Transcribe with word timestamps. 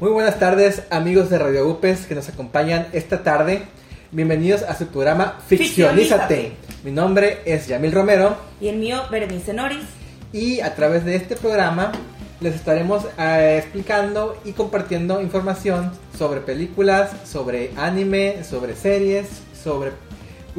Muy 0.00 0.12
buenas 0.12 0.38
tardes 0.38 0.84
amigos 0.88 1.28
de 1.28 1.38
Radio 1.38 1.68
UPES 1.68 2.06
que 2.06 2.14
nos 2.14 2.26
acompañan 2.30 2.86
esta 2.94 3.22
tarde. 3.22 3.64
Bienvenidos 4.12 4.62
a 4.62 4.74
su 4.74 4.86
programa 4.86 5.38
Ficcionízate. 5.46 6.36
Ficcionízate. 6.36 6.52
Mi 6.84 6.90
nombre 6.90 7.40
es 7.44 7.66
Yamil 7.66 7.92
Romero 7.92 8.34
Y 8.62 8.68
el 8.68 8.78
mío, 8.78 9.02
Berenice 9.10 9.52
Noris. 9.52 9.84
y 10.32 10.60
a 10.60 10.74
través 10.74 11.04
de 11.04 11.16
este 11.16 11.36
programa 11.36 11.92
les 12.40 12.54
estaremos 12.54 13.04
eh, 13.18 13.58
explicando 13.58 14.40
y 14.42 14.52
compartiendo 14.52 15.20
información 15.20 15.92
sobre 16.16 16.40
películas, 16.40 17.10
sobre 17.26 17.70
anime, 17.76 18.42
sobre 18.42 18.76
series, 18.76 19.26
sobre 19.62 19.90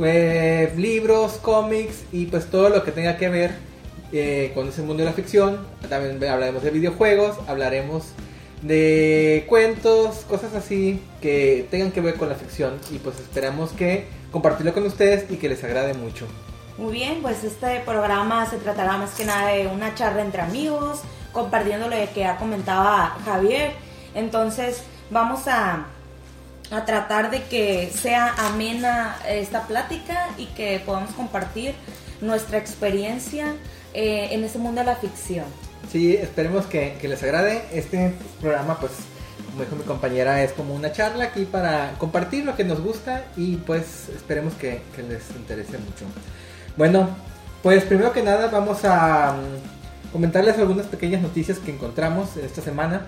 eh, 0.03 0.71
libros, 0.77 1.39
cómics 1.41 2.03
y 2.12 2.27
pues 2.27 2.45
todo 2.45 2.70
lo 2.70 2.84
que 2.84 2.91
tenga 2.91 3.17
que 3.17 3.30
ver 3.30 3.55
eh, 4.13 4.52
con 4.53 4.67
ese 4.67 4.84
mundo 4.84 5.02
de 5.02 5.09
la 5.09 5.13
ficción. 5.13 5.58
También 5.89 6.23
hablaremos 6.30 6.62
de 6.62 6.70
videojuegos, 6.70 7.38
hablaremos 7.48 8.03
de 8.61 9.45
cuentos, 9.49 10.17
cosas 10.29 10.53
así 10.53 11.01
que 11.21 11.67
tengan 11.71 11.91
que 11.91 12.01
ver 12.01 12.15
con 12.15 12.29
la 12.29 12.35
ficción 12.35 12.79
y 12.91 12.99
pues 12.99 13.20
esperamos 13.20 13.71
que 13.71 14.07
compartirlo 14.31 14.73
con 14.73 14.85
ustedes 14.85 15.29
y 15.31 15.37
que 15.37 15.49
les 15.49 15.63
agrade 15.63 15.93
mucho. 15.93 16.27
Muy 16.77 16.93
bien, 16.93 17.21
pues 17.21 17.43
este 17.43 17.79
programa 17.81 18.49
se 18.49 18.57
tratará 18.57 18.97
más 18.97 19.11
que 19.11 19.25
nada 19.25 19.49
de 19.49 19.67
una 19.67 19.93
charla 19.95 20.21
entre 20.21 20.41
amigos, 20.41 21.01
compartiendo 21.31 21.87
lo 21.87 21.95
que 22.13 22.21
ya 22.21 22.37
comentaba 22.37 23.17
Javier. 23.25 23.73
Entonces 24.15 24.84
vamos 25.09 25.48
a, 25.48 25.85
a 26.71 26.85
tratar 26.85 27.29
de 27.29 27.43
que 27.43 27.91
sea 27.93 28.34
amena 28.37 29.17
esta 29.27 29.67
plática 29.67 30.29
y 30.37 30.45
que 30.48 30.81
podamos 30.85 31.12
compartir 31.12 31.75
nuestra 32.21 32.57
experiencia 32.57 33.55
eh, 33.93 34.29
en 34.31 34.43
este 34.43 34.59
mundo 34.59 34.81
de 34.81 34.87
la 34.87 34.95
ficción. 34.95 35.46
Sí, 35.91 36.13
esperemos 36.15 36.65
que, 36.67 36.95
les 37.01 37.21
agrade. 37.21 37.63
Este 37.73 38.13
programa, 38.39 38.79
pues, 38.79 38.93
como 39.49 39.63
dijo 39.63 39.75
mi 39.75 39.84
compañera, 39.84 40.41
es 40.41 40.53
como 40.53 40.73
una 40.73 40.93
charla 40.93 41.25
aquí 41.25 41.43
para 41.43 41.95
compartir 41.97 42.45
lo 42.45 42.55
que 42.55 42.63
nos 42.63 42.79
gusta 42.79 43.25
y 43.35 43.57
pues 43.57 44.07
esperemos 44.15 44.53
que, 44.53 44.81
que 44.95 45.03
les 45.03 45.29
interese 45.35 45.77
mucho. 45.77 46.05
Bueno, 46.77 47.09
pues 47.62 47.84
primero 47.84 48.13
que 48.13 48.23
nada 48.23 48.47
vamos 48.47 48.85
a 48.85 49.34
mm, 49.34 50.13
comentarles 50.13 50.57
algunas 50.57 50.85
pequeñas 50.85 51.21
noticias 51.21 51.59
que 51.59 51.71
encontramos 51.71 52.37
esta 52.37 52.62
semana. 52.62 53.07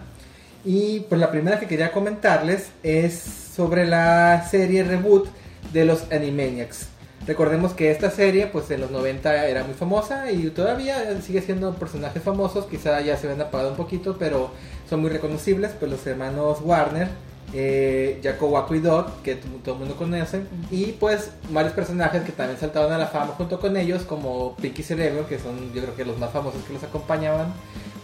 Y 0.65 1.01
pues 1.01 1.21
la 1.21 1.31
primera 1.31 1.61
que 1.61 1.67
quería 1.67 1.93
comentarles 1.93 2.67
es 2.83 3.13
sobre 3.55 3.85
la 3.85 4.45
serie 4.51 4.83
reboot 4.83 5.29
de 5.71 5.85
los 5.85 6.11
Animaniacs. 6.11 6.87
Recordemos 7.25 7.73
que 7.73 7.89
esta 7.89 8.11
serie, 8.11 8.47
pues 8.47 8.69
en 8.71 8.81
los 8.81 8.91
90 8.91 9.47
era 9.47 9.63
muy 9.63 9.73
famosa 9.73 10.29
y 10.31 10.49
todavía 10.49 11.21
sigue 11.21 11.41
siendo 11.41 11.73
personajes 11.75 12.21
famosos. 12.21 12.65
Quizá 12.65 12.99
ya 12.99 13.15
se 13.15 13.27
ven 13.27 13.41
apagado 13.41 13.69
un 13.69 13.77
poquito, 13.77 14.17
pero 14.19 14.51
son 14.89 15.01
muy 15.01 15.09
reconocibles. 15.09 15.71
Pues 15.79 15.89
los 15.89 16.05
hermanos 16.05 16.59
Warner, 16.61 17.07
eh, 17.53 18.21
Waco 18.41 18.75
y 18.75 18.79
Dot, 18.79 19.21
que 19.21 19.35
todo 19.63 19.75
el 19.75 19.79
mundo 19.79 19.95
conoce. 19.95 20.41
Y 20.69 20.93
pues 20.99 21.31
varios 21.49 21.73
personajes 21.73 22.23
que 22.23 22.33
también 22.33 22.59
saltaron 22.59 22.91
a 22.91 22.97
la 22.97 23.07
fama 23.07 23.33
junto 23.37 23.57
con 23.57 23.77
ellos, 23.77 24.03
como 24.03 24.57
Pinky 24.57 24.83
Cerebro, 24.83 25.25
que 25.25 25.39
son 25.39 25.73
yo 25.73 25.81
creo 25.81 25.95
que 25.95 26.03
los 26.03 26.17
más 26.19 26.31
famosos 26.31 26.61
que 26.65 26.73
los 26.73 26.83
acompañaban. 26.83 27.53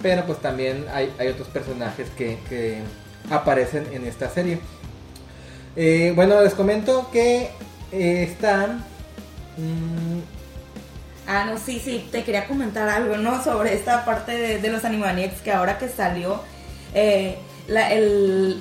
Pero 0.01 0.23
pues 0.23 0.39
también 0.39 0.85
hay, 0.93 1.13
hay 1.19 1.27
otros 1.27 1.49
personajes 1.49 2.09
que, 2.17 2.37
que 2.47 2.77
aparecen 3.29 3.85
en 3.91 4.05
esta 4.05 4.29
serie. 4.29 4.59
Eh, 5.75 6.13
bueno, 6.15 6.41
les 6.41 6.53
comento 6.53 7.09
que 7.11 7.49
eh, 7.91 8.23
están... 8.23 8.85
mm, 9.59 10.19
Ah, 11.27 11.45
no, 11.45 11.59
sí, 11.59 11.79
sí, 11.83 12.07
te 12.11 12.23
quería 12.23 12.47
comentar 12.47 12.89
algo, 12.89 13.17
¿no? 13.17 13.43
Sobre 13.43 13.75
esta 13.75 14.03
parte 14.03 14.31
de, 14.31 14.57
de 14.59 14.69
los 14.71 14.83
Animaniacs 14.83 15.41
que 15.41 15.51
ahora 15.51 15.77
que 15.77 15.87
salió, 15.87 16.41
eh, 16.95 17.37
la, 17.67 17.93
el- 17.93 18.59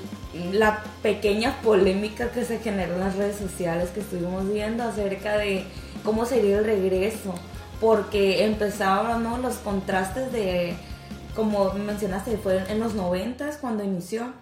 la 0.52 0.84
pequeña 1.02 1.62
polémica 1.62 2.30
que 2.30 2.44
se 2.44 2.58
generó 2.58 2.94
en 2.94 3.00
las 3.00 3.16
redes 3.16 3.36
sociales 3.38 3.88
que 3.88 4.00
estuvimos 4.00 4.52
viendo 4.52 4.84
acerca 4.84 5.38
de 5.38 5.64
cómo 6.04 6.26
sería 6.26 6.58
el 6.58 6.64
regreso, 6.66 7.34
porque 7.80 8.44
empezaron, 8.44 9.22
¿no? 9.22 9.38
Los 9.38 9.54
contrastes 9.56 10.30
de, 10.30 10.74
como 11.34 11.72
mencionaste, 11.72 12.36
fue 12.36 12.62
en 12.70 12.80
los 12.80 12.92
noventas 12.92 13.56
cuando 13.56 13.82
inició. 13.82 14.34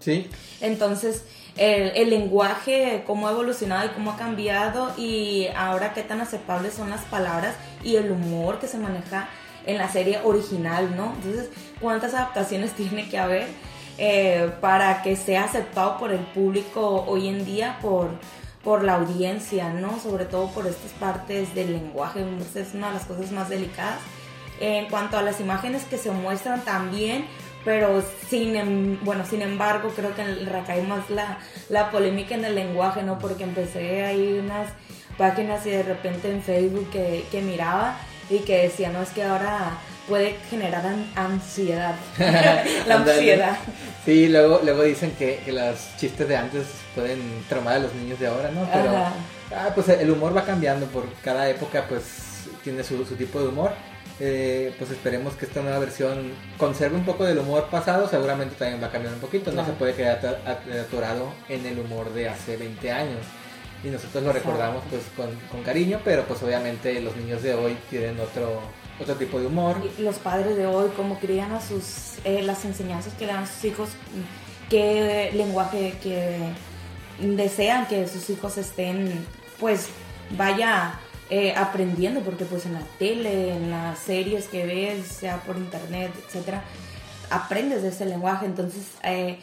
sí, 0.00 0.30
Entonces, 0.62 1.24
el, 1.58 1.92
el 1.94 2.10
lenguaje, 2.10 3.02
cómo 3.06 3.28
ha 3.28 3.32
evolucionado 3.32 3.86
y 3.86 3.90
cómo 3.90 4.12
ha 4.12 4.16
cambiado 4.16 4.92
y 4.96 5.48
ahora 5.56 5.92
qué 5.92 6.02
tan 6.02 6.20
aceptables 6.20 6.74
son 6.74 6.90
las 6.90 7.02
palabras 7.02 7.54
y 7.82 7.96
el 7.96 8.10
humor 8.10 8.58
que 8.60 8.68
se 8.68 8.78
maneja 8.78 9.28
en 9.66 9.76
la 9.76 9.88
serie 9.88 10.20
original, 10.24 10.96
¿no? 10.96 11.12
Entonces, 11.16 11.50
¿cuántas 11.80 12.14
adaptaciones 12.14 12.72
tiene 12.76 13.08
que 13.08 13.18
haber 13.18 13.46
eh, 13.98 14.52
para 14.60 15.02
que 15.02 15.16
sea 15.16 15.44
aceptado 15.44 15.98
por 15.98 16.12
el 16.12 16.20
público 16.20 17.04
hoy 17.06 17.28
en 17.28 17.44
día, 17.44 17.78
por, 17.82 18.10
por 18.62 18.84
la 18.84 18.94
audiencia, 18.94 19.70
¿no? 19.70 19.98
Sobre 19.98 20.24
todo 20.24 20.48
por 20.50 20.66
estas 20.66 20.92
partes 20.92 21.54
del 21.54 21.72
lenguaje, 21.72 22.24
es 22.54 22.74
una 22.74 22.88
de 22.88 22.94
las 22.94 23.04
cosas 23.04 23.30
más 23.32 23.48
delicadas. 23.48 23.98
En 24.60 24.88
cuanto 24.88 25.16
a 25.18 25.22
las 25.22 25.40
imágenes 25.40 25.84
que 25.84 25.98
se 25.98 26.10
muestran 26.10 26.64
también, 26.64 27.26
pero 27.64 28.02
sin, 28.28 28.56
em- 28.56 28.98
bueno, 29.04 29.24
sin 29.26 29.42
embargo 29.42 29.90
creo 29.94 30.14
que 30.14 30.24
recae 30.46 30.82
más 30.82 31.08
la, 31.10 31.38
la 31.68 31.90
polémica 31.90 32.34
en 32.34 32.44
el 32.44 32.54
lenguaje, 32.54 33.02
¿no? 33.02 33.18
Porque 33.18 33.44
empecé 33.44 34.04
ahí 34.04 34.38
unas 34.42 34.68
páginas 35.16 35.66
y 35.66 35.70
de 35.70 35.82
repente 35.82 36.30
en 36.30 36.42
Facebook 36.42 36.90
que, 36.90 37.24
que 37.30 37.42
miraba 37.42 37.96
y 38.30 38.38
que 38.40 38.58
decía, 38.62 38.90
no, 38.90 39.02
es 39.02 39.10
que 39.10 39.24
ahora 39.24 39.70
puede 40.06 40.36
generar 40.48 40.86
an- 40.86 41.10
ansiedad, 41.16 41.94
la 42.86 42.94
ansiedad. 42.94 43.56
Sí, 44.04 44.28
luego, 44.28 44.60
luego 44.64 44.82
dicen 44.84 45.10
que, 45.18 45.40
que 45.44 45.52
los 45.52 45.76
chistes 45.98 46.26
de 46.28 46.36
antes 46.36 46.66
pueden 46.94 47.20
traumar 47.48 47.74
a 47.74 47.78
los 47.80 47.94
niños 47.94 48.18
de 48.18 48.26
ahora, 48.28 48.50
¿no? 48.50 48.66
Pero 48.72 48.90
Ajá. 48.96 49.12
ah, 49.54 49.70
pues 49.74 49.88
el 49.90 50.10
humor 50.10 50.34
va 50.34 50.44
cambiando 50.44 50.86
por 50.86 51.04
cada 51.22 51.48
época, 51.50 51.84
pues 51.88 52.04
tiene 52.64 52.82
su, 52.84 53.04
su 53.04 53.16
tipo 53.16 53.38
de 53.40 53.48
humor. 53.48 53.72
Eh, 54.20 54.74
pues 54.78 54.90
esperemos 54.90 55.34
que 55.34 55.44
esta 55.46 55.62
nueva 55.62 55.78
versión 55.78 56.32
conserve 56.58 56.96
un 56.96 57.04
poco 57.04 57.24
del 57.24 57.38
humor 57.38 57.68
pasado, 57.70 58.08
seguramente 58.08 58.56
también 58.56 58.82
va 58.82 58.88
a 58.88 58.90
cambiar 58.90 59.14
un 59.14 59.20
poquito, 59.20 59.50
no 59.50 59.58
Claro. 59.58 59.68
se 59.72 59.78
puede 59.78 59.94
quedar 59.94 60.40
atorado 60.80 61.32
en 61.48 61.64
el 61.66 61.78
humor 61.78 62.12
de 62.12 62.28
hace 62.28 62.56
20 62.56 62.90
años. 62.90 63.20
Y 63.84 63.88
nosotros 63.90 64.24
lo 64.24 64.32
recordamos 64.32 64.82
pues 64.90 65.02
con, 65.16 65.30
con 65.52 65.62
cariño, 65.62 66.00
pero 66.04 66.24
pues 66.24 66.42
obviamente 66.42 67.00
los 67.00 67.14
niños 67.16 67.42
de 67.44 67.54
hoy 67.54 67.76
tienen 67.90 68.18
otro, 68.18 68.60
otro 69.00 69.14
tipo 69.14 69.38
de 69.38 69.46
humor. 69.46 69.76
Y 69.96 70.02
los 70.02 70.16
padres 70.16 70.56
de 70.56 70.66
hoy, 70.66 70.90
cómo 70.96 71.20
crían 71.20 71.52
a 71.52 71.60
sus, 71.60 72.14
eh, 72.24 72.42
las 72.42 72.64
enseñanzas 72.64 73.14
que 73.14 73.26
le 73.26 73.32
dan 73.34 73.44
a 73.44 73.46
sus 73.46 73.64
hijos, 73.66 73.90
qué 74.68 75.30
lenguaje 75.32 75.94
que 76.02 76.38
desean 77.20 77.86
que 77.86 78.08
sus 78.08 78.28
hijos 78.30 78.58
estén, 78.58 79.24
pues, 79.60 79.86
vaya 80.36 80.98
eh, 81.30 81.54
aprendiendo, 81.56 82.20
porque 82.20 82.44
pues 82.44 82.66
en 82.66 82.74
la 82.74 82.82
tele, 82.98 83.54
en 83.54 83.70
las 83.70 83.98
series 83.98 84.46
que 84.46 84.64
ves, 84.64 85.06
sea 85.06 85.38
por 85.42 85.56
internet, 85.56 86.12
etcétera, 86.26 86.64
aprendes 87.30 87.82
de 87.82 87.88
ese 87.88 88.06
lenguaje. 88.06 88.46
Entonces, 88.46 88.84
eh, 89.02 89.38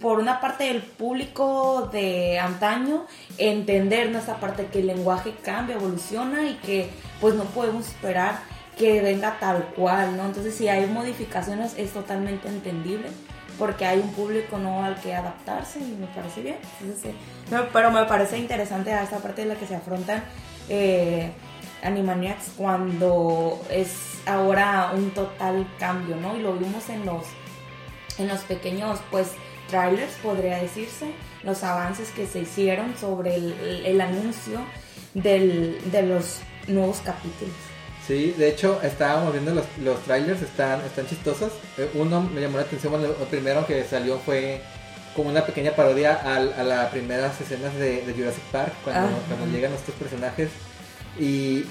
por 0.00 0.18
una 0.18 0.40
parte 0.40 0.64
del 0.64 0.82
público 0.82 1.88
de 1.92 2.38
antaño, 2.38 3.06
entender 3.36 4.10
nuestra 4.10 4.38
parte 4.40 4.66
que 4.66 4.80
el 4.80 4.86
lenguaje 4.88 5.34
cambia, 5.42 5.76
evoluciona 5.76 6.48
y 6.48 6.54
que 6.56 6.90
pues 7.20 7.34
no 7.34 7.44
podemos 7.44 7.86
esperar 7.88 8.38
que 8.76 9.00
venga 9.00 9.38
tal 9.40 9.64
cual, 9.74 10.16
¿no? 10.16 10.26
Entonces, 10.26 10.54
si 10.54 10.68
hay 10.68 10.86
modificaciones 10.86 11.74
es 11.76 11.92
totalmente 11.92 12.48
entendible 12.48 13.08
porque 13.58 13.84
hay 13.84 13.98
un 13.98 14.12
público 14.12 14.56
no 14.56 14.84
al 14.84 14.94
que 15.00 15.14
adaptarse 15.14 15.80
y 15.80 15.96
me 15.98 16.06
parece 16.06 16.42
bien. 16.42 16.56
Sí. 17.02 17.10
No, 17.50 17.64
pero 17.72 17.90
me 17.90 18.04
parece 18.04 18.38
interesante 18.38 18.92
esta 18.92 19.18
parte 19.18 19.42
de 19.42 19.48
la 19.48 19.54
que 19.56 19.66
se 19.66 19.74
afrontan 19.74 20.22
eh, 20.68 21.30
Animaniacs 21.82 22.50
cuando 22.56 23.60
es 23.70 23.90
ahora 24.26 24.90
un 24.94 25.10
total 25.12 25.66
cambio, 25.78 26.16
¿no? 26.16 26.36
Y 26.36 26.40
lo 26.40 26.54
vimos 26.54 26.88
en 26.88 27.06
los, 27.06 27.24
en 28.18 28.28
los 28.28 28.40
pequeños, 28.40 28.98
pues, 29.10 29.28
trailers, 29.70 30.12
podría 30.22 30.58
decirse, 30.58 31.06
los 31.44 31.62
avances 31.62 32.10
que 32.10 32.26
se 32.26 32.40
hicieron 32.40 32.96
sobre 32.98 33.36
el, 33.36 33.52
el- 33.52 33.86
el 33.86 34.00
anuncio 34.00 34.60
del- 35.14 35.78
de 35.92 36.02
los 36.02 36.40
nuevos 36.66 36.98
capítulos. 37.04 37.54
Sí, 38.06 38.34
de 38.38 38.48
hecho 38.48 38.80
estábamos 38.82 39.32
viendo 39.34 39.54
los, 39.54 39.66
los 39.82 40.00
trailers, 40.04 40.40
están, 40.42 40.80
están 40.80 41.06
chistosos. 41.06 41.52
Eh, 41.76 41.90
uno 41.94 42.22
me 42.22 42.40
llamó 42.40 42.56
la 42.56 42.62
atención, 42.64 42.92
bueno, 42.92 43.08
el 43.20 43.26
primero 43.26 43.66
que 43.66 43.84
salió 43.84 44.18
fue 44.18 44.62
como 45.18 45.30
una 45.30 45.44
pequeña 45.44 45.72
parodia 45.72 46.14
a, 46.14 46.38
las 46.62 46.90
primeras 46.90 47.40
escenas 47.40 47.74
de, 47.74 48.02
de 48.06 48.12
Jurassic 48.14 48.44
Park, 48.52 48.72
cuando, 48.84 49.08
Ah. 49.08 49.20
cuando 49.36 49.46
llegan 49.54 49.72
estos 49.72 49.94
personajes 49.96 50.48
y, 51.18 51.64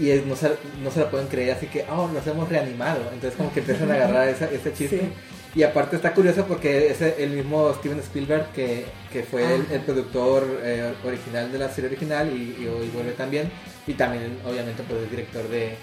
y 0.00 0.10
es- 0.10 0.24
no, 0.24 0.34
se, 0.36 0.50
no 0.82 0.90
se 0.90 1.00
la 1.00 1.10
pueden 1.10 1.26
creer, 1.28 1.54
así 1.56 1.66
que, 1.66 1.84
oh, 1.90 2.08
los 2.12 2.26
hemos 2.26 2.48
reanimado. 2.48 3.02
Entonces 3.12 3.36
como 3.36 3.52
que 3.52 3.60
empiezan 3.60 3.90
a 3.90 3.94
agarrar 3.94 4.28
esa, 4.28 4.46
ese 4.50 4.72
chiste. 4.78 5.00
Sí. 5.00 5.12
Y 5.56 5.62
aparte 5.62 5.96
está 5.96 6.14
curioso 6.14 6.46
porque 6.46 6.88
es 6.90 7.00
el 7.00 7.30
mismo 7.30 7.72
Steven 7.74 7.98
Spielberg 8.00 8.46
que, 8.52 8.86
que 9.12 9.22
fue 9.22 9.54
el, 9.54 9.66
el 9.70 9.80
productor 9.82 10.60
eh, 10.64 10.94
original 11.04 11.52
de 11.52 11.58
la 11.58 11.68
serie 11.68 11.90
original 11.90 12.28
y, 12.34 12.56
y 12.62 12.66
hoy 12.66 12.88
vuelve 12.88 13.12
también. 13.12 13.52
Y 13.86 13.92
también 13.94 14.38
obviamente 14.48 14.82
pues 14.88 15.02
es 15.02 15.10
director 15.10 15.46
de, 15.48 15.76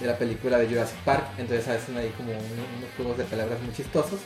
de 0.00 0.06
la 0.06 0.16
película 0.16 0.58
de 0.58 0.68
Jurassic 0.68 0.96
Park. 1.04 1.24
Entonces 1.38 1.66
hacen 1.68 1.96
ahí 1.98 2.10
como 2.16 2.30
uno- 2.30 2.40
unos 2.78 2.90
juegos 2.96 3.18
de 3.18 3.24
palabras 3.24 3.60
muy 3.60 3.74
chistosos. 3.74 4.20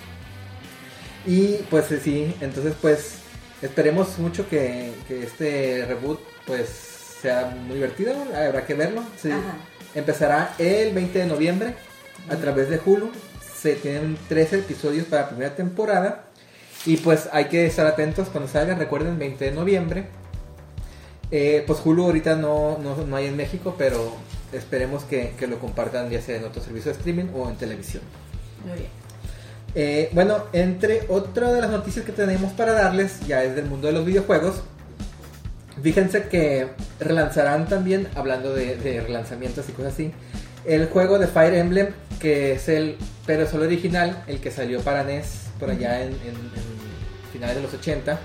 Y 1.26 1.56
pues 1.70 1.86
sí, 2.02 2.34
entonces 2.40 2.74
pues 2.80 3.16
esperemos 3.62 4.18
mucho 4.18 4.48
que, 4.48 4.92
que 5.06 5.22
este 5.22 5.84
reboot 5.86 6.20
pues 6.46 6.68
sea 7.22 7.54
muy 7.66 7.76
divertido, 7.76 8.14
habrá 8.34 8.66
que 8.66 8.74
verlo. 8.74 9.02
Sí. 9.20 9.30
Empezará 9.94 10.54
el 10.58 10.92
20 10.92 11.18
de 11.20 11.26
noviembre 11.26 11.74
a 12.28 12.36
través 12.36 12.68
de 12.68 12.80
Hulu. 12.84 13.10
Se 13.54 13.74
tienen 13.76 14.18
13 14.28 14.60
episodios 14.60 15.06
para 15.06 15.22
la 15.22 15.28
primera 15.28 15.54
temporada. 15.54 16.24
Y 16.84 16.96
pues 16.96 17.28
hay 17.32 17.44
que 17.44 17.66
estar 17.66 17.86
atentos 17.86 18.28
cuando 18.28 18.50
salga, 18.50 18.74
recuerden, 18.74 19.18
20 19.18 19.44
de 19.44 19.52
noviembre. 19.52 20.06
Eh, 21.30 21.62
pues 21.66 21.80
Hulu 21.84 22.04
ahorita 22.04 22.36
no, 22.36 22.78
no, 22.78 23.16
hay 23.16 23.26
en 23.26 23.36
México, 23.36 23.76
pero 23.78 24.16
esperemos 24.52 25.04
que, 25.04 25.34
lo 25.48 25.58
compartan 25.60 26.10
ya 26.10 26.20
sea 26.20 26.36
en 26.36 26.44
otro 26.44 26.60
servicio 26.60 26.92
de 26.92 26.98
streaming 26.98 27.26
o 27.34 27.48
en 27.48 27.56
televisión. 27.56 28.02
Muy 28.66 28.78
bien. 28.78 29.01
Eh, 29.74 30.10
bueno, 30.12 30.44
entre 30.52 31.06
otra 31.08 31.50
de 31.50 31.60
las 31.60 31.70
noticias 31.70 32.04
que 32.04 32.12
tenemos 32.12 32.52
para 32.52 32.72
darles, 32.72 33.20
ya 33.26 33.42
es 33.42 33.56
del 33.56 33.66
mundo 33.66 33.86
de 33.86 33.94
los 33.94 34.04
videojuegos, 34.04 34.62
fíjense 35.82 36.24
que 36.24 36.68
relanzarán 37.00 37.66
también, 37.66 38.08
hablando 38.14 38.54
de, 38.54 39.00
relanzamientos 39.00 39.68
y 39.68 39.72
cosas 39.72 39.94
así, 39.94 40.12
el 40.66 40.86
juego 40.88 41.18
de 41.18 41.26
Fire 41.26 41.54
Emblem, 41.54 41.88
que 42.20 42.52
es 42.52 42.68
el 42.68 42.96
pero 43.24 43.46
solo 43.46 43.64
original, 43.64 44.22
el 44.26 44.40
que 44.40 44.50
salió 44.50 44.80
para 44.80 45.04
NES 45.04 45.46
por 45.58 45.70
allá 45.70 46.02
en, 46.02 46.14
finales 47.32 47.56
de 47.56 47.62
los 47.62 47.72
80, 47.72 48.20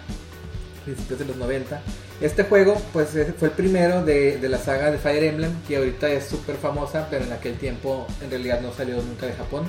principios 0.83 1.19
de 1.19 1.25
los 1.25 1.37
90. 1.37 1.81
Este 2.19 2.43
juego 2.43 2.75
pues 2.91 3.09
fue 3.37 3.47
el 3.47 3.53
primero 3.53 4.03
de, 4.03 4.37
de 4.37 4.49
la 4.49 4.57
saga 4.57 4.91
de 4.91 4.97
Fire 4.97 5.23
Emblem, 5.23 5.51
que 5.65 5.77
ahorita 5.77 6.09
es 6.09 6.25
súper 6.25 6.57
famosa, 6.57 7.07
pero 7.09 7.23
en 7.23 7.31
aquel 7.31 7.57
tiempo 7.57 8.05
en 8.21 8.31
realidad 8.31 8.59
no 8.59 8.73
salió 8.73 8.97
nunca 8.97 9.27
de 9.27 9.33
Japón 9.33 9.63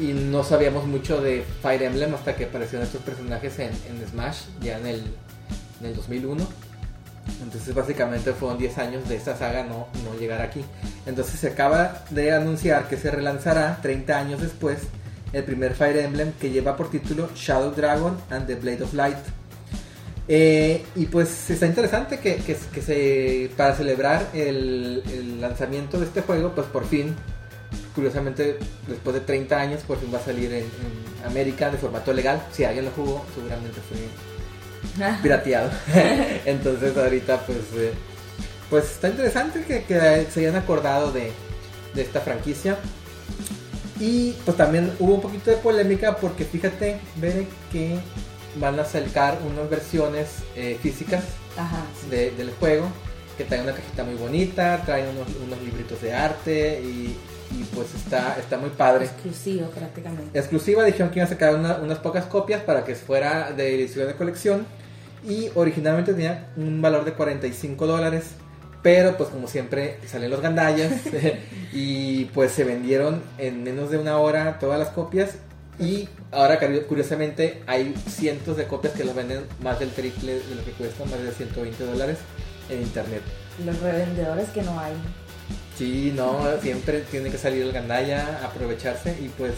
y 0.00 0.12
no 0.12 0.44
sabíamos 0.44 0.86
mucho 0.86 1.20
de 1.20 1.44
Fire 1.62 1.82
Emblem 1.82 2.14
hasta 2.14 2.36
que 2.36 2.44
aparecieron 2.44 2.86
estos 2.86 3.02
personajes 3.02 3.58
en, 3.58 3.72
Smash 4.08 4.42
ya 4.60 4.78
en 4.78 4.86
el, 4.86 5.02
en 5.80 5.86
el 5.86 5.96
2001. 5.96 6.46
Entonces 7.42 7.74
básicamente 7.74 8.32
fueron 8.32 8.58
10 8.58 8.78
años 8.78 9.08
de 9.08 9.16
esta 9.16 9.36
saga 9.36 9.64
no, 9.64 9.88
no 10.04 10.18
llegar 10.18 10.40
aquí. 10.40 10.64
Entonces 11.06 11.40
se 11.40 11.48
acaba 11.48 12.04
de 12.10 12.32
anunciar 12.32 12.88
que 12.88 12.96
se 12.96 13.10
relanzará 13.10 13.78
30 13.82 14.18
años 14.18 14.40
después 14.40 14.78
el 15.32 15.44
primer 15.44 15.74
Fire 15.74 15.98
Emblem 15.98 16.32
que 16.40 16.50
lleva 16.50 16.76
por 16.76 16.90
título 16.90 17.28
Shadow 17.34 17.72
Dragon 17.72 18.16
and 18.30 18.46
the 18.46 18.54
Blade 18.54 18.82
of 18.82 18.94
Light. 18.94 19.18
Eh, 20.30 20.84
y 20.94 21.06
pues 21.06 21.48
está 21.48 21.66
interesante 21.66 22.18
que, 22.18 22.36
que, 22.36 22.82
se, 22.82 23.50
para 23.56 23.74
celebrar 23.74 24.28
el, 24.34 25.02
el 25.10 25.40
lanzamiento 25.40 25.98
de 25.98 26.04
este 26.06 26.20
juego, 26.20 26.52
pues 26.54 26.66
por 26.66 26.84
fin 26.84 27.14
curiosamente, 27.98 28.60
después 28.86 29.12
de 29.14 29.22
30 29.22 29.58
años, 29.58 29.80
por 29.82 29.98
fin 29.98 30.08
va 30.14 30.18
a 30.18 30.22
salir 30.22 30.52
en, 30.52 30.66
América 31.26 31.68
de 31.68 31.78
formato 31.78 32.12
legal. 32.12 32.40
Si 32.52 32.62
alguien 32.62 32.84
lo 32.84 32.92
jugó, 32.92 33.26
seguramente 33.34 33.80
fue 33.88 35.16
pirateado. 35.22 35.68
Entonces, 36.44 36.96
ahorita, 36.96 37.44
pues, 37.44 37.58
eh, 37.74 37.92
pues 38.70 38.84
está 38.84 39.08
interesante 39.08 39.64
que, 39.64 40.26
se 40.32 40.40
hayan 40.40 40.54
acordado 40.54 41.10
de, 41.10 41.32
esta 41.96 42.20
franquicia. 42.20 42.78
Y 43.98 44.30
pues 44.44 44.56
también 44.56 44.92
hubo 45.00 45.14
un 45.14 45.20
poquito 45.20 45.50
de 45.50 45.56
polémica 45.56 46.18
porque 46.18 46.44
fíjate, 46.44 47.00
ve 47.16 47.48
que 47.72 47.98
van 48.60 48.78
a 48.78 48.84
sacar 48.84 49.40
unas 49.44 49.68
versiones 49.68 50.28
eh, 50.54 50.78
físicas 50.80 51.24
del 52.08 52.52
juego 52.60 52.86
que 53.36 53.44
traen 53.44 53.64
una 53.64 53.72
cajita 53.72 54.04
muy 54.04 54.14
bonita, 54.14 54.82
traen 54.86 55.08
unos, 55.08 55.26
unos 55.44 55.60
libritos 55.62 56.00
de 56.00 56.14
arte 56.14 56.80
y 56.80 57.16
y 57.50 57.64
pues 57.74 57.94
está, 57.94 58.36
está 58.38 58.58
muy 58.58 58.70
padre. 58.70 59.06
Exclusivo 59.06 59.68
prácticamente. 59.70 60.38
Exclusiva, 60.38 60.84
dijeron 60.84 61.10
que 61.10 61.18
iban 61.18 61.26
a 61.26 61.30
sacar 61.30 61.54
unas 61.54 61.98
pocas 61.98 62.26
copias 62.26 62.62
para 62.62 62.84
que 62.84 62.94
fuera 62.94 63.52
de 63.52 63.74
edición 63.74 64.06
de 64.06 64.14
colección 64.14 64.66
y 65.26 65.50
originalmente 65.54 66.12
tenía 66.12 66.50
un 66.56 66.80
valor 66.82 67.04
de 67.04 67.12
45 67.12 67.86
dólares. 67.86 68.30
Pero 68.80 69.16
pues 69.16 69.30
como 69.30 69.48
siempre 69.48 69.98
salen 70.06 70.30
los 70.30 70.40
gandallas 70.40 70.92
y 71.72 72.26
pues 72.26 72.52
se 72.52 72.62
vendieron 72.62 73.22
en 73.36 73.64
menos 73.64 73.90
de 73.90 73.98
una 73.98 74.18
hora 74.18 74.58
todas 74.60 74.78
las 74.78 74.90
copias 74.90 75.30
y 75.80 76.08
ahora 76.32 76.58
curiosamente 76.88 77.62
hay 77.66 77.94
cientos 78.08 78.56
de 78.56 78.66
copias 78.66 78.94
que 78.94 79.04
los 79.04 79.14
venden 79.14 79.44
más 79.62 79.78
del 79.78 79.90
triple 79.90 80.40
de 80.40 80.54
lo 80.54 80.64
que 80.64 80.72
cuesta, 80.72 81.04
más 81.04 81.22
de 81.22 81.30
120 81.32 81.84
dólares 81.84 82.18
en 82.68 82.82
internet. 82.82 83.22
Los 83.64 83.80
revendedores 83.80 84.48
que 84.50 84.62
no 84.62 84.78
hay. 84.78 84.92
Sí, 85.78 86.12
no, 86.12 86.40
siempre 86.60 87.02
tiene 87.02 87.30
que 87.30 87.38
salir 87.38 87.62
el 87.62 87.70
gandaya, 87.70 88.40
aprovecharse 88.44 89.16
y 89.22 89.28
pues 89.28 89.52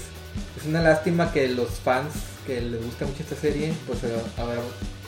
es 0.58 0.66
una 0.66 0.82
lástima 0.82 1.32
que 1.32 1.48
los 1.48 1.70
fans 1.70 2.12
que 2.46 2.60
les 2.60 2.84
gusta 2.84 3.06
mucho 3.06 3.22
esta 3.22 3.36
serie, 3.36 3.72
pues 3.86 4.04
eh, 4.04 4.14
ahora 4.36 4.60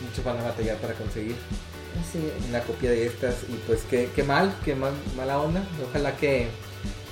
muchos 0.03 0.25
van 0.25 0.39
a 0.39 0.45
batallar 0.45 0.79
para 0.79 0.95
conseguir 0.95 1.37
una 2.49 2.61
copia 2.61 2.91
de 2.91 3.07
estas 3.07 3.43
y 3.49 3.55
pues 3.67 3.83
qué, 3.91 4.09
qué 4.17 4.23
mal, 4.23 4.55
qué 4.65 4.75
mal, 4.75 4.95
mala 5.15 5.39
onda. 5.39 5.63
Ojalá 5.87 6.17
que, 6.17 6.49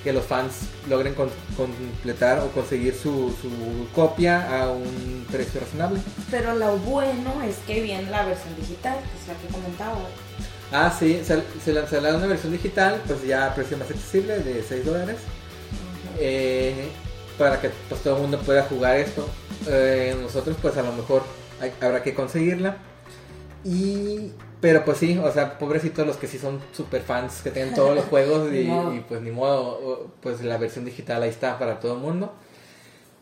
los 0.07 0.25
fans 0.25 0.55
logren 0.89 1.15
completar 1.15 2.39
o 2.39 2.49
conseguir 2.53 2.95
su, 2.95 3.35
su 3.43 3.87
copia 3.95 4.63
a 4.63 4.71
un 4.71 5.27
precio 5.31 5.61
razonable. 5.61 6.01
Pero 6.31 6.55
lo 6.55 6.79
bueno 6.79 7.43
es 7.43 7.57
que 7.67 7.83
viene 7.83 8.11
la 8.11 8.25
versión 8.25 8.57
digital, 8.57 8.97
que 8.99 9.21
es 9.21 9.29
la 9.29 9.35
que 9.35 9.53
comentaba. 9.53 9.99
Ah, 10.73 10.95
sí, 10.97 11.21
se, 11.25 11.73
lanzará 11.73 12.15
una 12.15 12.27
versión 12.27 12.53
digital, 12.53 13.01
pues 13.07 13.27
ya 13.27 13.47
a 13.47 13.55
precio 13.55 13.77
más 13.77 13.91
accesible 13.91 14.39
de 14.39 14.63
6 14.63 14.85
dólares. 14.85 15.17
Eh, 16.19 16.89
para 17.39 17.61
que 17.61 17.71
pues, 17.89 18.03
todo 18.03 18.17
el 18.17 18.23
mundo 18.23 18.39
pueda 18.39 18.63
jugar 18.65 18.97
esto. 18.99 19.29
Eh, 19.67 20.17
nosotros 20.21 20.57
pues 20.63 20.77
a 20.77 20.83
lo 20.83 20.93
mejor 20.93 21.23
habrá 21.81 22.03
que 22.03 22.15
conseguirla. 22.15 22.77
Y 23.65 24.33
pero 24.61 24.85
pues 24.85 24.99
sí, 24.99 25.19
o 25.19 25.33
sea, 25.33 25.59
pobrecitos 25.59 26.07
los 26.07 26.17
que 26.17 26.27
sí 26.27 26.39
son 26.39 26.61
super 26.73 27.03
fans, 27.03 27.41
que 27.43 27.51
tienen 27.51 27.75
todos 27.75 27.97
los 27.97 28.05
juegos 28.11 28.53
y, 28.53 28.69
pues 29.09 29.23
ni 29.23 29.31
modo, 29.31 30.13
pues 30.21 30.43
la 30.43 30.59
versión 30.59 30.85
digital 30.85 31.23
ahí 31.23 31.31
está 31.31 31.59
para 31.59 31.81
todo 31.81 31.95
el 31.95 32.01
mundo. 32.01 32.33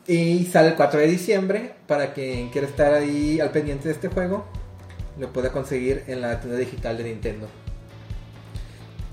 Y 0.06 0.47
sale 0.47 0.69
el 0.69 0.75
4 0.75 1.01
de 1.01 1.06
diciembre 1.06 1.75
para 1.87 2.12
quien 2.12 2.51
quiera 2.51 2.67
estar 2.67 2.93
ahí 2.93 3.41
al 3.41 3.51
pendiente 3.51 3.89
de 3.89 3.94
este 3.94 4.09
juego 4.09 4.47
lo 5.19 5.32
puede 5.32 5.50
conseguir 5.50 6.05
en 6.06 6.20
la 6.20 6.41
tienda 6.41 6.59
digital 6.59 6.97
de 6.97 7.05
Nintendo. 7.05 7.49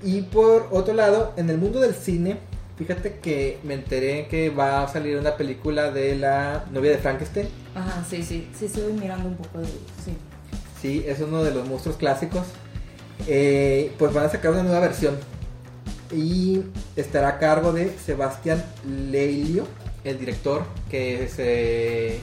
Y 0.04 0.22
por 0.22 0.68
otro 0.72 0.94
lado, 0.94 1.34
en 1.36 1.50
el 1.50 1.58
mundo 1.58 1.80
del 1.80 1.96
cine, 1.96 2.38
fíjate 2.78 3.20
que 3.20 3.60
me 3.64 3.74
enteré 3.74 4.28
que 4.28 4.50
va 4.50 4.84
a 4.84 4.88
salir 4.88 5.18
una 5.18 5.36
película 5.36 5.92
de 5.92 6.16
la 6.16 6.66
novia 6.72 6.92
de 6.92 6.98
Frankenstein. 6.98 7.48
Ajá, 7.74 8.06
sí, 8.08 8.22
sí, 8.24 8.48
sí, 8.58 8.66
estoy 8.66 8.94
mirando 8.94 9.30
un 9.30 9.36
poco 9.36 9.60
de... 9.60 9.66
Sí. 9.66 10.16
Sí, 10.82 11.04
es 11.08 11.20
uno 11.22 11.44
de 11.44 11.52
los 11.52 11.68
monstruos 11.68 11.98
clásicos. 11.98 12.44
Eh, 13.28 13.92
pues 13.98 14.14
van 14.14 14.26
a 14.26 14.30
sacar 14.30 14.52
una 14.52 14.64
nueva 14.64 14.82
versión. 14.82 15.18
Y 16.12 16.62
estará 16.96 17.30
a 17.30 17.40
cargo 17.40 17.74
de 17.74 17.92
Sebastián 17.98 18.64
Leilio, 19.10 19.66
el 20.04 20.20
director 20.20 20.64
que 20.92 21.28
se 21.28 22.20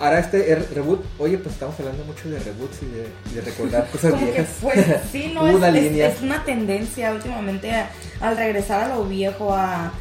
Ahora 0.00 0.20
este 0.20 0.54
reboot, 0.74 1.04
oye, 1.18 1.38
pues 1.38 1.54
estamos 1.54 1.78
hablando 1.80 2.04
mucho 2.04 2.28
de 2.28 2.38
reboots 2.38 2.82
y 2.82 3.34
de, 3.34 3.40
recordar 3.40 3.88
cosas 3.92 4.20
viejas. 4.20 4.46
pues 4.60 4.86
sí, 5.10 5.32
no, 5.34 5.48
es, 5.48 6.22
una 6.22 6.44
tendencia 6.44 7.12
últimamente 7.12 7.72
al 8.20 8.36
regresar 8.36 8.84
a 8.84 8.94
lo 8.94 9.04
viejo, 9.04 9.52
a, 9.52 9.92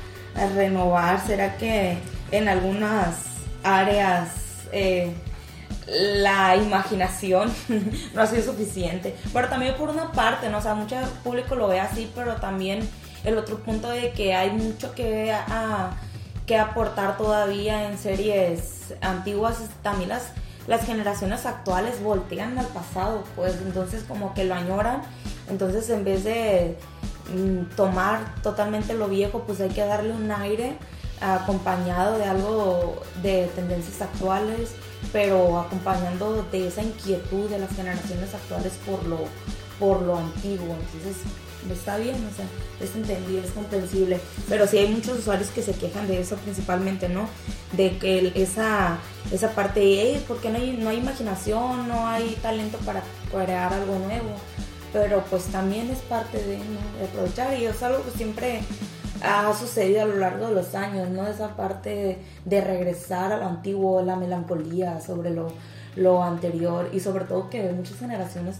renovar. 0.55 1.25
¿Será 1.25 1.57
que 1.57 1.97
en 2.29 2.47
algunas 2.47 3.15
áreas 3.63 4.29
eh, 4.71 5.11
la 5.87 6.55
imaginación 6.55 7.51
no 8.13 8.21
ha 8.21 8.27
sido 8.27 8.43
suficiente? 8.43 9.15
Pero 9.33 9.49
también 9.49 9.73
por 9.77 9.89
una 9.89 10.11
parte, 10.11 10.47
¿no? 10.49 10.59
O 10.59 10.61
sea, 10.61 10.75
mucho 10.75 10.95
público 11.23 11.55
lo 11.55 11.69
ve 11.69 11.79
así, 11.79 12.11
pero 12.13 12.35
también 12.35 12.87
el 13.25 13.35
otro 13.35 13.57
punto 13.57 13.89
de 13.89 14.11
que 14.11 14.35
hay 14.35 14.51
mucho 14.51 14.93
que... 14.93 15.31
A, 15.31 15.97
que 16.47 16.57
aportar 16.57 17.17
todavía 17.17 17.89
en 17.89 17.97
series 17.99 18.95
antiguas. 19.01 19.57
También 19.83 20.09
las, 20.09 20.29
las 20.65 20.85
generaciones 20.85 21.45
actuales 21.45 22.01
voltean 22.01 22.57
al 22.57 22.65
pasado, 22.67 23.23
pues 23.35 23.55
entonces 23.63 24.03
como 24.07 24.33
que 24.33 24.45
lo 24.45 24.55
añoran. 24.55 25.01
Entonces 25.49 25.89
en 25.89 26.03
vez 26.03 26.23
de 26.23 26.77
mm, 27.35 27.75
tomar 27.75 28.41
totalmente 28.41 28.93
lo 28.93 29.07
viejo, 29.07 29.43
pues 29.45 29.61
hay 29.61 29.69
que 29.69 29.85
darle 29.85 30.13
un 30.13 30.31
aire 30.31 30.77
acompañado 31.19 32.17
de 32.17 32.25
algo 32.25 33.01
de 33.21 33.47
tendencias 33.55 34.01
actuales, 34.01 34.71
pero 35.11 35.59
acompañando 35.59 36.45
de 36.51 36.67
esa 36.67 36.81
inquietud 36.81 37.49
de 37.49 37.59
las 37.59 37.75
generaciones 37.75 38.33
actuales 38.33 38.73
por 38.85 39.05
lo, 39.05 39.19
por 39.79 40.01
lo 40.01 40.17
antiguo. 40.17 40.75
Entonces 40.79 41.23
está 41.71 41.97
bien, 41.97 42.15
o 42.15 42.35
sea, 42.35 42.45
es 42.79 42.95
entendible, 42.95 43.45
es 43.45 43.51
comprensible, 43.51 44.19
pero 44.47 44.67
sí 44.67 44.77
hay 44.77 44.87
muchos 44.87 45.19
usuarios 45.19 45.49
que 45.49 45.61
se 45.61 45.73
quejan 45.73 46.07
de 46.07 46.21
eso 46.21 46.35
principalmente, 46.37 47.09
¿no? 47.09 47.27
De 47.73 47.97
que 47.97 48.31
esa, 48.35 48.99
esa 49.31 49.51
parte, 49.51 49.81
hey, 49.81 50.23
porque 50.27 50.49
no 50.49 50.57
hay, 50.57 50.77
no 50.77 50.89
hay 50.89 50.97
imaginación, 50.97 51.87
no 51.87 52.07
hay 52.07 52.37
talento 52.41 52.77
para 52.79 53.03
crear 53.31 53.73
algo 53.73 53.99
nuevo, 53.99 54.29
pero 54.93 55.23
pues 55.29 55.45
también 55.45 55.89
es 55.89 55.99
parte 55.99 56.37
de, 56.37 56.59
aprovechar 57.05 57.57
y 57.59 57.65
es 57.65 57.81
algo 57.83 58.03
que 58.03 58.11
siempre 58.11 58.61
ha 59.21 59.51
sucedido 59.57 60.03
a 60.03 60.05
lo 60.05 60.17
largo 60.17 60.47
de 60.47 60.53
los 60.53 60.75
años, 60.75 61.09
¿no? 61.09 61.27
Esa 61.27 61.55
parte 61.55 62.19
de, 62.45 62.61
regresar 62.61 63.31
a 63.33 63.37
lo 63.37 63.45
antiguo, 63.45 64.01
la 64.03 64.15
melancolía 64.15 65.01
sobre 65.01 65.31
lo, 65.31 65.51
lo 65.95 66.23
anterior 66.23 66.89
y 66.93 66.99
sobre 66.99 67.25
todo 67.25 67.49
que 67.49 67.71
muchas 67.71 67.97
generaciones 67.97 68.57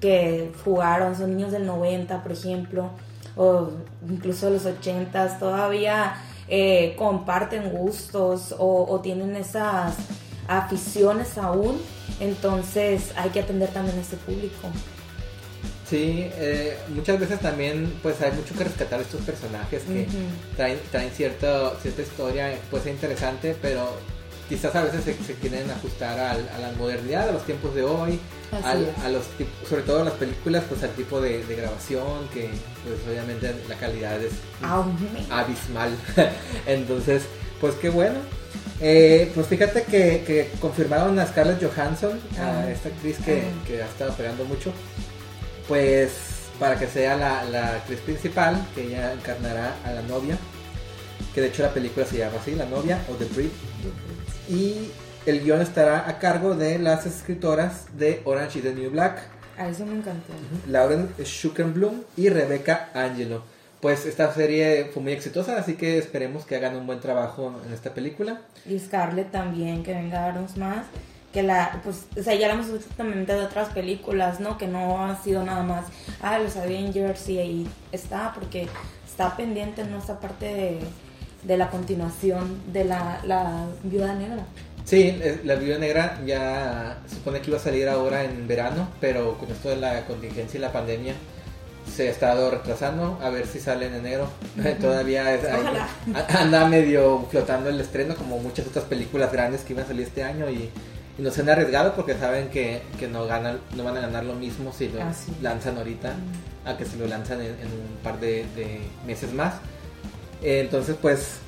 que 0.00 0.52
jugaron, 0.64 1.16
son 1.16 1.36
niños 1.36 1.52
del 1.52 1.66
90, 1.66 2.22
por 2.22 2.32
ejemplo, 2.32 2.90
o 3.36 3.70
incluso 4.08 4.46
de 4.46 4.52
los 4.52 4.66
80, 4.66 5.38
todavía 5.38 6.14
eh, 6.48 6.94
comparten 6.96 7.70
gustos 7.70 8.54
o, 8.58 9.00
tienen 9.02 9.36
esas 9.36 9.94
aficiones 10.48 11.38
aún, 11.38 11.80
entonces 12.18 13.12
hay 13.16 13.30
que 13.30 13.40
atender 13.40 13.68
también 13.70 13.98
a 13.98 14.00
ese 14.00 14.16
público. 14.16 14.68
Sí, 15.88 16.28
eh, 16.36 16.76
muchas 16.88 17.18
veces 17.18 17.40
también 17.40 17.92
pues 18.02 18.20
hay 18.22 18.32
mucho 18.32 18.54
que 18.56 18.64
rescatar 18.64 19.00
estos 19.00 19.20
personajes 19.22 19.82
que 19.82 20.06
traen, 20.56 20.78
traen 20.90 21.10
cierta, 21.10 21.72
cierta 21.82 22.02
historia, 22.02 22.56
puede 22.70 22.84
ser 22.84 22.94
interesante, 22.94 23.56
pero 23.60 23.90
quizás 24.50 24.76
a 24.76 24.84
veces 24.84 25.04
se, 25.04 25.34
quieren 25.34 25.70
ajustar 25.70 26.18
a 26.18 26.34
la 26.34 26.72
modernidad, 26.76 27.30
a 27.30 27.32
los 27.32 27.46
tiempos 27.46 27.74
de 27.74 27.82
hoy, 27.82 28.20
a 28.62 29.08
los 29.08 29.24
sobre 29.66 29.82
todo 29.82 30.04
las 30.04 30.14
películas, 30.14 30.64
pues 30.68 30.82
al 30.82 30.90
tipo 30.90 31.20
de, 31.22 31.42
grabación, 31.48 32.28
que 32.34 32.50
pues 32.84 33.00
obviamente 33.08 33.54
la 33.66 33.76
calidad 33.76 34.20
es 34.22 34.32
abismal. 35.30 35.96
Entonces, 36.66 37.22
pues 37.62 37.74
qué 37.76 37.88
bueno. 37.88 38.18
Eh, 38.82 39.30
pues 39.34 39.46
fíjate 39.46 39.84
que, 39.84 40.50
confirmaron 40.60 41.18
a 41.18 41.26
Scarlett 41.26 41.62
Johansson, 41.62 42.18
a 42.38 42.60
ah. 42.60 42.70
esta 42.70 42.90
actriz 42.90 43.16
que, 43.24 43.44
que 43.66 43.82
ha 43.82 43.86
estado 43.86 44.12
pegando 44.14 44.44
mucho 44.44 44.72
pues 45.70 46.10
para 46.58 46.76
que 46.76 46.88
sea 46.88 47.16
la, 47.16 47.76
actriz 47.76 48.00
principal, 48.00 48.66
que 48.74 48.88
ella 48.88 49.12
encarnará 49.12 49.76
a 49.84 49.92
la 49.92 50.02
novia, 50.02 50.36
que 51.32 51.40
de 51.40 51.46
hecho 51.46 51.62
la 51.62 51.72
película 51.72 52.04
se 52.04 52.18
llama 52.18 52.38
así, 52.40 52.56
La 52.56 52.66
novia 52.66 53.00
o 53.08 53.14
The 53.14 53.24
Bride. 53.26 53.50
Y 54.50 54.90
el 55.26 55.44
guion 55.44 55.60
estará 55.62 56.08
a 56.08 56.18
cargo 56.18 56.56
de 56.56 56.80
las 56.80 57.06
escritoras 57.06 57.86
de 57.96 58.20
Orange 58.24 58.58
is 58.58 58.64
the 58.64 58.74
New 58.74 58.90
Black. 58.90 59.20
A 59.56 59.68
eso 59.68 59.86
me 59.86 59.94
encantó. 59.94 60.32
Lauren 60.66 61.08
Schukenblum 61.22 62.02
y 62.16 62.30
Rebecca 62.30 62.90
Angelo. 62.94 63.44
Pues 63.80 64.06
esta 64.06 64.34
serie 64.34 64.90
fue 64.92 65.02
muy 65.02 65.12
exitosa, 65.12 65.56
así 65.56 65.74
que 65.74 65.98
esperemos 65.98 66.44
que 66.44 66.56
hagan 66.56 66.74
un 66.74 66.86
buen 66.86 66.98
trabajo 66.98 67.60
en 67.64 67.72
esta 67.72 67.94
película. 67.94 68.40
Y 68.66 68.78
Scarlett 68.78 69.30
también, 69.30 69.84
que 69.84 69.94
venga 69.94 70.18
a 70.18 70.32
darnos 70.32 70.56
más 70.56 70.84
que 71.32 71.42
la, 71.44 71.80
pues, 71.84 72.06
o 72.18 72.22
sea, 72.22 72.34
ya 72.34 72.48
la 72.48 72.54
hemos 72.54 72.72
visto 72.72 72.92
también 72.96 73.24
de 73.24 73.34
otras 73.34 73.68
películas, 73.68 74.40
¿no? 74.40 74.58
Que 74.58 74.66
no 74.66 75.04
ha 75.04 75.22
sido 75.22 75.44
nada 75.44 75.62
más, 75.62 75.86
ah, 76.20 76.38
los 76.38 76.56
Avengers 76.56 77.28
y 77.28 77.38
ahí 77.38 77.68
está, 77.92 78.32
porque 78.34 78.66
está 79.06 79.36
pendiente 79.36 79.82
en 79.82 79.94
esta 79.94 80.18
parte 80.18 80.46
de, 80.46 80.80
la 81.46 81.70
continuación 81.70 82.60
de 82.72 82.84
la, 82.84 83.20
la 83.24 83.66
Viuda 83.82 84.14
Negra. 84.14 84.44
Sí, 84.84 85.20
la 85.44 85.54
Viuda 85.54 85.78
Negra 85.78 86.20
ya 86.26 86.98
se 87.06 87.16
supone 87.16 87.40
que 87.40 87.48
iba 87.50 87.58
a 87.58 87.62
salir 87.62 87.88
ahora 87.88 88.24
en 88.24 88.46
verano, 88.48 88.88
pero 89.00 89.38
con 89.38 89.50
esto 89.50 89.68
de 89.68 89.76
la 89.76 90.04
contingencia 90.06 90.58
y 90.58 90.60
la 90.60 90.72
pandemia 90.72 91.14
se 91.94 92.08
ha 92.08 92.10
estado 92.10 92.50
retrasando, 92.50 93.18
a 93.22 93.30
ver 93.30 93.46
si 93.46 93.58
sale 93.58 93.86
en 93.86 93.94
enero. 93.94 94.28
Todavía 94.80 95.38
anda 96.38 96.66
medio 96.66 97.26
flotando 97.30 97.70
el 97.70 97.80
estreno, 97.80 98.14
como 98.14 98.38
muchas 98.38 98.66
otras 98.66 98.84
películas 98.84 99.32
grandes 99.32 99.62
que 99.62 99.72
iban 99.72 99.84
a 99.84 99.88
salir 99.88 100.06
este 100.06 100.22
año 100.22 100.48
y 100.50 100.70
y 101.20 101.22
no 101.22 101.30
se 101.30 101.42
han 101.42 101.50
arriesgado 101.50 101.94
porque 101.94 102.14
saben 102.14 102.48
que, 102.48 102.80
no 103.12 103.26
ganan, 103.26 103.58
no 103.76 103.84
van 103.84 103.96
a 103.96 104.00
ganar 104.00 104.24
lo 104.24 104.34
mismo 104.34 104.72
si 104.72 104.88
lo 104.88 105.02
ah, 105.02 105.12
lanzan 105.42 105.76
ahorita 105.76 106.14
mm. 106.14 106.68
a 106.68 106.78
que 106.78 106.86
si 106.86 106.96
lo 106.96 107.06
lanzan 107.06 107.42
en, 107.42 107.50
un 107.50 108.02
par 108.02 108.18
de, 108.20 108.46
meses 109.06 109.32
más. 109.34 109.54
Eh, 110.42 110.60
entonces, 110.60 110.96
pues, 111.00 111.38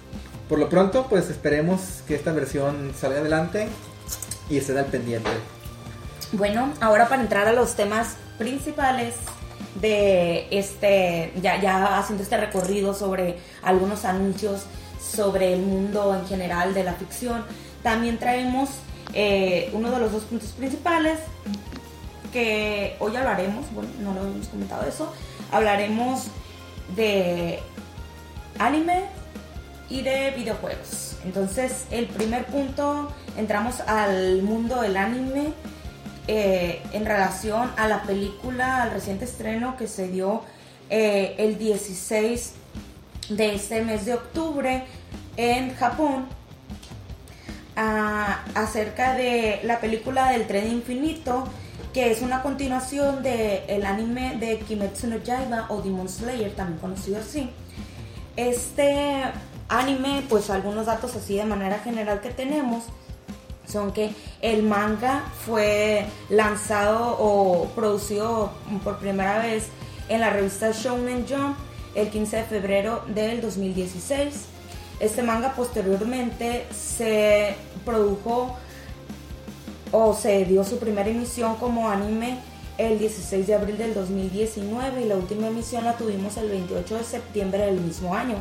por 0.48 0.58
lo 0.58 0.68
pronto, 0.68 1.06
pues 1.08 1.30
esperemos 1.30 2.02
que 2.06 2.14
esta 2.14 2.32
versión 2.32 2.92
salga 2.98 3.20
adelante 3.20 3.68
y 4.50 4.58
estén 4.58 4.78
al 4.78 4.86
pendiente. 4.86 5.30
Bueno, 6.32 6.72
ahora 6.80 7.08
para 7.08 7.22
entrar 7.22 7.48
a 7.48 7.52
los 7.52 7.74
temas 7.74 8.16
principales 8.38 9.14
de 9.80 10.46
este, 10.50 11.32
ya, 11.40 11.60
ya 11.60 11.98
haciendo 11.98 12.22
este 12.22 12.36
recorrido 12.36 12.94
sobre 12.94 13.36
algunos 13.62 14.04
anuncios 14.04 14.64
sobre 15.00 15.54
el 15.54 15.60
mundo 15.60 16.14
en 16.14 16.26
general 16.26 16.74
de 16.74 16.84
la 16.84 16.94
ficción, 16.94 17.44
también 17.82 18.18
traemos 18.18 18.70
eh, 19.14 19.70
uno 19.72 19.90
de 19.90 19.98
los 19.98 20.12
dos 20.12 20.22
puntos 20.24 20.50
principales 20.50 21.18
que 22.32 22.96
hoy 22.98 23.14
hablaremos, 23.16 23.66
bueno, 23.74 23.90
no 24.00 24.14
lo 24.14 24.22
hemos 24.22 24.48
comentado 24.48 24.86
eso, 24.88 25.12
hablaremos 25.50 26.28
de 26.96 27.60
anime 28.66 29.04
y 29.88 30.02
de 30.02 30.30
videojuegos. 30.30 31.16
Entonces, 31.24 31.86
el 31.90 32.06
primer 32.06 32.46
punto, 32.46 33.12
entramos 33.36 33.80
al 33.80 34.42
mundo 34.42 34.80
del 34.80 34.96
anime 34.96 35.52
eh, 36.28 36.82
en 36.92 37.04
relación 37.04 37.70
a 37.76 37.88
la 37.88 38.02
película, 38.02 38.82
al 38.82 38.90
reciente 38.92 39.24
estreno 39.24 39.76
que 39.76 39.86
se 39.86 40.08
dio 40.08 40.42
eh, 40.90 41.34
el 41.38 41.58
16 41.58 42.54
de 43.28 43.54
este 43.54 43.82
mes 43.82 44.04
de 44.04 44.14
octubre 44.14 44.84
en 45.36 45.74
Japón 45.74 46.26
acerca 47.74 49.14
de 49.14 49.60
la 49.62 49.80
película 49.80 50.30
del 50.30 50.46
tren 50.46 50.70
infinito, 50.70 51.44
que 51.94 52.10
es 52.10 52.20
una 52.20 52.42
continuación 52.42 53.22
del 53.22 53.62
el 53.66 53.86
anime 53.86 54.36
de 54.38 54.58
Kimetsu 54.58 55.06
no 55.06 55.16
Yaiba 55.16 55.66
o 55.70 55.80
Demon 55.80 56.08
Slayer, 56.08 56.54
también 56.54 56.78
conocido 56.78 57.18
así. 57.18 57.50
Este 58.36 59.24
anime, 59.68 60.24
pues 60.28 60.50
algunos 60.50 60.86
datos 60.86 61.14
así 61.16 61.36
de 61.36 61.44
manera 61.44 61.78
general 61.78 62.20
que 62.20 62.30
tenemos 62.30 62.84
son 63.66 63.92
que 63.92 64.14
el 64.40 64.62
manga 64.62 65.22
fue 65.46 66.04
lanzado 66.28 67.16
o 67.18 67.66
producido 67.74 68.52
por 68.84 68.98
primera 68.98 69.38
vez 69.38 69.68
en 70.08 70.20
la 70.20 70.30
revista 70.30 70.72
Shonen 70.72 71.26
Jump 71.28 71.56
el 71.94 72.08
15 72.08 72.36
de 72.38 72.44
febrero 72.44 73.02
del 73.08 73.40
2016 73.40 74.46
este 75.00 75.22
manga 75.22 75.54
posteriormente 75.54 76.66
se 76.72 77.56
produjo 77.84 78.56
o 79.90 80.14
se 80.14 80.44
dio 80.44 80.64
su 80.64 80.78
primera 80.78 81.08
emisión 81.08 81.56
como 81.56 81.88
anime 81.88 82.38
el 82.78 82.98
16 82.98 83.46
de 83.46 83.54
abril 83.54 83.78
del 83.78 83.94
2019 83.94 85.02
y 85.02 85.04
la 85.04 85.16
última 85.16 85.48
emisión 85.48 85.84
la 85.84 85.96
tuvimos 85.96 86.36
el 86.36 86.48
28 86.48 86.98
de 86.98 87.04
septiembre 87.04 87.66
del 87.66 87.80
mismo 87.80 88.14
año. 88.14 88.36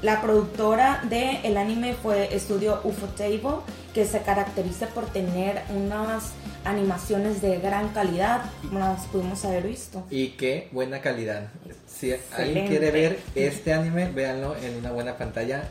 La 0.00 0.20
productora 0.20 1.00
del 1.08 1.38
el 1.44 1.56
anime 1.56 1.94
fue 1.94 2.34
Estudio 2.34 2.80
Ufotable, 2.82 3.62
que 3.94 4.04
se 4.04 4.20
caracteriza 4.22 4.88
por 4.88 5.06
tener 5.06 5.62
unas 5.70 6.32
animaciones 6.64 7.40
de 7.40 7.58
gran 7.58 7.90
calidad, 7.90 8.42
como 8.62 8.80
las 8.80 9.04
pudimos 9.06 9.44
haber 9.44 9.68
visto. 9.68 10.04
Y 10.10 10.30
qué 10.30 10.68
buena 10.72 11.00
calidad. 11.00 11.50
Si 11.86 12.12
alguien 12.36 12.66
quiere 12.66 12.90
ver 12.90 13.20
este 13.36 13.72
anime, 13.72 14.10
véanlo 14.10 14.56
en 14.56 14.76
una 14.76 14.90
buena 14.90 15.16
pantalla, 15.16 15.68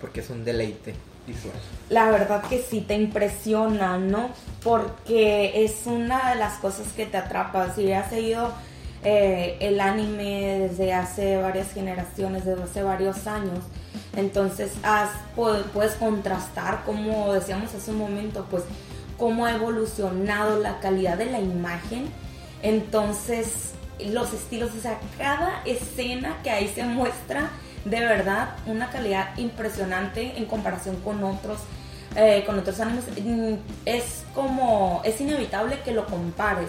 porque 0.00 0.20
es 0.20 0.30
un 0.30 0.44
deleite 0.44 0.94
La 1.88 2.10
verdad 2.10 2.42
que 2.42 2.60
sí 2.60 2.80
te 2.80 2.94
impresiona, 2.94 3.98
¿no? 3.98 4.30
Porque 4.62 5.64
es 5.64 5.86
una 5.86 6.30
de 6.30 6.36
las 6.36 6.58
cosas 6.58 6.86
que 6.96 7.06
te 7.06 7.16
atrapa. 7.16 7.72
Si 7.74 7.92
has 7.92 8.10
seguido 8.10 8.52
eh, 9.04 9.58
el 9.60 9.80
anime 9.80 10.68
desde 10.68 10.94
hace 10.94 11.36
varias 11.36 11.72
generaciones, 11.72 12.44
desde 12.44 12.62
hace 12.62 12.82
varios 12.82 13.26
años. 13.26 13.58
Entonces 14.16 14.72
has, 14.82 15.10
puedes 15.34 15.92
contrastar, 15.94 16.84
como 16.84 17.32
decíamos 17.32 17.74
hace 17.74 17.90
un 17.90 17.98
momento, 17.98 18.46
pues 18.50 18.64
cómo 19.18 19.46
ha 19.46 19.52
evolucionado 19.52 20.60
la 20.60 20.80
calidad 20.80 21.18
de 21.18 21.26
la 21.26 21.40
imagen. 21.40 22.06
Entonces 22.62 23.72
los 24.10 24.32
estilos, 24.32 24.70
o 24.76 24.80
sea, 24.80 24.98
cada 25.18 25.62
escena 25.64 26.38
que 26.42 26.50
ahí 26.50 26.68
se 26.74 26.84
muestra, 26.84 27.50
de 27.84 28.00
verdad, 28.00 28.56
una 28.66 28.90
calidad 28.90 29.36
impresionante 29.36 30.36
en 30.36 30.46
comparación 30.46 30.96
con 30.96 31.22
otros. 31.24 31.60
Eh, 32.16 32.44
con 32.46 32.56
otros 32.56 32.78
animes 32.78 33.06
mm, 33.24 33.54
es 33.86 34.22
como 34.36 35.02
es 35.04 35.20
inevitable 35.20 35.80
que 35.80 35.90
lo 35.90 36.06
compares 36.06 36.68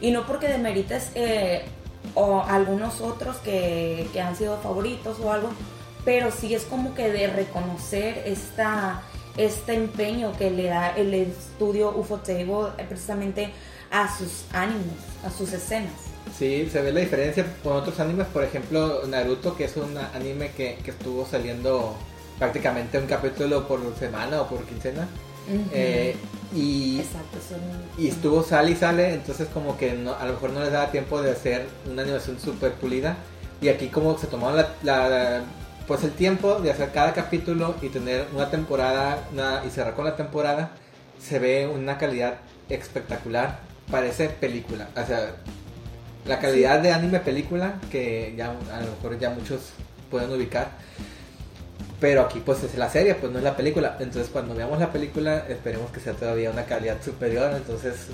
y 0.00 0.10
no 0.10 0.26
porque 0.26 0.48
demerites 0.48 1.10
eh, 1.14 1.66
o 2.14 2.40
algunos 2.40 3.02
otros 3.02 3.36
que, 3.38 4.08
que, 4.14 4.22
han 4.22 4.34
sido 4.36 4.56
favoritos 4.56 5.18
o 5.20 5.30
algo, 5.30 5.50
pero 6.06 6.30
sí 6.30 6.54
es 6.54 6.64
como 6.64 6.94
que 6.94 7.10
de 7.10 7.26
reconocer 7.26 8.22
esta, 8.24 9.02
este 9.36 9.74
empeño 9.74 10.32
que 10.38 10.50
le 10.50 10.68
da 10.68 10.96
el 10.96 11.12
estudio 11.12 11.94
UFO 11.94 12.18
Table 12.18 12.70
precisamente 12.88 13.52
a 13.90 14.16
sus 14.16 14.44
ánimos, 14.52 14.96
a 15.26 15.30
sus 15.30 15.52
escenas. 15.52 16.05
Sí, 16.38 16.68
se 16.70 16.82
ve 16.82 16.92
la 16.92 17.00
diferencia 17.00 17.46
con 17.62 17.74
otros 17.74 17.98
animes, 18.00 18.26
por 18.26 18.44
ejemplo 18.44 19.02
Naruto, 19.06 19.56
que 19.56 19.64
es 19.64 19.76
un 19.76 19.96
anime 20.14 20.50
que, 20.56 20.78
que 20.84 20.90
estuvo 20.90 21.26
saliendo 21.26 21.96
prácticamente 22.38 22.98
un 22.98 23.06
capítulo 23.06 23.66
por 23.66 23.80
semana 23.98 24.42
o 24.42 24.48
por 24.48 24.64
quincena. 24.64 25.08
Eh, 25.72 26.16
y, 26.54 27.00
y 27.96 28.08
estuvo 28.08 28.42
sale 28.42 28.72
y 28.72 28.74
sale, 28.74 29.14
entonces 29.14 29.46
como 29.54 29.78
que 29.78 29.92
no, 29.92 30.14
a 30.14 30.26
lo 30.26 30.32
mejor 30.32 30.50
no 30.50 30.60
les 30.60 30.72
daba 30.72 30.90
tiempo 30.90 31.22
de 31.22 31.30
hacer 31.30 31.66
una 31.88 32.02
animación 32.02 32.40
súper 32.40 32.72
pulida, 32.72 33.16
Y 33.60 33.68
aquí 33.68 33.88
como 33.88 34.18
se 34.18 34.26
tomaron 34.26 34.64
la, 34.82 35.42
pues 35.86 36.04
el 36.04 36.12
tiempo 36.12 36.56
de 36.56 36.70
hacer 36.70 36.90
cada 36.90 37.14
capítulo 37.14 37.74
y 37.80 37.88
tener 37.88 38.26
una 38.34 38.50
temporada 38.50 39.18
y 39.66 39.70
cerrar 39.70 39.94
con 39.94 40.04
la 40.04 40.16
temporada, 40.16 40.70
se 41.20 41.38
ve 41.38 41.66
una 41.66 41.96
calidad 41.96 42.34
espectacular. 42.68 43.60
Parece 43.90 44.28
película. 44.28 44.88
O 44.96 45.06
sea, 45.06 45.36
la 46.26 46.38
calidad 46.38 46.80
de 46.80 46.92
anime 46.92 47.20
película 47.20 47.74
que 47.90 48.34
ya 48.36 48.50
a 48.50 48.80
lo 48.80 48.90
mejor 48.90 49.18
ya 49.18 49.30
muchos 49.30 49.70
pueden 50.10 50.32
ubicar. 50.32 50.70
Pero 51.98 52.22
aquí 52.22 52.42
pues 52.44 52.62
es 52.62 52.76
la 52.76 52.90
serie, 52.90 53.14
pues 53.14 53.32
no 53.32 53.38
es 53.38 53.44
la 53.44 53.56
película. 53.56 53.96
Entonces 54.00 54.30
cuando 54.30 54.54
veamos 54.54 54.78
la 54.78 54.92
película 54.92 55.46
esperemos 55.48 55.90
que 55.90 56.00
sea 56.00 56.12
todavía 56.12 56.50
una 56.50 56.64
calidad 56.64 57.02
superior. 57.02 57.52
Entonces 57.54 58.08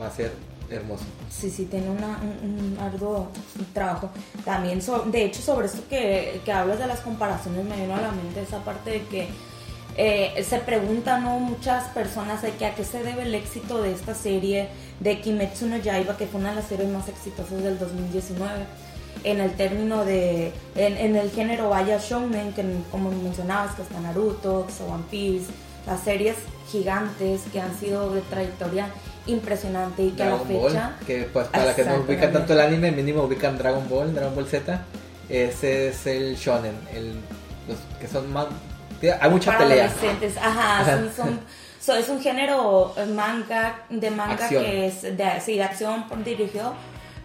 va 0.00 0.06
a 0.06 0.10
ser 0.10 0.32
hermoso. 0.70 1.04
Sí, 1.30 1.50
sí, 1.50 1.64
tiene 1.66 1.88
un, 1.90 2.78
arduo 2.80 3.28
trabajo. 3.74 4.10
También, 4.44 4.80
de 5.06 5.24
hecho, 5.24 5.42
sobre 5.42 5.66
esto 5.66 5.82
que, 5.88 6.40
que 6.44 6.52
hablas 6.52 6.78
de 6.78 6.86
las 6.86 7.00
comparaciones 7.00 7.64
me 7.64 7.76
vino 7.76 7.94
a 7.94 8.00
la 8.00 8.12
mente 8.12 8.42
esa 8.42 8.58
parte 8.64 8.90
de 8.90 9.02
que 9.04 9.28
eh, 10.00 10.44
se 10.44 10.60
preguntan 10.60 11.24
¿no? 11.24 11.40
muchas 11.40 11.88
personas 11.88 12.40
de 12.40 12.52
que 12.52 12.66
a 12.66 12.74
qué 12.76 12.84
se 12.84 13.02
debe 13.02 13.22
el 13.22 13.34
éxito 13.34 13.82
de 13.82 13.92
esta 13.92 14.14
serie 14.14 14.68
de 15.00 15.20
Kimetsu 15.20 15.66
no 15.66 15.76
Yaiba, 15.76 16.16
que 16.16 16.26
fue 16.26 16.40
una 16.40 16.50
de 16.50 16.56
las 16.56 16.66
series 16.66 16.88
más 16.88 17.08
exitosas 17.08 17.62
del 17.62 17.78
2019 17.78 18.64
en 19.24 19.40
el 19.40 19.52
término 19.52 20.04
de, 20.04 20.52
en, 20.76 21.16
el 21.16 21.30
género 21.30 21.70
vaya 21.70 21.98
shounen, 21.98 22.52
que 22.52 22.64
como 22.90 23.10
mencionabas, 23.10 23.74
que 23.74 23.82
está 23.82 24.00
Naruto, 24.00 24.64
que 24.66 24.72
está 24.72 24.84
One 24.84 25.04
Piece, 25.10 25.46
las 25.86 26.00
series 26.00 26.36
gigantes 26.70 27.42
que 27.52 27.60
han 27.60 27.76
sido 27.78 28.14
de 28.14 28.20
trayectoria 28.22 28.88
impresionante 29.26 30.04
y 30.04 30.10
que 30.10 30.22
a 30.22 30.30
la 30.30 30.38
fecha... 30.38 30.96
que 31.06 31.28
pues 31.32 31.48
para 31.48 31.74
que 31.74 31.84
no 31.84 31.96
ubican 31.96 32.32
tanto 32.32 32.52
el 32.52 32.60
anime, 32.60 32.92
mínimo 32.92 33.22
ubican 33.24 33.58
Dragon 33.58 33.88
Ball, 33.88 34.14
Dragon 34.14 34.34
Ball 34.34 34.46
Z, 34.46 34.84
ese 35.28 35.88
es 35.88 36.06
el 36.06 36.36
shonen, 36.36 36.74
el, 36.94 37.14
los 37.66 37.78
que 38.00 38.06
son 38.06 38.32
más 38.32 38.46
hay 39.20 39.30
mucha 39.30 39.56
pelea. 39.56 39.86
Adolescentes, 39.86 40.36
ajá, 40.36 41.00
Son, 41.14 41.40
es 41.94 42.08
un 42.08 42.20
género 42.20 42.94
eh, 42.96 43.06
manga, 43.06 43.84
de 43.88 44.10
manga 44.10 44.48
que 44.48 44.86
es 44.86 45.02
de, 45.02 45.40
sí, 45.44 45.56
de 45.56 45.62
acción 45.62 46.04
dirigido, 46.24 46.74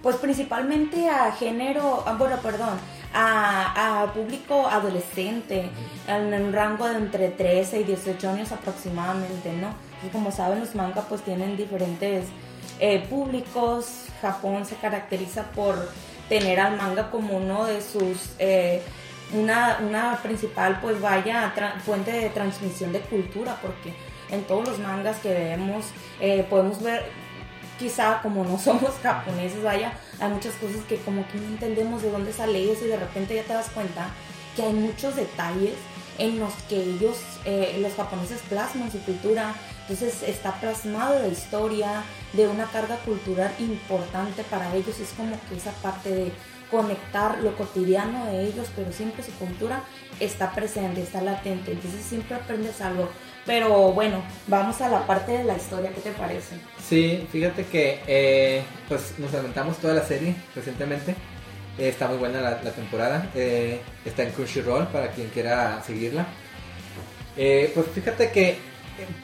pues 0.02 0.18
principalmente 0.18 1.10
a 1.10 1.32
género, 1.32 2.04
ah, 2.06 2.16
bueno, 2.18 2.38
perdón, 2.38 2.78
a, 3.14 4.12
público 4.14 4.68
adolescente, 4.68 5.70
en 6.08 6.34
un 6.34 6.52
rango 6.52 6.88
de 6.88 6.98
entre 6.98 7.30
13 7.30 7.82
y 7.82 7.84
18 7.84 8.30
años 8.30 8.52
aproximadamente, 8.52 9.54
¿no? 9.54 9.74
Y 10.06 10.10
como 10.10 10.32
saben, 10.32 10.60
los 10.60 10.76
mangas 10.76 11.06
pues 11.08 11.22
tienen 11.22 11.56
diferentes 11.56 12.26
eh, 12.80 13.06
públicos. 13.10 14.08
Japón 14.22 14.66
se 14.66 14.76
caracteriza 14.76 15.44
por 15.52 15.90
tener 16.28 16.60
al 16.60 16.78
manga 16.78 17.12
como 17.12 17.38
uno 17.38 17.66
de 17.66 17.82
sus 17.82 18.32
eh, 18.40 18.82
una, 19.34 19.80
una 19.88 20.18
principal 20.22 20.80
pues 20.82 21.00
vaya 21.00 21.54
fuente 21.86 22.12
de 22.12 22.30
transmisión 22.30 22.92
de 22.92 23.00
cultura, 23.02 23.58
porque 23.62 23.94
en 24.34 24.44
todos 24.44 24.68
los 24.68 24.80
mangas 24.80 25.18
que 25.18 25.30
vemos 25.34 25.86
eh, 26.20 26.46
podemos 26.50 26.82
ver, 26.82 27.04
quizá 27.80 28.22
como 28.22 28.44
no 28.44 28.58
somos 28.60 28.92
japoneses, 29.02 29.64
vaya, 29.64 29.94
hay 30.20 30.30
muchas 30.30 30.54
cosas 30.56 30.84
que 30.88 30.98
como 30.98 31.28
que 31.28 31.38
no 31.38 31.48
entendemos 31.48 32.02
de 32.02 32.12
dónde 32.12 32.34
sale 32.34 32.72
eso 32.72 32.86
y 32.86 32.90
de 32.90 32.98
repente 32.98 33.36
ya 33.36 33.44
te 33.44 33.54
das 33.54 33.70
cuenta 33.70 34.10
que 34.56 34.64
hay 34.64 34.74
muchos 34.74 35.16
detalles 35.16 35.74
en 36.20 36.40
los 36.40 36.54
que 36.70 36.76
ellos, 36.76 37.18
eh, 37.44 37.78
los 37.82 37.94
japoneses 37.94 38.40
plasman 38.48 38.92
su 38.92 39.00
cultura, 39.00 39.56
entonces 39.82 40.22
está 40.24 40.54
plasmado 40.54 41.20
la 41.20 41.28
historia 41.28 42.04
de 42.34 42.48
una 42.48 42.66
carga 42.66 42.98
cultural 42.98 43.52
importante 43.58 44.44
para 44.44 44.74
ellos, 44.76 45.00
es 45.00 45.10
como 45.18 45.36
que 45.50 45.58
esa 45.58 45.72
parte 45.82 46.10
de 46.10 46.32
conectar 46.74 47.38
lo 47.44 47.56
cotidiano 47.56 48.26
de 48.26 48.46
ellos, 48.46 48.68
pero 48.76 48.92
siempre 48.92 49.22
su 49.22 49.32
cultura 49.34 49.84
está 50.20 50.52
presente, 50.54 51.04
está 51.04 51.22
latente, 51.22 51.72
entonces 51.72 52.04
siempre 52.04 52.36
aprendes 52.36 52.82
algo. 52.82 53.10
Pero 53.46 53.92
bueno, 53.92 54.24
vamos 54.48 54.82
a 54.82 54.90
la 54.90 55.06
parte 55.06 55.34
de 55.34 55.44
la 55.44 55.56
historia, 55.56 55.92
¿qué 55.92 56.02
te 56.02 56.12
parece? 56.14 56.56
Sí, 56.84 57.28
fíjate 57.32 57.66
que 57.66 58.00
eh, 58.08 58.64
pues 58.90 59.14
nos 59.20 59.32
adelantamos 59.36 59.78
toda 59.78 59.94
la 59.94 60.02
serie 60.02 60.34
recientemente, 60.56 61.12
eh, 61.78 61.90
está 61.90 62.08
muy 62.08 62.18
buena 62.18 62.42
la, 62.42 62.60
temporada, 62.60 63.30
eh, 63.36 63.80
está 64.04 64.24
en 64.24 64.32
Crunchyroll 64.32 64.88
para 64.88 65.12
quien 65.12 65.28
quiera 65.28 65.80
seguirla. 65.86 66.26
pues 67.36 67.86
fíjate 67.94 68.32
que 68.32 68.58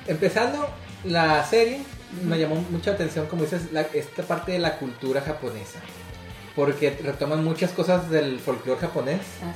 empezando 0.05 0.69
la 1.03 1.43
serie 1.45 1.79
me 2.23 2.37
llamó 2.37 2.63
mucha 2.69 2.91
atención, 2.91 3.25
como 3.25 3.41
dices, 3.41 3.63
esta 3.95 4.21
parte 4.21 4.51
de 4.51 4.59
la 4.59 4.77
cultura 4.77 5.21
japonesa 5.21 5.79
porque 6.59 6.89
retoman 6.89 7.41
muchas 7.41 7.71
cosas 7.71 8.09
del 8.09 8.37
folclore 8.37 8.81
japonés. 8.81 9.21
Ah, 9.41 9.53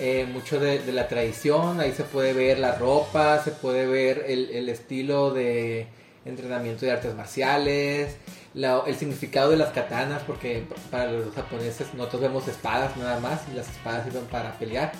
eh, 0.00 0.26
mucho 0.32 0.58
de, 0.58 0.84
la 0.92 1.06
tradición, 1.06 1.78
ahí 1.78 1.92
se 1.92 2.02
puede 2.02 2.32
ver 2.32 2.58
la 2.58 2.74
ropa, 2.74 3.40
se 3.40 3.52
puede 3.52 3.86
ver 3.86 4.24
el, 4.26 4.68
estilo 4.68 5.30
de 5.30 5.86
entrenamiento 6.24 6.84
de 6.84 6.90
artes 6.90 7.14
marciales, 7.14 8.16
el 8.52 8.96
significado 8.96 9.52
de 9.52 9.58
las 9.58 9.68
katanas, 9.68 10.24
porque 10.26 10.64
para 10.90 11.12
los 11.12 11.32
japoneses 11.32 11.94
nosotros 11.94 12.20
vemos 12.20 12.48
espadas 12.48 12.96
nada 12.96 13.20
más, 13.20 13.42
y 13.52 13.54
las 13.54 13.68
espadas 13.68 14.06
sirven 14.06 14.24
para 14.24 14.58
pelear, 14.58 14.90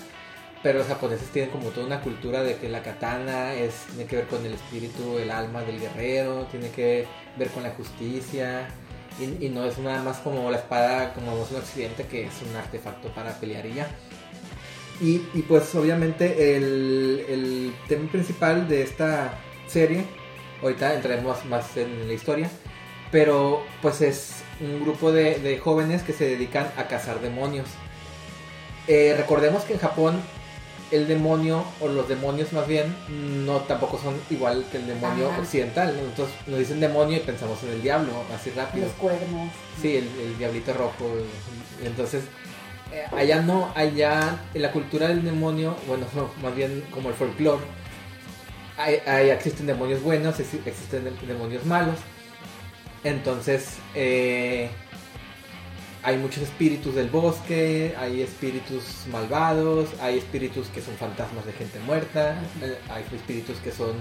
pero 0.63 0.79
los 0.79 0.87
japoneses 0.87 1.27
tienen 1.31 1.51
como 1.51 1.67
toda 1.71 1.85
una 1.85 1.99
cultura 1.99 2.43
de 2.43 2.55
que 2.55 2.69
la 2.69 2.81
katana 2.81 3.55
es, 3.55 3.73
tiene 3.87 4.05
que 4.05 4.15
ver 4.15 4.27
con 4.27 4.45
el 4.45 4.53
espíritu, 4.53 5.17
el 5.17 5.29
alma 5.29 5.63
del 5.63 5.81
guerrero, 5.81 6.47
tiene 6.49 6.69
que 6.69 7.05
ver 7.37 7.49
con 7.49 7.63
la 7.63 7.71
justicia 7.71 8.69
y, 9.19 9.49
no 9.49 9.65
es 9.65 9.77
nada 9.77 10.01
más 10.03 10.17
como 10.17 10.49
la 10.49 10.57
espada, 10.57 11.13
como 11.13 11.33
vemos 11.33 11.51
en 11.51 11.57
Occidente, 11.57 12.05
que 12.05 12.25
es 12.25 12.33
un 12.49 12.55
artefacto 12.55 13.09
para 13.09 13.33
pelear 13.39 13.65
y 13.65 13.73
ya. 13.75 13.87
Y, 14.99 15.19
pues 15.47 15.73
obviamente 15.75 16.55
el, 16.55 17.73
tema 17.87 18.11
principal 18.11 18.67
de 18.67 18.83
esta 18.83 19.33
serie, 19.67 20.05
ahorita 20.61 20.93
entraremos 20.93 21.43
más 21.45 21.75
en 21.75 22.07
la 22.07 22.13
historia, 22.13 22.49
pero 23.11 23.63
pues 23.81 24.01
es 24.01 24.43
un 24.59 24.81
grupo 24.81 25.11
de, 25.11 25.59
jóvenes 25.63 26.03
que 26.03 26.13
se 26.13 26.25
dedican 26.25 26.71
a 26.77 26.87
cazar 26.87 27.19
demonios. 27.19 27.67
Eh, 28.87 29.15
recordemos 29.17 29.63
que 29.63 29.73
en 29.73 29.79
Japón 29.79 30.21
el 30.91 31.07
demonio, 31.07 31.63
o 31.79 31.87
los 31.87 32.07
demonios 32.07 32.51
más 32.53 32.67
bien, 32.67 32.95
no 33.45 33.61
tampoco 33.61 33.97
son 33.97 34.15
igual 34.29 34.65
que 34.71 34.77
el 34.77 34.87
demonio 34.87 35.29
occidental. 35.39 35.95
Nosotros 35.95 36.29
nos 36.47 36.59
dicen 36.59 36.79
demonio 36.79 37.17
y 37.17 37.21
pensamos 37.21 37.63
en 37.63 37.69
el 37.69 37.81
diablo, 37.81 38.11
así 38.33 38.51
rápido. 38.51 38.87
Los 38.87 38.95
cuernos. 38.95 39.51
Sí, 39.81 39.97
el, 39.97 40.37
diablito 40.37 40.73
rojo. 40.73 41.09
Entonces, 41.83 42.23
eh, 42.91 43.05
allá 43.15 43.41
no, 43.41 43.71
allá 43.73 44.41
en 44.53 44.61
la 44.61 44.71
cultura 44.71 45.07
del 45.07 45.23
demonio, 45.23 45.75
bueno, 45.87 46.05
más 46.43 46.55
bien 46.55 46.83
como 46.91 47.09
el 47.09 47.15
folclore, 47.15 47.63
allá 48.77 49.33
existen 49.33 49.67
demonios 49.67 50.01
buenos, 50.01 50.39
existen 50.39 51.17
demonios 51.25 51.65
malos. 51.65 51.97
Entonces, 53.03 53.77
eh, 53.95 54.69
hay 56.03 56.17
muchos 56.17 56.43
espíritus 56.43 56.95
del 56.95 57.09
bosque, 57.09 57.93
hay 57.97 58.21
espíritus 58.21 58.83
malvados, 59.11 59.89
hay 60.01 60.17
espíritus 60.17 60.67
que 60.69 60.81
son 60.81 60.95
fantasmas 60.95 61.45
de 61.45 61.53
gente 61.53 61.79
muerta, 61.79 62.41
eh, 62.61 62.77
hay 62.89 63.03
espíritus 63.15 63.57
que 63.57 63.71
son 63.71 63.93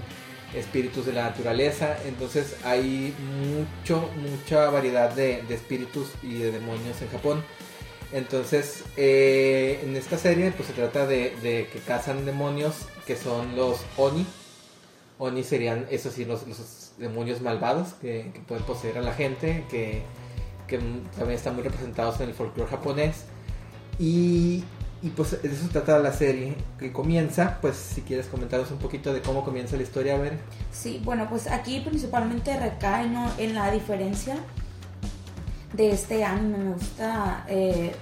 espíritus 0.54 1.06
de 1.06 1.12
la 1.12 1.24
naturaleza, 1.24 1.96
entonces 2.06 2.56
hay 2.64 3.14
mucho, 3.48 4.08
mucha 4.16 4.70
variedad 4.70 5.12
de, 5.12 5.44
espíritus 5.50 6.10
y 6.22 6.38
de 6.38 6.52
demonios 6.52 7.00
en 7.02 7.10
Japón. 7.10 7.44
Entonces, 8.12 8.82
eh, 8.96 9.80
en 9.84 9.94
esta 9.94 10.18
serie 10.18 10.50
pues 10.52 10.68
se 10.68 10.74
trata 10.74 11.06
de, 11.06 11.68
que 11.72 11.78
cazan 11.86 12.24
demonios 12.24 12.86
que 13.06 13.14
son 13.14 13.54
los 13.54 13.84
Oni. 13.96 14.26
Oni 15.18 15.44
serían, 15.44 15.86
eso 15.90 16.10
sí, 16.10 16.24
los, 16.24 16.44
demonios 16.98 17.40
malvados 17.40 17.94
que, 17.94 18.30
que 18.34 18.40
pueden 18.40 18.64
poseer 18.64 18.98
a 18.98 19.02
la 19.02 19.14
gente, 19.14 19.64
que 19.70 20.02
que 20.70 20.78
también 20.78 21.36
están 21.36 21.54
muy 21.54 21.64
representados 21.64 22.20
en 22.20 22.28
el 22.28 22.34
folclore 22.34 22.70
japonés. 22.70 23.24
Y, 23.98 24.64
y, 25.02 25.10
pues 25.10 25.42
de 25.42 25.48
eso 25.48 25.68
trata 25.70 25.98
la 25.98 26.12
serie 26.12 26.54
que 26.78 26.92
comienza. 26.92 27.58
Pues 27.60 27.76
si 27.76 28.02
quieres 28.02 28.26
comentarnos 28.26 28.70
un 28.70 28.78
poquito 28.78 29.12
de 29.12 29.20
cómo 29.20 29.44
comienza 29.44 29.76
la 29.76 29.82
historia, 29.82 30.14
a 30.14 30.18
ver. 30.18 30.38
Sí, 30.72 31.02
bueno, 31.04 31.26
pues 31.28 31.48
aquí 31.48 31.80
principalmente 31.80 32.58
recae 32.58 33.10
en 33.38 33.54
la 33.54 33.70
diferencia 33.70 34.36
de 35.74 35.90
este 35.90 36.24
anime. 36.24 36.58
Me 36.58 36.72
gusta 36.72 37.44
eh, 37.48 37.92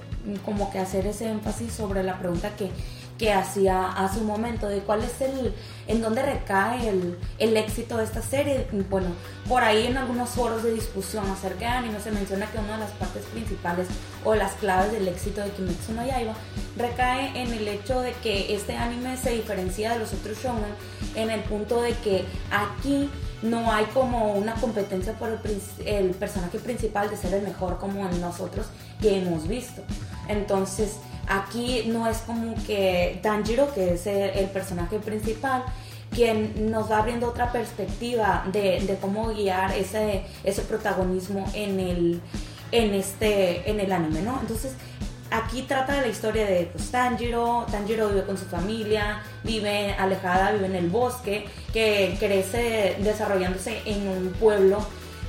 como 0.45 0.71
que 0.71 0.79
hacer 0.79 1.07
ese 1.07 1.31
énfasis 1.31 1.73
sobre 1.73 2.03
la 2.03 2.19
pregunta 2.19 2.55
que 2.55 2.71
que 3.19 3.33
hacía 3.33 3.91
hace 3.91 4.21
un 4.21 4.27
momento, 4.27 4.69
de 4.69 4.79
cuál 4.79 5.03
es 5.03 5.21
el, 5.21 5.53
en 5.89 6.01
dónde 6.01 6.23
recae 6.23 6.89
el, 6.89 7.19
el, 7.39 7.57
éxito 7.57 7.97
de 7.97 8.05
esta 8.05 8.23
serie. 8.23 8.67
Bueno, 8.89 9.09
por 9.49 9.65
ahí 9.65 9.87
en 9.87 9.97
algunos 9.97 10.31
foros 10.31 10.63
de 10.63 10.73
discusión 10.73 11.29
acerca 11.31 11.59
de 11.59 11.67
anime 11.67 12.01
se 12.01 12.13
menciona 12.13 12.51
que 12.51 12.59
una 12.59 12.75
de 12.75 12.85
las 12.85 12.93
partes 12.93 13.25
principales 13.27 13.89
o 14.25 14.35
las 14.35 14.53
claves 14.53 14.93
del 14.93 15.09
éxito 15.09 15.41
de 15.41 15.51
Kimetsu 15.51 15.93
no 15.93 16.07
Yaiba 16.07 16.35
recae 16.77 17.43
en 17.43 17.53
el 17.53 17.67
hecho 17.67 18.01
de 18.01 18.13
que 18.13 18.55
este 18.55 18.77
anime 18.77 19.17
se 19.17 19.31
diferencia 19.31 19.93
de 19.93 19.99
los 19.99 20.13
otros 20.13 20.39
shonen 20.39 20.73
en 21.17 21.31
el 21.31 21.41
punto 21.41 21.83
de 21.83 21.95
que 21.95 22.25
aquí 22.51 23.11
no 23.43 23.73
hay 23.73 23.85
como 23.87 24.35
una 24.35 24.55
competencia 24.55 25.13
por 25.15 25.29
el, 25.29 25.41
el 25.87 26.11
personaje 26.11 26.59
principal 26.59 27.11
de 27.11 27.17
ser 27.17 27.35
el 27.35 27.43
mejor 27.43 27.79
como 27.79 28.09
en 28.09 28.21
nosotros 28.21 28.67
que 29.01 29.19
hemos 29.19 29.47
visto. 29.47 29.83
Entonces, 30.29 30.97
aquí 31.29 31.85
no 31.87 32.09
es 32.09 32.19
como 32.19 32.55
que 32.67 33.21
Tanjiro, 33.23 33.73
que 33.75 33.95
es 33.95 34.07
el, 34.07 34.47
personaje 34.47 34.99
principal, 34.99 35.64
quien 36.11 36.71
nos 36.71 36.91
va 36.91 36.99
abriendo 36.99 37.29
otra 37.29 37.53
perspectiva 37.53 38.45
de, 38.53 38.97
cómo 39.01 39.29
guiar 39.29 39.73
ese, 39.73 40.25
ese 40.45 40.62
protagonismo 40.62 41.47
en 41.55 41.81
el, 41.81 42.21
este, 42.73 43.64
anime, 43.93 44.23
¿no? 44.23 44.38
Entonces, 44.41 44.73
aquí 45.31 45.62
trata 45.62 45.95
de 45.95 46.03
la 46.03 46.09
historia 46.09 46.47
de 46.47 46.71
pues, 46.73 46.91
Tanjiro. 46.91 47.67
Tanjiro 47.71 48.09
vive 48.09 48.25
con 48.25 48.38
su 48.38 48.47
familia, 48.47 49.23
vive 49.45 49.95
alejada, 49.95 50.53
vive 50.53 50.67
en 50.67 50.77
el 50.77 50.88
bosque, 50.88 51.47
que 51.73 52.17
crece 52.19 52.97
desarrollándose 53.01 53.83
en 53.85 54.09
un 54.09 54.33
pueblo 54.41 54.79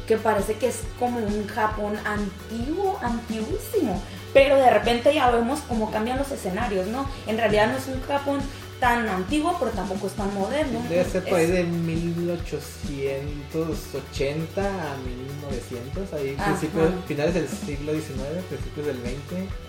que 0.10 0.18
parece 0.18 0.56
que 0.56 0.68
es 0.70 0.80
como 0.98 1.20
un 1.20 1.46
Japón 1.48 1.94
antiguo, 2.04 2.98
antiguísimo. 3.04 4.02
Pero 4.34 4.56
de 4.56 4.72
repente 4.72 5.14
ya 5.14 5.30
vemos 5.30 5.60
cómo 5.68 5.92
cambian 5.92 6.18
los 6.18 6.32
escenarios, 6.32 6.88
¿no? 6.88 7.08
En 7.28 7.38
realidad 7.38 7.72
no 7.72 7.78
es 7.78 7.88
un 7.88 8.02
Japón 8.02 8.40
tan 8.80 9.08
antiguo, 9.08 9.56
pero 9.60 9.70
tampoco 9.70 10.08
es 10.08 10.14
tan 10.14 10.34
moderno. 10.34 10.82
Debe 10.90 11.06
ser 11.06 11.24
por 11.26 11.38
ahí 11.38 11.46
de 11.46 11.64
1880 11.64 14.62
a 14.62 14.98
1900, 14.98 16.14
ahí 16.14 16.36
principios, 16.44 16.92
finales 17.06 17.36
del 17.36 17.48
siglo 17.48 17.92
XIX, 17.92 18.44
principios 18.50 18.88
del 18.88 18.98
XX. 18.98 19.14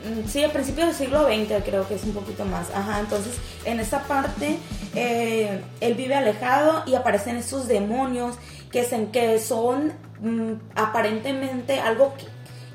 Mm, 0.05 0.25
Sí, 0.27 0.43
a 0.43 0.51
principios 0.51 0.87
del 0.87 0.97
siglo 0.97 1.27
XX 1.27 1.63
creo 1.67 1.87
que 1.87 1.97
es 1.97 2.05
un 2.05 2.15
poquito 2.15 2.47
más. 2.47 2.71
Ajá, 2.71 3.01
entonces 3.01 3.35
en 3.67 3.79
esta 3.79 4.05
parte 4.05 4.57
eh, 4.95 5.61
él 5.83 5.95
vive 5.97 6.15
alejado 6.15 6.83
y 6.87 6.95
aparecen 6.95 7.37
esos 7.37 7.69
demonios 7.69 8.37
que, 8.71 8.85
se, 8.85 9.11
que 9.11 9.39
son 9.39 9.93
mm, 10.21 10.53
aparentemente 10.75 11.81
algo 11.81 12.15
que 12.15 12.27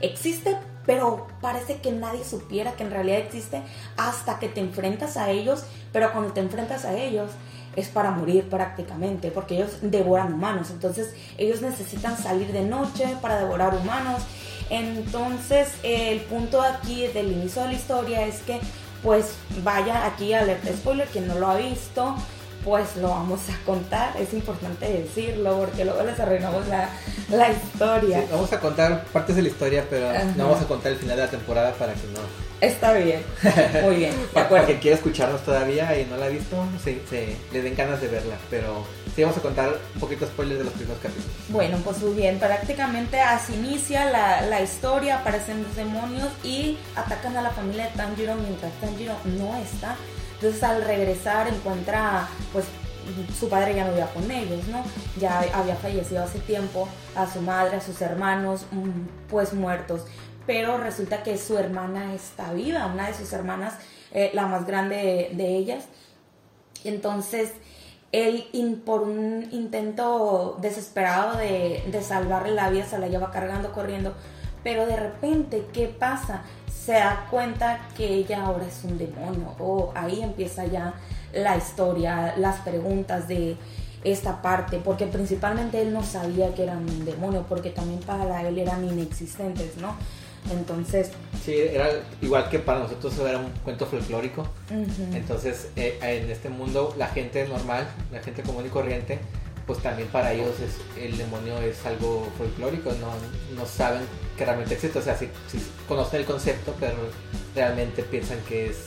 existe, 0.05 0.57
pero 0.85 1.27
parece 1.41 1.77
que 1.77 1.91
nadie 1.91 2.23
supiera 2.23 2.73
que 2.73 2.83
en 2.83 2.91
realidad 2.91 3.19
existe 3.19 3.61
hasta 3.97 4.39
que 4.39 4.49
te 4.49 4.59
enfrentas 4.59 5.17
a 5.17 5.31
ellos, 5.31 5.63
pero 5.91 6.11
cuando 6.11 6.33
te 6.33 6.41
enfrentas 6.41 6.85
a 6.85 6.95
ellos 6.97 7.31
es 7.75 7.89
para 7.89 8.11
morir 8.11 8.49
prácticamente, 8.49 9.31
porque 9.31 9.55
ellos 9.55 9.77
devoran 9.81 10.33
humanos, 10.33 10.69
entonces 10.69 11.13
ellos 11.37 11.61
necesitan 11.61 12.17
salir 12.17 12.51
de 12.51 12.63
noche 12.63 13.17
para 13.21 13.39
devorar 13.39 13.75
humanos. 13.75 14.21
Entonces 14.69 15.73
el 15.83 16.21
punto 16.21 16.61
aquí 16.61 17.07
del 17.07 17.31
inicio 17.31 17.61
de 17.63 17.67
la 17.69 17.73
historia 17.73 18.25
es 18.25 18.39
que 18.41 18.59
pues 19.03 19.35
vaya 19.63 20.05
aquí 20.07 20.33
alerta 20.33 20.69
spoiler, 20.69 21.07
quien 21.07 21.27
no 21.27 21.35
lo 21.35 21.47
ha 21.47 21.57
visto, 21.57 22.15
pues 22.65 22.95
lo 22.97 23.09
vamos 23.09 23.39
a 23.49 23.63
contar, 23.65 24.17
es 24.19 24.33
importante 24.33 24.91
decirlo 24.91 25.59
porque 25.59 25.85
luego 25.85 26.01
les 26.03 26.19
arruinamos 26.19 26.67
la, 26.67 26.89
la 27.29 27.51
historia. 27.51 28.21
Sí, 28.21 28.27
vamos 28.31 28.51
a 28.51 28.59
contar 28.59 29.05
partes 29.13 29.35
de 29.35 29.43
la 29.43 29.47
historia, 29.49 29.85
pero 29.89 30.09
Ajá. 30.09 30.23
no 30.35 30.47
vamos 30.49 30.61
a 30.63 30.67
contar 30.67 30.91
el 30.91 30.97
final 30.97 31.15
de 31.15 31.23
la 31.25 31.29
temporada 31.31 31.71
para 31.73 31.93
que 31.93 32.07
no. 32.07 32.19
Está 32.61 32.93
bien, 32.93 33.21
muy 33.83 33.97
bien, 33.97 34.11
de 34.11 34.17
Para, 34.17 34.31
para 34.33 34.45
acuerdo. 34.45 34.65
quien 34.65 34.79
quiera 34.79 34.97
escucharnos 34.97 35.43
todavía 35.43 35.99
y 35.99 36.05
no 36.05 36.17
la 36.17 36.25
ha 36.25 36.29
visto, 36.29 36.55
se, 36.83 36.99
se- 37.09 37.35
le 37.53 37.61
den 37.61 37.75
ganas 37.75 38.01
de 38.01 38.07
verla. 38.07 38.35
Pero 38.49 38.83
sí, 39.15 39.21
vamos 39.21 39.37
a 39.37 39.41
contar 39.41 39.77
un 39.93 39.99
poquito 39.99 40.25
spoilers 40.25 40.59
de 40.59 40.63
los 40.65 40.73
primeros 40.73 40.99
capítulos. 41.03 41.29
Bueno, 41.49 41.77
pues 41.83 41.99
muy 41.99 42.13
bien, 42.15 42.39
prácticamente 42.39 43.19
así 43.21 43.53
inicia 43.53 44.09
la, 44.09 44.41
la 44.41 44.61
historia, 44.61 45.17
aparecen 45.19 45.61
los 45.63 45.75
demonios 45.75 46.29
y 46.43 46.77
atacan 46.95 47.37
a 47.37 47.41
la 47.43 47.51
familia 47.51 47.83
de 47.85 47.91
Tanjiro 47.91 48.33
mientras 48.35 48.71
Tanjiro 48.81 49.13
no 49.25 49.55
está. 49.57 49.95
Entonces 50.35 50.61
al 50.63 50.83
regresar 50.83 51.47
encuentra, 51.47 52.27
pues 52.53 52.65
su 53.39 53.49
padre 53.49 53.75
ya 53.75 53.83
no 53.85 53.91
vivía 53.91 54.07
con 54.13 54.29
ellos, 54.31 54.67
¿no? 54.67 54.83
Ya 55.19 55.39
había 55.53 55.75
fallecido 55.75 56.23
hace 56.23 56.39
tiempo, 56.39 56.87
a 57.15 57.31
su 57.31 57.41
madre, 57.41 57.77
a 57.77 57.81
sus 57.81 58.01
hermanos, 58.01 58.65
mm, 58.71 59.27
pues 59.29 59.53
muertos. 59.53 60.01
Pero 60.47 60.77
resulta 60.77 61.23
que 61.23 61.37
su 61.37 61.57
hermana 61.57 62.13
está 62.13 62.51
viva, 62.53 62.85
una 62.87 63.07
de 63.07 63.13
sus 63.13 63.31
hermanas, 63.33 63.75
eh, 64.11 64.31
la 64.33 64.47
más 64.47 64.65
grande 64.65 65.31
de, 65.33 65.55
ellas. 65.57 65.85
Entonces, 66.83 67.51
él 68.11 68.47
in- 68.53 68.79
por 68.81 69.01
un 69.01 69.47
intento 69.51 70.57
desesperado 70.61 71.37
de, 71.37 71.83
de 71.87 72.01
salvarle 72.03 72.53
la 72.53 72.69
vida 72.69 72.85
se 72.85 72.97
la 72.99 73.07
lleva 73.07 73.31
cargando, 73.31 73.71
corriendo. 73.71 74.13
Pero 74.65 74.87
de 74.87 74.95
repente, 74.95 75.63
¿qué 75.71 75.87
pasa? 75.87 76.41
Se 76.67 76.93
da 76.93 77.27
cuenta 77.29 77.87
que 77.95 78.07
ella 78.07 78.45
ahora 78.47 78.65
es 78.65 78.83
un 78.83 78.97
demonio. 78.97 79.53
O 79.59 79.93
ahí 79.93 80.23
empieza 80.23 80.65
ya 80.65 80.95
la 81.35 81.55
historia, 81.55 82.33
las 82.35 82.61
preguntas 82.61 83.27
de 83.27 83.57
esta 84.03 84.41
parte. 84.41 84.81
Porque 84.83 85.05
principalmente 85.05 85.79
él 85.83 85.93
no 85.93 86.01
sabía 86.01 86.51
que 86.55 86.63
eran 86.63 86.79
un 86.79 87.05
demonio, 87.05 87.45
porque 87.47 87.69
también 87.69 87.99
para 87.99 88.41
él 88.41 88.57
eran 88.57 88.83
inexistentes, 88.83 89.77
¿no? 89.77 89.95
Entonces, 90.51 91.11
Sí, 91.43 91.53
era 91.55 91.87
igual 92.23 92.49
que 92.49 92.57
para 92.57 92.79
nosotros 92.79 93.19
era 93.19 93.37
un 93.37 93.51
cuento 93.63 93.85
folclórico. 93.85 94.47
Entonces, 95.13 95.69
eh, 95.75 95.99
en 96.01 96.31
este 96.31 96.49
mundo, 96.49 96.95
la 96.97 97.07
gente 97.09 97.47
normal, 97.47 97.85
la 98.11 98.19
gente 98.19 98.41
común 98.41 98.65
y 98.65 98.69
corriente, 98.69 99.19
pues 99.67 99.77
también 99.79 100.07
para 100.07 100.33
ellos 100.33 100.55
es, 100.59 101.03
el 101.03 101.17
demonio 101.17 101.59
es 101.59 101.85
algo 101.85 102.27
folclórico, 102.39 102.91
no, 102.93 103.11
no 103.55 103.65
saben 103.67 104.01
que 104.37 104.45
realmente 104.45 104.75
existe. 104.75 104.99
O 104.99 105.01
sea, 105.01 105.17
sí, 105.17 105.29
sí 105.47 105.59
conocen 105.87 106.21
el 106.21 106.25
concepto, 106.25 106.73
pero 106.79 106.95
realmente 107.55 108.03
piensan 108.03 108.39
que 108.41 108.67
es 108.67 108.77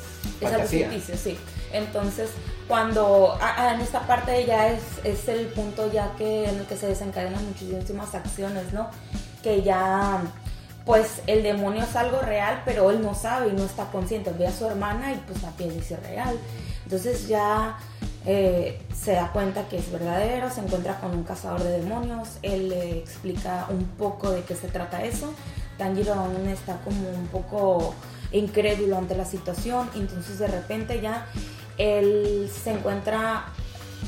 Es 0.40 0.52
algo 0.52 0.66
ficticio, 0.66 1.16
sí. 1.16 1.38
Entonces, 1.72 2.30
cuando 2.66 3.36
ah, 3.40 3.54
ah, 3.56 3.74
en 3.74 3.80
esta 3.80 4.06
parte 4.06 4.44
ya 4.46 4.68
es, 4.68 4.82
es 5.04 5.28
el 5.28 5.46
punto 5.46 5.90
ya 5.92 6.12
que 6.16 6.48
en 6.48 6.58
el 6.58 6.66
que 6.66 6.76
se 6.76 6.86
desencadenan 6.86 7.44
muchísimas 7.46 8.14
acciones, 8.14 8.72
¿no? 8.72 8.90
Que 9.42 9.62
ya, 9.62 10.22
pues 10.84 11.22
el 11.26 11.42
demonio 11.42 11.84
es 11.84 11.96
algo 11.96 12.20
real, 12.20 12.62
pero 12.64 12.90
él 12.90 13.02
no 13.02 13.14
sabe 13.14 13.48
y 13.48 13.52
no 13.52 13.64
está 13.64 13.90
consciente. 13.90 14.32
Ve 14.38 14.46
a 14.46 14.52
su 14.52 14.66
hermana 14.66 15.12
y 15.12 15.16
pues 15.26 15.42
la 15.42 15.50
piel 15.50 15.74
dice 15.74 15.96
real. 15.96 16.38
Entonces 16.84 17.28
ya 17.28 17.78
eh, 18.26 18.80
se 18.94 19.12
da 19.12 19.32
cuenta 19.32 19.68
que 19.68 19.78
es 19.78 19.90
verdadero, 19.90 20.50
se 20.50 20.60
encuentra 20.60 21.00
con 21.00 21.12
un 21.12 21.24
cazador 21.24 21.62
de 21.62 21.80
demonios, 21.80 22.38
él 22.42 22.68
le 22.68 22.98
explica 22.98 23.66
un 23.70 23.84
poco 23.84 24.30
de 24.30 24.42
qué 24.42 24.54
se 24.54 24.68
trata 24.68 25.04
eso. 25.04 25.32
Tanjiro 25.76 26.14
aún 26.14 26.48
está 26.48 26.78
como 26.84 27.08
un 27.08 27.28
poco 27.28 27.94
incrédulo 28.32 28.98
ante 28.98 29.16
la 29.16 29.24
situación, 29.24 29.88
entonces 29.94 30.38
de 30.38 30.48
repente 30.48 31.00
ya 31.00 31.26
él 31.78 32.50
se 32.52 32.72
encuentra 32.72 33.46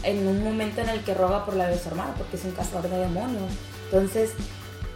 en 0.03 0.27
un 0.27 0.43
momento 0.43 0.81
en 0.81 0.89
el 0.89 1.03
que 1.05 1.15
roga 1.15 1.45
por 1.45 1.55
la 1.55 1.77
su 1.79 1.89
hermano, 1.89 2.15
porque 2.19 2.37
es 2.37 2.45
un 2.45 2.53
cazador 2.53 2.91
de 2.91 2.99
demonios. 2.99 3.51
Entonces 3.85 4.33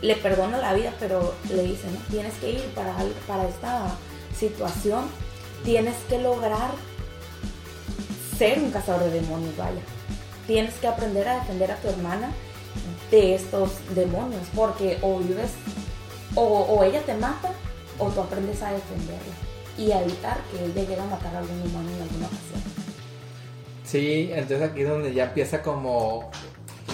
le 0.03 0.17
perdona 0.17 0.59
la 0.59 0.75
vida, 0.75 0.93
pero 0.99 1.35
le 1.49 1.63
dice, 1.63 1.87
¿no? 1.91 1.99
tienes 2.11 2.35
que 2.35 2.51
ir 2.51 2.65
para, 2.75 2.95
para 3.27 3.49
esta 3.49 3.87
situación, 4.39 5.05
tienes 5.65 5.97
que 6.09 6.19
lograr 6.19 6.71
ser 8.39 8.59
un 8.59 8.71
cazador 8.71 9.05
de 9.05 9.21
demonios, 9.21 9.57
vaya. 9.57 9.81
Tienes 10.47 10.75
que 10.75 10.87
aprender 10.89 11.27
a 11.29 11.37
defender 11.41 11.71
a 11.73 11.77
tu 11.77 11.89
hermana 11.89 12.31
de 13.11 13.35
estos 13.35 13.71
demonios, 13.95 14.43
porque 14.55 14.99
o 15.03 15.19
vives, 15.19 15.51
o, 16.35 16.43
o 16.43 16.83
ella 16.85 17.01
te 17.03 17.15
mata, 17.15 17.51
o 17.99 18.09
tú 18.09 18.21
aprendes 18.21 18.61
a 18.63 18.73
defenderla 18.73 19.35
y 19.79 19.93
a 19.93 20.03
evitar 20.03 20.39
que 20.51 20.65
ella 20.65 20.75
llegue 20.75 21.01
a 21.01 21.05
matar 21.05 21.35
a 21.35 21.39
algún 21.39 21.61
humano 21.63 21.89
en 21.97 22.03
alguna 22.03 22.27
ocasión. 22.27 22.63
Sí, 23.85 24.31
entonces 24.33 24.71
aquí 24.71 24.83
es 24.83 24.89
donde 24.89 25.13
ya 25.15 25.25
empieza 25.25 25.63
como 25.63 26.31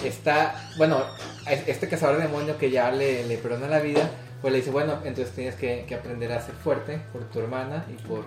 está, 0.04 0.68
bueno, 0.76 1.02
es- 1.48 1.66
este 1.68 1.88
cazador 1.88 2.16
de 2.18 2.22
demonio 2.24 2.58
que 2.58 2.70
ya 2.70 2.90
le, 2.90 3.26
le 3.26 3.38
perdona 3.38 3.68
la 3.68 3.80
vida, 3.80 4.10
pues 4.40 4.52
le 4.52 4.58
dice, 4.58 4.70
bueno, 4.70 4.94
entonces 5.04 5.34
tienes 5.34 5.54
que, 5.54 5.84
que 5.86 5.94
aprender 5.94 6.32
a 6.32 6.44
ser 6.44 6.54
fuerte 6.54 6.98
por 7.12 7.24
tu 7.24 7.40
hermana 7.40 7.84
y 7.90 7.94
por, 8.06 8.24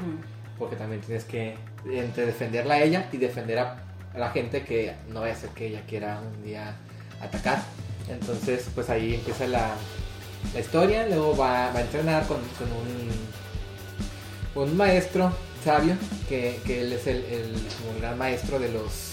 porque 0.60 0.76
también 0.76 1.02
tienes 1.02 1.24
que 1.26 1.56
entre 1.92 2.26
defenderla 2.26 2.76
a 2.76 2.84
ella 2.84 3.10
y 3.12 3.18
defender 3.18 3.60
a, 3.60 3.84
la 4.16 4.30
gente 4.30 4.64
que 4.64 4.94
no 5.10 5.22
vaya 5.22 5.34
a 5.34 5.38
ser 5.38 5.50
que 5.50 5.68
ella 5.68 5.82
quiera 5.88 6.20
un 6.20 6.44
día 6.44 6.76
atacar. 7.22 7.64
Entonces, 8.10 8.68
pues 8.76 8.90
ahí 8.90 9.16
empieza 9.16 9.48
la, 9.48 9.76
la 10.54 10.60
historia, 10.60 11.08
luego 11.08 11.36
va, 11.36 11.72
va 11.72 11.80
a 11.80 11.82
entrenar 11.82 12.28
con, 12.28 12.38
con 12.58 12.68
un, 12.72 14.64
un 14.64 14.78
maestro 14.78 15.34
sabio, 15.64 15.96
que, 16.28 16.60
que 16.66 16.82
él 16.82 16.94
es 16.94 17.08
el, 17.08 17.24
el 17.26 17.56
gran 18.00 18.18
maestro 18.18 18.60
de 18.60 18.72
los... 18.72 19.10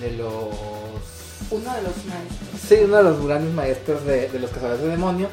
De 0.00 0.10
los 0.12 0.50
Uno 1.50 1.74
de 1.74 1.82
los 1.82 2.04
maestros. 2.06 2.60
Sí, 2.66 2.76
uno 2.84 2.96
de 2.96 3.02
los 3.04 3.26
grandes 3.26 3.54
maestros 3.54 4.04
de, 4.04 4.28
de 4.28 4.38
los 4.38 4.50
cazadores 4.50 4.82
de 4.82 4.88
demonio. 4.88 5.28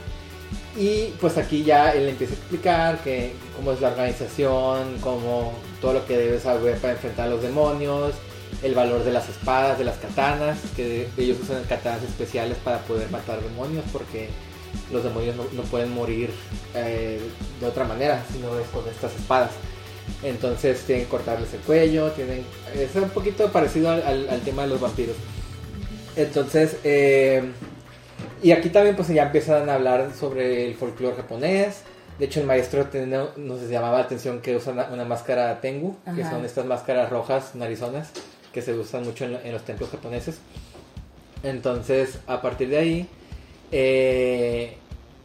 Y 0.78 1.14
pues 1.20 1.38
aquí 1.38 1.64
ya 1.64 1.92
él 1.92 2.10
empieza 2.10 2.34
a 2.34 2.38
explicar 2.38 3.00
que 3.00 3.34
cómo 3.56 3.72
es 3.72 3.82
la 3.82 3.90
organización, 3.90 4.98
cómo 5.02 5.54
todo 5.82 5.94
lo 5.94 6.06
que 6.06 6.18
debes 6.18 6.44
saber 6.44 6.78
para 6.78 6.94
enfrentar 6.94 7.28
a 7.28 7.30
los 7.32 7.42
demonios, 7.42 8.14
el 8.64 8.76
valor 8.76 9.04
de 9.04 9.12
las 9.12 9.28
espadas, 9.30 9.78
de 9.80 9.84
las 9.86 9.98
katanas, 9.98 10.60
que 10.76 11.08
ellos 11.18 11.38
usan 11.42 11.64
katanas 11.64 12.04
especiales 12.04 12.58
para 12.64 12.80
poder 12.80 13.10
matar 13.10 13.42
demonios 13.42 13.84
porque 13.92 14.30
los 14.92 15.04
demonios 15.04 15.36
no, 15.54 15.64
pueden 15.64 15.92
morir 15.94 16.30
eh, 16.76 17.20
de 17.60 17.66
otra 17.66 17.84
manera, 17.86 18.24
sino 18.32 18.58
es 18.60 18.68
con 18.68 18.88
estas 18.88 19.14
espadas. 19.16 19.52
Entonces 20.24 20.82
tienen 20.82 21.06
que 21.06 21.10
cortarles 21.12 21.54
el 21.54 21.60
cuello, 21.62 22.12
tienen 22.12 22.44
es 22.76 22.94
un 22.96 23.10
poquito 23.10 23.52
parecido 23.52 23.90
al- 23.92 24.04
al- 24.04 24.30
al 24.30 24.42
tema 24.42 24.64
de 24.64 24.68
los 24.70 24.82
vampiros. 24.82 25.16
Entonces, 26.16 26.78
eh, 26.84 27.44
y 28.44 28.52
aquí 28.52 28.70
también 28.70 28.96
pues 28.96 29.08
ya 29.10 29.24
empiezan 29.24 29.70
a 29.70 29.76
hablar 29.76 30.12
sobre 30.20 30.68
el 30.68 30.76
folclore 30.76 31.16
japonés, 31.16 31.82
De 32.22 32.28
hecho, 32.28 32.40
el 32.40 32.46
maestro 32.46 32.88
nos 33.38 33.68
llamaba 33.68 33.98
la 33.98 34.04
atención 34.04 34.42
que 34.42 34.56
usa 34.56 34.74
una, 34.92 35.06
máscara 35.06 35.60
Tengu, 35.60 35.98
que 36.16 36.24
son 36.24 36.46
estas 36.46 36.68
máscaras 36.68 37.10
rojas 37.10 37.56
narizonas 37.56 38.12
que 38.54 38.62
se 38.62 38.76
usan 38.76 39.06
mucho 39.06 39.26
en, 39.26 39.40
en 39.44 39.52
los 39.52 39.64
templos 39.64 39.90
japoneses. 39.90 40.38
Entonces, 41.42 42.20
a 42.28 42.40
partir 42.40 42.70
de 42.70 42.78
ahí, 42.78 43.08
eh, 43.72 44.78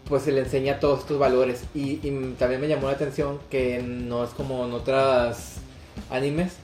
pues 0.08 0.22
se 0.22 0.32
le 0.32 0.40
enseña 0.40 0.80
todos 0.80 1.00
estos 1.00 1.18
valores. 1.18 1.64
Y, 1.74 2.00
y 2.02 2.34
también 2.38 2.62
me 2.62 2.66
llamó 2.66 2.86
la 2.86 2.94
atención 2.94 3.40
que 3.50 3.82
no 3.82 4.24
es 4.24 4.30
como 4.30 4.64
en 4.64 4.72
otras 4.72 5.56
animes, 6.10 6.54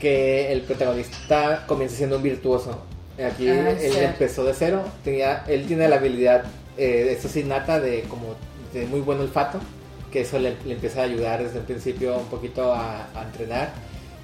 que 0.00 0.50
el 0.50 0.62
protagonista 0.62 1.64
comienza 1.68 1.94
siendo 1.94 2.16
un 2.16 2.24
virtuoso. 2.24 2.82
Aquí 3.24 3.48
Ah, 3.48 3.70
él 3.70 3.92
sí. 3.92 3.98
empezó 4.00 4.42
de 4.42 4.52
cero, 4.52 4.82
tenía, 5.04 5.44
él 5.46 5.64
tiene 5.68 5.88
la 5.88 5.94
habilidad, 5.94 6.42
eh, 6.76 7.14
eso 7.16 7.28
sí, 7.28 7.44
nata, 7.44 7.78
de 7.78 8.02
como 8.02 8.34
de 8.74 8.86
muy 8.86 9.00
buen 9.00 9.20
olfato, 9.20 9.58
que 10.12 10.20
eso 10.20 10.38
le, 10.38 10.56
le 10.64 10.74
empieza 10.74 11.00
a 11.00 11.04
ayudar 11.04 11.42
desde 11.42 11.60
el 11.60 11.64
principio 11.64 12.18
un 12.18 12.26
poquito 12.26 12.72
a, 12.72 13.08
a 13.14 13.22
entrenar 13.22 13.72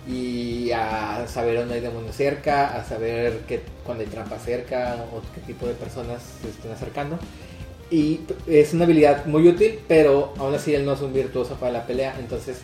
y 0.07 0.71
a 0.73 1.27
saber 1.27 1.59
dónde 1.59 1.75
hay 1.75 1.81
demonios 1.81 2.17
cerca, 2.17 2.77
a 2.77 2.85
saber 2.85 3.41
que, 3.41 3.61
cuando 3.85 4.03
hay 4.03 4.11
trampa 4.11 4.39
cerca 4.39 5.05
o 5.13 5.21
qué 5.35 5.41
tipo 5.43 5.67
de 5.67 5.75
personas 5.75 6.23
se 6.43 6.49
estén 6.49 6.73
acercando. 6.73 7.19
Y 7.91 8.21
es 8.47 8.73
una 8.73 8.85
habilidad 8.85 9.27
muy 9.27 9.49
útil, 9.49 9.81
pero 9.89 10.33
aún 10.39 10.55
así 10.55 10.75
él 10.75 10.85
no 10.85 10.93
es 10.93 11.01
un 11.01 11.13
virtuoso 11.13 11.55
para 11.57 11.73
la 11.73 11.87
pelea, 11.87 12.17
entonces 12.21 12.59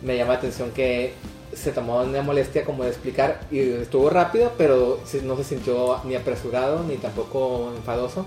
me 0.00 0.16
llama 0.16 0.32
la 0.32 0.38
atención 0.38 0.72
que 0.72 1.12
se 1.54 1.70
tomó 1.70 2.02
una 2.02 2.22
molestia 2.22 2.64
como 2.64 2.82
de 2.82 2.90
explicar 2.90 3.40
y 3.50 3.60
estuvo 3.60 4.10
rápido, 4.10 4.52
pero 4.58 5.00
no 5.22 5.36
se 5.36 5.44
sintió 5.44 6.00
ni 6.04 6.14
apresurado 6.14 6.82
ni 6.82 6.96
tampoco 6.96 7.72
enfadoso. 7.76 8.26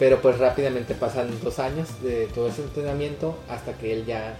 Pero 0.00 0.22
pues 0.22 0.38
rápidamente 0.38 0.94
pasan 0.94 1.28
dos 1.42 1.58
años 1.58 2.02
de 2.02 2.26
todo 2.28 2.48
ese 2.48 2.62
entrenamiento 2.62 3.36
hasta 3.50 3.74
que 3.74 3.92
él 3.92 4.06
ya 4.06 4.34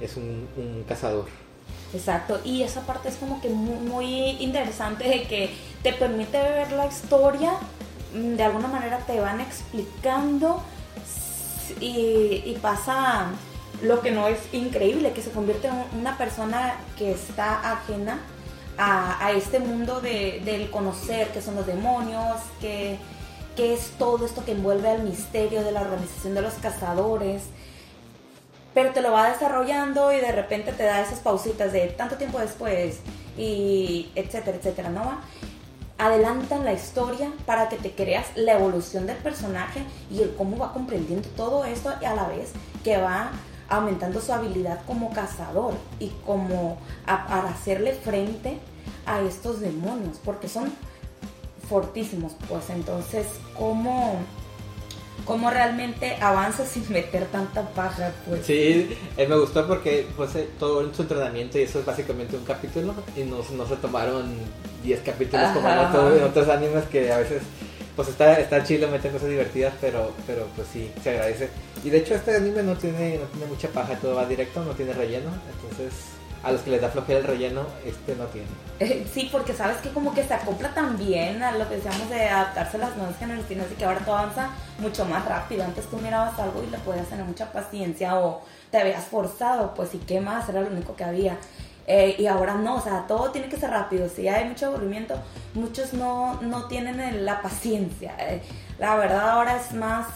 es 0.00 0.16
un, 0.16 0.84
cazador. 0.88 1.26
Exacto, 1.94 2.40
y 2.44 2.64
esa 2.64 2.80
parte 2.80 3.08
es 3.08 3.14
como 3.14 3.40
que 3.40 3.48
muy, 3.48 3.78
muy 3.88 4.30
interesante 4.42 5.08
de 5.08 5.22
que 5.22 5.50
te 5.84 5.92
permite 5.92 6.38
ver 6.38 6.72
la 6.72 6.86
historia, 6.86 7.52
mm, 8.14 8.34
de 8.34 8.42
alguna 8.42 8.66
manera 8.66 8.98
te 9.06 9.20
van 9.20 9.40
explicando 9.40 10.60
y, 11.80 12.56
pasa 12.60 13.26
lo 13.82 14.00
que 14.00 14.10
no 14.10 14.26
es 14.26 14.38
increíble, 14.52 15.12
que 15.12 15.22
se 15.22 15.30
convierte 15.30 15.68
en 15.68 16.00
una 16.00 16.18
persona 16.18 16.80
que 16.98 17.12
está 17.12 17.72
ajena 17.72 18.18
a, 18.76 19.24
a 19.24 19.30
este 19.30 19.60
mundo 19.60 20.00
de, 20.00 20.42
del 20.44 20.68
conocer 20.68 21.28
qué 21.28 21.40
son 21.40 21.54
los 21.54 21.66
demonios, 21.66 22.38
qué, 22.60 22.98
qué 23.56 23.74
es 23.74 23.90
todo 23.98 24.24
esto 24.26 24.44
que 24.44 24.52
envuelve 24.52 24.88
al 24.90 25.02
misterio 25.02 25.64
de 25.64 25.72
la 25.72 25.80
organización 25.80 26.34
de 26.34 26.42
los 26.42 26.54
cazadores 26.54 27.42
pero 28.74 28.90
te 28.92 29.00
lo 29.00 29.10
va 29.10 29.30
desarrollando 29.30 30.12
y 30.12 30.20
de 30.20 30.32
repente 30.32 30.70
te 30.72 30.82
da 30.82 31.00
esas 31.00 31.20
pausitas 31.20 31.72
de 31.72 31.86
tanto 31.88 32.16
tiempo 32.16 32.38
después 32.38 32.98
y 33.38 34.10
etcétera, 34.14 34.58
etcétera, 34.58 34.90
¿no? 34.90 35.18
Adelantan 35.98 36.62
la 36.66 36.74
historia 36.74 37.32
para 37.46 37.70
que 37.70 37.76
te 37.76 37.92
creas 37.92 38.26
la 38.34 38.52
evolución 38.52 39.06
del 39.06 39.16
personaje 39.16 39.80
y 40.10 40.20
el 40.20 40.34
cómo 40.36 40.58
va 40.58 40.74
comprendiendo 40.74 41.26
todo 41.30 41.64
esto 41.64 41.90
y 42.02 42.04
a 42.04 42.14
la 42.14 42.28
vez 42.28 42.52
que 42.84 42.98
va 42.98 43.30
aumentando 43.70 44.20
su 44.20 44.30
habilidad 44.34 44.80
como 44.86 45.10
cazador 45.10 45.72
y 45.98 46.10
como 46.26 46.76
a- 47.06 47.26
para 47.26 47.48
hacerle 47.48 47.94
frente 47.94 48.58
a 49.06 49.22
estos 49.22 49.60
demonios, 49.60 50.18
porque 50.22 50.48
son 50.50 50.70
fortísimos, 51.68 52.32
pues 52.48 52.70
entonces, 52.70 53.26
¿cómo, 53.58 54.16
cómo 55.24 55.50
realmente 55.50 56.16
avanza 56.20 56.64
sin 56.64 56.88
meter 56.92 57.26
tanta 57.26 57.68
paja? 57.70 58.12
Pues 58.28 58.46
Sí, 58.46 58.96
eh, 59.16 59.26
me 59.26 59.36
gustó 59.36 59.66
porque 59.66 60.06
pues, 60.16 60.34
eh, 60.36 60.48
todo 60.58 60.82
en 60.82 60.94
su 60.94 61.02
entrenamiento 61.02 61.58
y 61.58 61.62
eso 61.62 61.80
es 61.80 61.86
básicamente 61.86 62.36
un 62.36 62.44
capítulo 62.44 62.94
y 63.16 63.22
no, 63.24 63.38
no 63.56 63.66
se 63.66 63.76
tomaron 63.76 64.34
10 64.82 65.00
capítulos 65.00 65.50
como 65.50 65.68
en 65.68 65.78
Ajá. 65.78 65.88
otros, 65.88 66.18
en 66.18 66.24
otros 66.24 66.48
animes 66.48 66.84
que 66.84 67.12
a 67.12 67.18
veces 67.18 67.42
pues 67.96 68.08
está, 68.08 68.38
está 68.38 68.62
chido, 68.62 68.88
meten 68.90 69.10
cosas 69.10 69.30
divertidas, 69.30 69.72
pero, 69.80 70.12
pero 70.26 70.46
pues 70.54 70.68
sí, 70.70 70.90
se 71.02 71.10
agradece. 71.10 71.48
Y 71.82 71.88
de 71.88 71.96
hecho 71.98 72.14
este 72.14 72.36
anime 72.36 72.62
no 72.62 72.76
tiene, 72.76 73.16
no 73.16 73.24
tiene 73.24 73.46
mucha 73.46 73.68
paja, 73.68 73.94
todo 73.96 74.16
va 74.16 74.26
directo, 74.26 74.62
no 74.62 74.72
tiene 74.72 74.92
relleno, 74.92 75.30
entonces 75.50 75.94
a 76.46 76.52
los 76.52 76.60
que 76.60 76.70
les 76.70 76.80
da 76.80 76.88
flojera 76.88 77.18
el 77.18 77.26
relleno, 77.26 77.62
este 77.84 78.14
no 78.14 78.24
tiene. 78.26 78.46
Eh, 78.78 79.06
Sí, 79.12 79.28
porque 79.32 79.52
sabes 79.52 79.78
que 79.78 79.90
como 79.90 80.14
que 80.14 80.22
se 80.22 80.32
acopla 80.34 80.68
también 80.74 81.42
a 81.42 81.52
lo 81.52 81.68
que 81.68 81.76
decíamos 81.76 82.08
de 82.08 82.28
adaptarse 82.28 82.76
a 82.76 82.80
las 82.80 82.96
nuevas 82.96 83.16
generaciones 83.18 83.66
y 83.72 83.74
que 83.74 83.84
ahora 83.84 84.00
todo 84.00 84.16
avanza 84.16 84.50
mucho 84.78 85.04
más 85.06 85.24
rápido. 85.24 85.64
Antes 85.64 85.86
tú 85.86 85.96
mirabas 85.98 86.38
algo 86.38 86.62
y 86.62 86.70
le 86.70 86.78
podías 86.78 87.08
tener 87.08 87.24
mucha 87.24 87.50
paciencia 87.50 88.16
o 88.16 88.42
te 88.70 88.78
habías 88.78 89.04
forzado, 89.04 89.74
pues 89.74 89.94
y 89.94 89.98
qué 89.98 90.20
más, 90.20 90.48
era 90.48 90.60
lo 90.60 90.68
único 90.68 90.94
que 90.94 91.04
había. 91.04 91.36
Eh, 91.88 92.16
y 92.18 92.26
ahora 92.26 92.54
no, 92.54 92.76
o 92.76 92.80
sea, 92.80 93.06
todo 93.06 93.30
tiene 93.30 93.48
que 93.48 93.56
ser 93.56 93.70
rápido. 93.70 94.08
Si 94.08 94.28
hay 94.28 94.44
mucho 94.48 94.66
aburrimiento, 94.66 95.14
muchos 95.54 95.94
no, 95.94 96.40
no 96.42 96.66
tienen 96.66 97.24
la 97.24 97.42
paciencia. 97.42 98.14
Eh, 98.20 98.42
la 98.78 98.94
verdad 98.96 99.30
ahora 99.30 99.56
es 99.56 99.72
más 99.72 100.06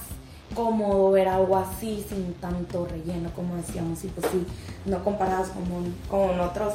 cómodo 0.60 1.10
ver 1.10 1.26
algo 1.26 1.56
así 1.56 2.04
sin 2.06 2.34
tanto 2.34 2.86
relleno, 2.86 3.30
como 3.34 3.56
decíamos, 3.56 4.04
y 4.04 4.08
pues 4.08 4.26
sí, 4.30 4.46
no 4.84 5.02
comparados 5.02 5.48
con, 5.48 5.64
con 6.10 6.38
otros, 6.38 6.74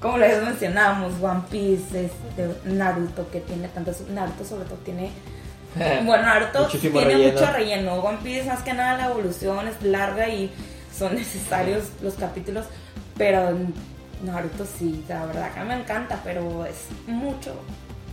como 0.00 0.18
les 0.18 0.42
mencionábamos, 0.42 1.12
One 1.22 1.42
Piece, 1.48 2.06
este, 2.06 2.48
Naruto, 2.64 3.30
que 3.30 3.40
tiene 3.40 3.68
tantos, 3.68 4.00
Naruto 4.08 4.44
sobre 4.44 4.64
todo 4.64 4.78
tiene, 4.78 5.10
bueno, 6.04 6.24
Naruto 6.24 6.64
Muchísimo 6.64 6.98
tiene 6.98 7.14
relleno. 7.14 7.40
mucho 7.40 7.52
relleno, 7.52 7.94
One 7.94 8.18
Piece 8.24 8.48
más 8.48 8.62
que 8.64 8.72
nada 8.72 8.96
la 8.96 9.10
evolución 9.10 9.68
es 9.68 9.80
larga 9.82 10.28
y 10.28 10.50
son 10.92 11.14
necesarios 11.24 11.84
los 12.02 12.14
capítulos, 12.14 12.66
pero 13.16 13.56
Naruto 14.24 14.66
sí, 14.66 15.04
la 15.08 15.24
verdad 15.26 15.54
que 15.54 15.60
me 15.60 15.74
encanta, 15.74 16.20
pero 16.24 16.66
es 16.66 16.86
mucho, 17.06 17.54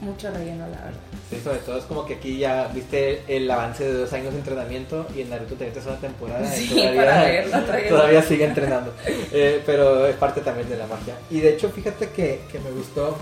mucho 0.02 0.30
relleno, 0.32 0.66
la 0.68 0.78
verdad. 0.78 1.00
Sí, 1.30 1.40
sobre 1.44 1.58
todo 1.60 1.78
es 1.80 1.86
como 1.86 2.06
que 2.06 2.16
aquí 2.16 2.38
ya 2.38 2.68
viste 2.74 3.24
el 3.28 3.50
avance 3.50 3.84
de 3.84 3.94
dos 3.94 4.14
años 4.14 4.32
de 4.34 4.40
entrenamiento 4.40 5.06
y 5.16 5.22
en 5.22 5.30
Naruto 5.30 5.56
te 5.56 5.66
metes 5.66 5.86
una 5.86 5.98
temporada 5.98 6.56
y 6.58 6.68
todavía, 6.70 6.96
para 6.96 7.24
verlo, 7.24 7.60
todavía. 7.62 7.90
todavía 7.90 8.22
sigue 8.22 8.46
entrenando. 8.46 8.94
Eh, 9.08 9.62
pero 9.66 10.06
es 10.08 10.16
parte 10.16 10.42
también 10.42 10.70
de 10.70 10.78
la 10.78 10.88
magia. 10.88 11.16
Y 11.30 11.40
de 11.40 11.50
hecho, 11.54 11.70
fíjate 11.70 12.10
que, 12.10 12.42
que 12.52 12.60
me 12.60 12.72
gustó 12.72 13.18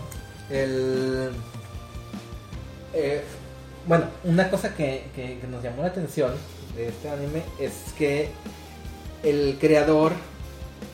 el... 0.50 1.32
eh, 2.94 3.22
bueno, 3.88 4.06
una 4.24 4.50
cosa 4.50 4.76
que, 4.76 5.06
que- 5.16 5.40
que 5.40 5.48
nos 5.48 5.64
llamó 5.64 5.82
la 5.84 5.90
atención 5.90 6.32
de 6.76 6.90
este 6.90 7.10
anime 7.10 7.42
es 7.60 7.72
que 7.98 8.30
el 9.24 9.58
creador 9.60 10.12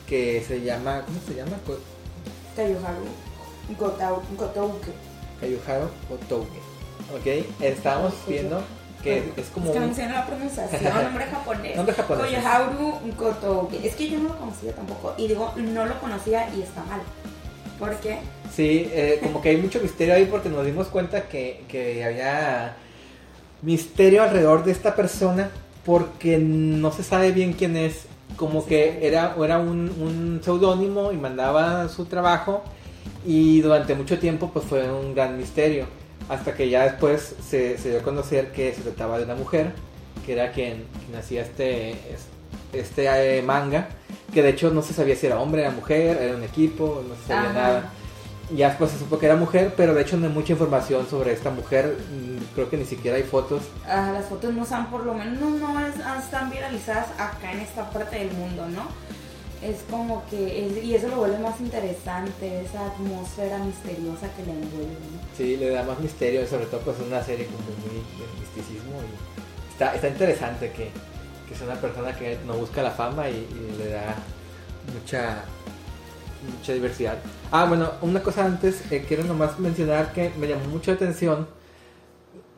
que 0.08 0.44
se 0.46 0.60
llama... 0.62 1.02
¿Cómo 1.06 1.18
se 1.26 1.34
llama? 1.34 1.56
Kayuharu 2.56 3.06
Gotau- 3.78 4.22
Gotouke. 4.36 4.88
Kayuharo 5.46 5.90
Otouke. 6.10 6.58
Ok, 7.14 7.44
estábamos 7.60 8.14
viendo 8.26 8.62
que 9.02 9.32
es 9.36 9.48
como... 9.52 9.66
Es 9.66 9.72
que 9.72 9.80
no 9.80 9.86
un- 9.86 9.94
sé 9.94 10.08
la 10.08 10.24
pronunciación, 10.24 10.82
nombre 11.04 11.24
japonés. 11.26 11.76
Nombre 11.76 11.94
japonés. 11.94 12.32
Gotouke. 13.18 13.84
Es 13.86 13.94
que 13.96 14.08
yo 14.08 14.18
no 14.20 14.28
lo 14.28 14.38
conocía 14.38 14.72
tampoco. 14.72 15.14
Y 15.18 15.26
digo, 15.28 15.52
no 15.56 15.84
lo 15.84 15.98
conocía 16.00 16.48
y 16.56 16.62
está 16.62 16.84
mal. 16.84 17.00
¿Por 17.78 17.96
qué? 17.96 18.20
Sí, 18.54 18.88
eh, 18.92 19.18
como 19.22 19.42
que 19.42 19.48
hay 19.50 19.56
mucho 19.56 19.80
misterio 19.80 20.14
ahí 20.14 20.26
porque 20.26 20.48
nos 20.48 20.64
dimos 20.64 20.86
cuenta 20.86 21.22
que, 21.28 21.64
que 21.68 22.04
había 22.04 22.76
misterio 23.62 24.22
alrededor 24.22 24.62
de 24.64 24.70
esta 24.72 24.94
persona 24.94 25.50
porque 25.84 26.38
no 26.38 26.92
se 26.92 27.02
sabe 27.02 27.32
bien 27.32 27.54
quién 27.54 27.76
es. 27.76 28.06
Como 28.36 28.64
que 28.64 29.04
era, 29.06 29.34
era 29.42 29.58
un, 29.58 29.90
un 29.90 30.40
seudónimo 30.44 31.10
y 31.12 31.16
mandaba 31.16 31.88
su 31.88 32.04
trabajo 32.06 32.62
y 33.24 33.60
durante 33.60 33.94
mucho 33.94 34.18
tiempo 34.18 34.50
pues 34.52 34.64
fue 34.64 34.90
un 34.90 35.14
gran 35.14 35.36
misterio. 35.36 35.86
Hasta 36.28 36.54
que 36.54 36.68
ya 36.70 36.84
después 36.84 37.34
se, 37.48 37.76
se 37.78 37.90
dio 37.90 38.00
a 38.00 38.02
conocer 38.02 38.52
que 38.52 38.72
se 38.74 38.80
trataba 38.82 39.18
de 39.18 39.24
una 39.24 39.34
mujer, 39.34 39.72
que 40.24 40.32
era 40.34 40.52
quien, 40.52 40.84
quien 41.04 41.18
hacía 41.18 41.42
este, 41.42 41.96
este 42.72 43.38
eh, 43.38 43.42
manga, 43.42 43.88
que 44.32 44.42
de 44.42 44.50
hecho 44.50 44.70
no 44.70 44.82
se 44.82 44.94
sabía 44.94 45.16
si 45.16 45.26
era 45.26 45.40
hombre, 45.40 45.62
era 45.62 45.70
mujer, 45.70 46.16
era 46.22 46.36
un 46.36 46.42
equipo, 46.44 47.02
no 47.06 47.14
se 47.16 47.22
sabía 47.28 47.50
Ajá. 47.50 47.52
nada. 47.60 47.90
Ya 48.56 48.68
después 48.68 48.90
se 48.90 48.98
supo 48.98 49.18
que 49.18 49.26
era 49.26 49.36
mujer, 49.36 49.72
pero 49.76 49.94
de 49.94 50.02
hecho 50.02 50.16
no 50.16 50.26
hay 50.26 50.32
mucha 50.32 50.52
información 50.52 51.06
sobre 51.08 51.32
esta 51.32 51.50
mujer, 51.50 51.96
mm, 51.96 52.54
creo 52.54 52.68
que 52.68 52.76
ni 52.76 52.84
siquiera 52.84 53.16
hay 53.16 53.22
fotos. 53.22 53.62
Ah, 53.86 54.10
las 54.12 54.26
fotos 54.26 54.52
no 54.52 54.62
están, 54.64 54.90
por 54.90 55.04
lo 55.04 55.14
menos, 55.14 55.38
no, 55.38 55.50
no 55.50 55.80
es- 55.86 55.94
están 56.22 56.50
viralizadas 56.50 57.08
acá 57.18 57.52
en 57.52 57.60
esta 57.60 57.88
parte 57.90 58.16
del 58.18 58.30
mundo, 58.32 58.66
¿no? 58.68 58.88
Es 59.62 59.76
como 59.88 60.24
que, 60.28 60.66
es- 60.66 60.84
y 60.84 60.94
eso 60.96 61.08
lo 61.08 61.16
vuelve 61.16 61.38
más 61.38 61.60
interesante, 61.60 62.62
esa 62.62 62.86
atmósfera 62.86 63.58
misteriosa 63.58 64.28
que 64.34 64.44
le 64.44 64.52
envuelve. 64.52 64.96
Sí, 65.36 65.56
le 65.56 65.70
da 65.70 65.84
más 65.84 66.00
misterio, 66.00 66.46
sobre 66.46 66.66
todo 66.66 66.80
pues 66.80 66.96
una 67.06 67.22
serie 67.22 67.46
como 67.46 67.58
muy 67.58 68.00
de 68.00 68.40
misticismo 68.40 69.00
está, 69.70 69.94
está 69.94 70.08
interesante 70.08 70.70
que, 70.72 70.90
que 71.48 71.54
sea 71.54 71.66
una 71.66 71.80
persona 71.80 72.16
que 72.16 72.38
no 72.46 72.54
busca 72.54 72.82
la 72.82 72.90
fama 72.90 73.28
y, 73.28 73.46
le 73.78 73.88
da 73.90 74.14
mucha 74.92 75.44
mucha 76.58 76.72
diversidad. 76.72 77.18
Ah, 77.52 77.66
bueno, 77.66 77.92
una 78.02 78.20
cosa 78.20 78.44
antes, 78.44 78.90
eh, 78.90 79.04
quiero 79.06 79.22
nomás 79.22 79.60
mencionar 79.60 80.12
que 80.12 80.30
me 80.38 80.48
llamó 80.48 80.64
mucho 80.66 80.90
la 80.90 80.96
atención 80.96 81.46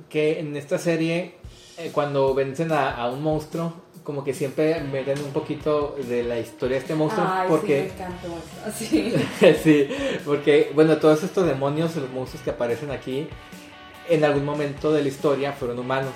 que 0.09 0.41
en 0.41 0.57
esta 0.57 0.79
serie, 0.79 1.35
eh, 1.77 1.91
cuando 1.93 2.33
vencen 2.35 2.73
a 2.73 3.07
un 3.11 3.23
monstruo, 3.23 3.84
como 4.05 4.23
que 4.23 4.33
siempre 4.35 4.81
meten 4.81 5.19
un 5.25 5.33
poquito 5.33 5.97
de 6.09 6.23
la 6.23 6.39
historia 6.39 6.77
de 6.77 6.83
este 6.83 6.95
monstruo. 6.95 7.27
Ay, 7.29 7.47
porque, 7.49 7.91
sí, 8.79 9.03
me 9.03 9.23
encantó 9.23 9.51
Sí. 9.51 9.55
sí, 9.65 9.89
porque, 10.25 10.71
bueno, 10.75 10.99
todos 10.99 11.23
estos 11.25 11.47
demonios, 11.47 11.97
los 11.97 12.11
monstruos 12.11 12.45
que 12.45 12.51
aparecen 12.51 12.91
aquí, 12.91 13.27
en 14.09 14.23
algún 14.25 14.45
momento 14.45 14.93
de 14.93 15.03
la 15.03 15.09
historia 15.09 15.53
fueron 15.53 15.79
humanos. 15.79 16.13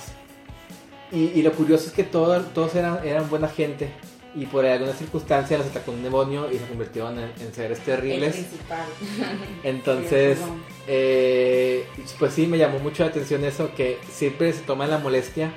Y, 1.11 1.29
y 1.35 1.43
lo 1.43 1.53
curioso 1.53 1.87
es 1.89 1.93
que 1.95 2.05
todo- 2.05 2.43
todos 2.55 2.75
eran, 2.75 3.01
eran 3.07 3.29
buena 3.31 3.49
gente. 3.49 3.89
Y 4.35 4.45
por 4.45 4.67
alguna 4.67 4.93
circunstancia 4.93 5.57
los 5.57 5.67
atacó 5.69 5.91
un 5.91 6.03
demonio 6.03 6.49
y 6.53 6.59
se 6.59 6.67
convirtieron 6.67 7.19
en, 7.19 7.33
en 7.41 7.55
seres 7.55 7.79
El 7.79 7.85
terribles. 7.87 8.33
principal. 8.37 8.85
Entonces, 9.65 10.39
eh, 10.87 11.87
pues 12.19 12.35
sí, 12.35 12.47
me 12.47 12.59
llamó 12.59 12.79
mucho 12.79 13.03
la 13.05 13.09
atención 13.09 13.43
eso, 13.45 13.71
que 13.75 13.99
siempre 14.13 14.53
se 14.53 14.61
toma 14.61 14.87
la 14.87 14.99
molestia 14.99 15.51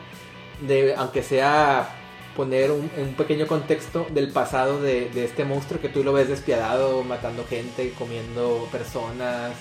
de, 0.66 0.96
aunque 0.96 1.22
sea 1.24 1.98
poner 2.36 2.72
un, 2.72 2.90
un 2.98 3.14
pequeño 3.16 3.46
contexto 3.48 4.08
del 4.14 4.30
pasado 4.32 4.82
de, 4.82 5.10
de 5.10 5.26
este 5.26 5.44
monstruo 5.46 5.82
que 5.82 5.90
tú 5.90 6.04
lo 6.04 6.14
ves 6.14 6.30
despiadado, 6.30 7.04
matando 7.04 7.46
gente, 7.50 7.94
comiendo 7.98 8.68
personas, 8.72 9.52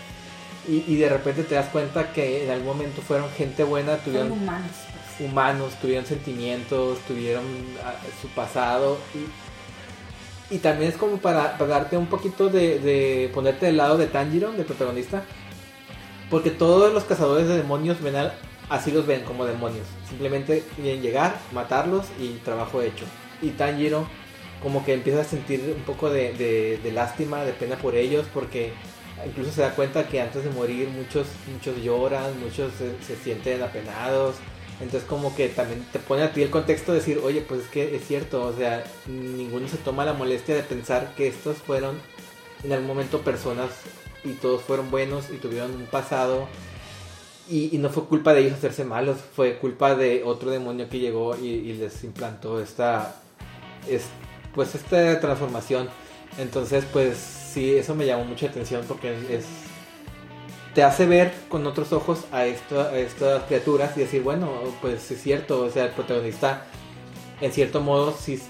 y, 0.68 0.85
y 0.87 0.96
de 0.96 1.09
repente 1.09 1.42
te 1.42 1.54
das 1.56 1.68
cuenta 1.68 2.12
que 2.12 2.44
en 2.44 2.50
algún 2.50 2.68
momento 2.68 3.02
fueron 3.02 3.28
gente 3.37 3.64
buena, 3.64 3.96
Son 3.96 4.04
tuvieron 4.04 4.33
humanos. 4.33 4.70
pues. 5.18 5.30
humanos, 5.30 5.72
tuvieron 5.80 6.06
sentimientos, 6.06 6.98
tuvieron 7.09 7.44
ah, 7.85 7.94
su 8.22 8.28
pasado 8.28 8.98
y, 10.50 10.54
y 10.54 10.59
también 10.59 10.90
es 10.90 10.96
como 10.96 11.16
para, 11.16 11.56
para 11.59 11.70
darte 11.70 11.96
un 11.96 12.06
poquito 12.06 12.48
de, 12.50 12.78
de 12.78 13.30
ponerte 13.35 13.66
del 13.66 13.78
lado 13.78 13.96
de 13.98 14.06
Tanjiro, 14.06 14.52
del 14.52 14.66
protagonista, 14.66 15.24
porque 16.28 16.50
todos 16.50 16.92
los 16.92 17.04
cazadores 17.04 17.48
de 17.48 17.56
demonios 17.56 18.00
ven 18.02 18.16
al- 18.16 18.35
así 18.70 18.90
los 18.92 19.06
ven 19.06 19.22
como 19.24 19.44
demonios, 19.46 19.87
simplemente 20.09 20.64
quieren 20.76 21.02
llegar, 21.02 21.38
matarlos 21.52 22.06
y 22.20 22.35
trabajo 22.44 22.83
hecho. 22.83 23.04
Y 23.42 23.50
Tanjiro 23.50 24.06
como 24.62 24.85
que 24.85 24.94
empieza 24.94 25.22
a 25.22 25.24
sentir 25.24 25.74
un 25.76 25.83
poco 25.85 26.11
de, 26.11 26.33
de- 26.35 26.92
lástima, 26.92 27.44
de 27.44 27.52
pena 27.52 27.76
por 27.76 27.94
ellos, 27.96 28.26
porque 28.35 28.72
incluso 29.26 29.52
se 29.52 29.62
da 29.62 29.74
cuenta 29.74 30.09
que 30.09 30.20
antes 30.20 30.44
de 30.44 30.50
morir 30.50 30.88
muchos, 30.88 31.26
muchos 31.52 31.83
lloran, 31.83 32.38
muchos 32.40 32.72
se, 32.74 33.02
se 33.04 33.16
sienten 33.22 33.62
apenados. 33.62 34.37
Entonces 34.80 35.06
como 35.09 35.35
que 35.37 35.48
también 35.50 35.85
te 35.92 35.98
pone 35.98 36.22
a 36.22 36.33
ti 36.33 36.42
el 36.42 36.50
contexto 36.50 36.92
de 36.92 36.98
decir, 37.00 37.20
oye, 37.22 37.42
pues 37.42 37.62
es 37.62 37.68
que 37.68 37.96
es 37.96 38.06
cierto, 38.06 38.44
o 38.44 38.52
sea, 38.56 38.85
ninguno 39.06 39.68
se 39.68 39.76
toma 39.78 40.06
la 40.06 40.14
molestia 40.14 40.54
de 40.54 40.62
pensar 40.62 41.14
que 41.16 41.28
estos 41.28 41.59
fueron 41.59 41.98
en 42.64 42.72
algún 42.72 42.88
momento 42.88 43.20
personas 43.22 43.70
y 44.24 44.33
todos 44.35 44.62
fueron 44.62 44.90
buenos 44.90 45.30
y 45.30 45.37
tuvieron 45.38 45.74
un 45.76 45.87
pasado 45.87 46.48
y, 47.50 47.74
y 47.74 47.78
no 47.78 47.90
fue 47.90 48.04
culpa 48.04 48.32
de 48.32 48.42
ellos 48.42 48.54
hacerse 48.54 48.84
malos, 48.84 49.18
fue 49.34 49.58
culpa 49.58 49.94
de 49.94 50.22
otro 50.24 50.50
demonio 50.50 50.88
que 50.88 50.98
llegó 50.98 51.36
y, 51.36 51.48
y 51.48 51.72
les 51.74 52.04
implantó 52.04 52.60
esta, 52.60 53.16
es, 53.88 54.04
pues 54.54 54.74
esta 54.74 55.20
transformación. 55.20 55.88
Entonces, 56.38 56.84
pues 56.92 57.16
sí, 57.18 57.74
eso 57.74 57.94
me 57.94 58.06
llamó 58.06 58.24
mucha 58.24 58.46
atención 58.46 58.84
porque 58.86 59.14
es 59.28 59.46
te 60.74 60.82
hace 60.84 61.06
ver 61.06 61.32
con 61.48 61.66
otros 61.66 61.92
ojos 61.92 62.24
a, 62.32 62.46
esto, 62.46 62.80
a 62.80 62.96
estas 62.98 63.42
criaturas 63.44 63.96
y 63.96 64.00
decir, 64.00 64.22
bueno, 64.22 64.50
pues 64.80 65.10
es 65.10 65.20
cierto, 65.20 65.62
o 65.62 65.70
sea, 65.70 65.86
el 65.86 65.90
protagonista 65.90 66.64
en 67.40 67.52
cierto 67.52 67.80
modo 67.80 68.14
sí 68.18 68.40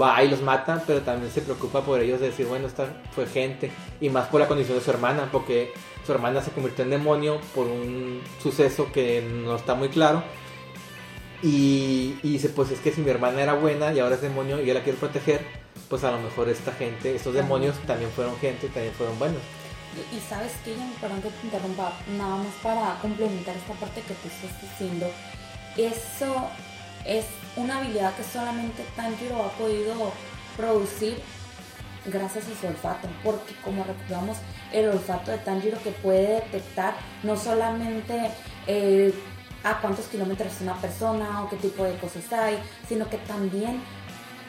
va 0.00 0.22
y 0.22 0.28
los 0.28 0.42
mata, 0.42 0.84
pero 0.86 1.00
también 1.00 1.32
se 1.32 1.40
preocupa 1.40 1.82
por 1.82 2.00
ellos 2.00 2.20
de 2.20 2.26
decir, 2.26 2.46
bueno, 2.46 2.66
esta 2.66 2.86
fue 3.12 3.26
gente, 3.26 3.72
y 4.00 4.08
más 4.08 4.28
por 4.28 4.40
la 4.40 4.48
condición 4.48 4.78
de 4.78 4.84
su 4.84 4.90
hermana, 4.90 5.28
porque 5.32 5.72
su 6.10 6.14
hermana 6.14 6.42
se 6.42 6.50
convirtió 6.50 6.82
en 6.82 6.90
demonio 6.90 7.40
por 7.54 7.68
un 7.68 8.20
suceso 8.42 8.90
que 8.90 9.22
no 9.22 9.54
está 9.54 9.76
muy 9.76 9.90
claro. 9.90 10.24
Y, 11.40 12.18
y 12.24 12.32
dice, 12.32 12.48
pues 12.48 12.72
es 12.72 12.80
que 12.80 12.90
si 12.90 13.00
mi 13.00 13.10
hermana 13.10 13.40
era 13.40 13.54
buena 13.54 13.92
y 13.94 14.00
ahora 14.00 14.16
es 14.16 14.20
demonio 14.20 14.60
y 14.60 14.66
yo 14.66 14.74
la 14.74 14.82
quiero 14.82 14.98
proteger, 14.98 15.46
pues 15.88 16.02
a 16.02 16.10
lo 16.10 16.18
mejor 16.18 16.48
esta 16.48 16.72
gente, 16.72 17.14
estos 17.14 17.32
demonios 17.32 17.78
también 17.86 18.10
fueron 18.10 18.36
gente, 18.38 18.66
también 18.68 18.92
fueron 18.92 19.16
buenos. 19.20 19.40
Y, 19.94 20.16
y 20.16 20.20
sabes 20.20 20.50
que, 20.64 20.74
perdón 21.00 21.22
que 21.22 21.28
te 21.30 21.46
interrumpa, 21.46 21.92
nada 22.18 22.38
más 22.38 22.54
para 22.60 22.98
complementar 23.00 23.56
esta 23.56 23.74
parte 23.74 24.00
que 24.00 24.14
tú 24.14 24.26
estás 24.26 24.60
diciendo, 24.60 25.06
eso 25.76 26.48
es 27.06 27.26
una 27.54 27.78
habilidad 27.78 28.16
que 28.16 28.24
solamente 28.24 28.84
Tanjiro 28.96 29.44
ha 29.44 29.50
podido 29.50 30.12
producir 30.56 31.18
gracias 32.04 32.46
a 32.48 32.60
su 32.60 32.66
olfato, 32.66 33.08
porque 33.22 33.54
como 33.64 33.84
recordamos, 33.84 34.38
el 34.72 34.88
olfato 34.88 35.30
de 35.30 35.38
Tanjiro 35.38 35.82
que 35.82 35.90
puede 35.90 36.34
detectar 36.34 36.94
no 37.22 37.36
solamente 37.36 38.30
eh, 38.66 39.14
a 39.64 39.80
cuántos 39.80 40.06
kilómetros 40.06 40.54
es 40.54 40.60
una 40.62 40.80
persona 40.80 41.42
o 41.42 41.48
qué 41.48 41.56
tipo 41.56 41.84
de 41.84 41.96
cosas 41.98 42.32
hay, 42.32 42.58
sino 42.88 43.08
que 43.08 43.18
también 43.18 43.82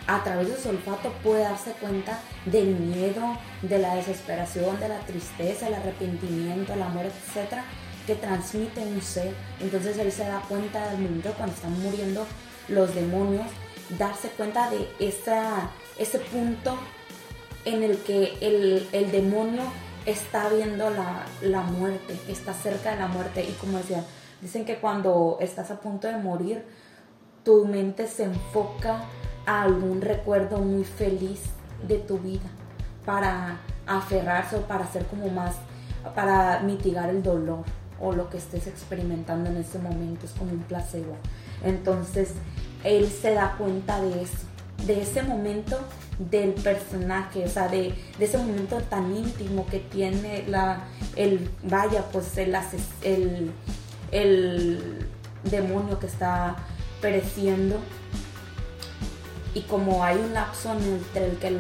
a 0.08 0.24
través 0.24 0.50
de 0.50 0.58
su 0.58 0.70
olfato 0.70 1.12
puede 1.24 1.44
darse 1.44 1.72
cuenta 1.74 2.20
del 2.46 2.76
miedo, 2.76 3.38
de 3.62 3.78
la 3.78 3.96
desesperación, 3.96 4.80
de 4.80 4.90
la 4.90 5.00
tristeza, 5.00 5.68
el 5.68 5.76
arrepentimiento, 5.76 6.74
el 6.74 6.82
amor, 6.82 7.06
etcétera, 7.06 7.66
que 8.08 8.16
transmite 8.16 8.82
un 8.82 9.02
ser. 9.02 9.34
Entonces 9.60 9.98
él 9.98 10.12
se 10.12 10.24
da 10.24 10.42
cuenta 10.48 10.90
del 10.90 11.02
momento 11.02 11.34
cuando 11.38 11.56
están 11.56 11.80
muriendo 11.82 12.26
los 12.68 12.96
demonios, 12.96 13.48
darse 13.98 14.30
cuenta 14.30 14.70
de 14.70 14.88
esa, 15.00 15.70
ese 15.98 16.20
punto 16.20 16.78
en 17.66 17.84
el 17.84 17.98
que 18.00 18.38
el, 18.42 18.88
el 18.92 19.12
demonio 19.12 19.64
está 20.06 20.50
viendo 20.50 20.90
la, 20.90 21.26
la 21.42 21.62
muerte, 21.62 22.18
está 22.28 22.54
cerca 22.54 22.92
de 22.92 22.98
la 22.98 23.08
muerte. 23.08 23.44
Y 23.44 23.54
como 23.54 23.78
decía, 23.78 24.04
dicen 24.42 24.66
que 24.66 24.78
cuando 24.78 25.38
estás 25.40 25.72
a 25.72 25.80
punto 25.80 26.08
de 26.08 26.18
morir, 26.18 26.66
tu 27.44 27.66
mente 27.66 28.08
se 28.08 28.24
enfoca 28.24 29.04
a 29.46 29.64
algún 29.64 30.02
recuerdo 30.02 30.60
muy 30.60 30.84
feliz 30.84 31.42
de 31.88 31.98
tu 31.98 32.20
vida 32.20 32.50
para 33.06 33.60
aferrarse 33.88 34.58
o 34.58 34.62
para 34.62 34.86
hacer 34.86 35.06
como 35.08 35.28
más, 35.30 35.56
para 36.16 36.60
mitigar 36.62 37.10
el 37.10 37.24
dolor 37.24 37.64
o 38.00 38.12
lo 38.12 38.30
que 38.30 38.38
estés 38.38 38.68
experimentando 38.68 39.50
en 39.50 39.58
ese 39.58 39.80
momento, 39.80 40.26
es 40.26 40.32
como 40.34 40.52
un 40.52 40.64
placebo. 40.64 41.16
Entonces, 41.64 42.34
él 42.84 43.08
se 43.10 43.34
da 43.34 43.56
cuenta 43.58 44.02
de 44.02 44.24
eso, 44.24 44.40
de 44.86 45.02
ese 45.02 45.24
momento 45.24 45.80
del 46.18 46.52
personaje, 46.52 47.46
o 47.46 47.50
sea, 47.50 47.68
de, 47.68 47.94
ese 48.20 48.38
momento 48.38 48.78
tan 48.82 49.16
íntimo 49.16 49.66
que 49.68 49.80
tiene 49.80 50.46
la, 50.48 50.84
el, 51.16 51.50
vaya, 51.64 52.06
pues 52.12 52.38
el, 52.38 53.52
el 54.12 55.08
demonio 55.44 56.00
que 56.00 56.08
está 56.08 56.56
pereciendo 57.02 57.80
y 59.54 59.62
como 59.62 60.04
hay 60.04 60.18
un 60.18 60.34
lapso 60.34 60.72
entre 60.72 61.26
el 61.26 61.38
que 61.38 61.52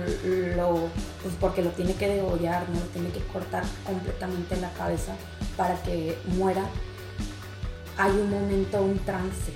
lo, 0.55 0.87
pues 1.21 1.35
porque 1.39 1.61
lo 1.61 1.71
tiene 1.71 1.93
que 1.95 2.07
degollar, 2.07 2.69
¿no? 2.69 2.79
Lo 2.79 2.85
tiene 2.87 3.09
que 3.09 3.19
cortar 3.33 3.63
completamente 3.85 4.55
la 4.57 4.69
cabeza 4.71 5.13
para 5.57 5.75
que 5.83 6.17
muera, 6.37 6.63
hay 7.97 8.11
un 8.11 8.29
momento, 8.29 8.81
un 8.81 8.97
trance 8.99 9.51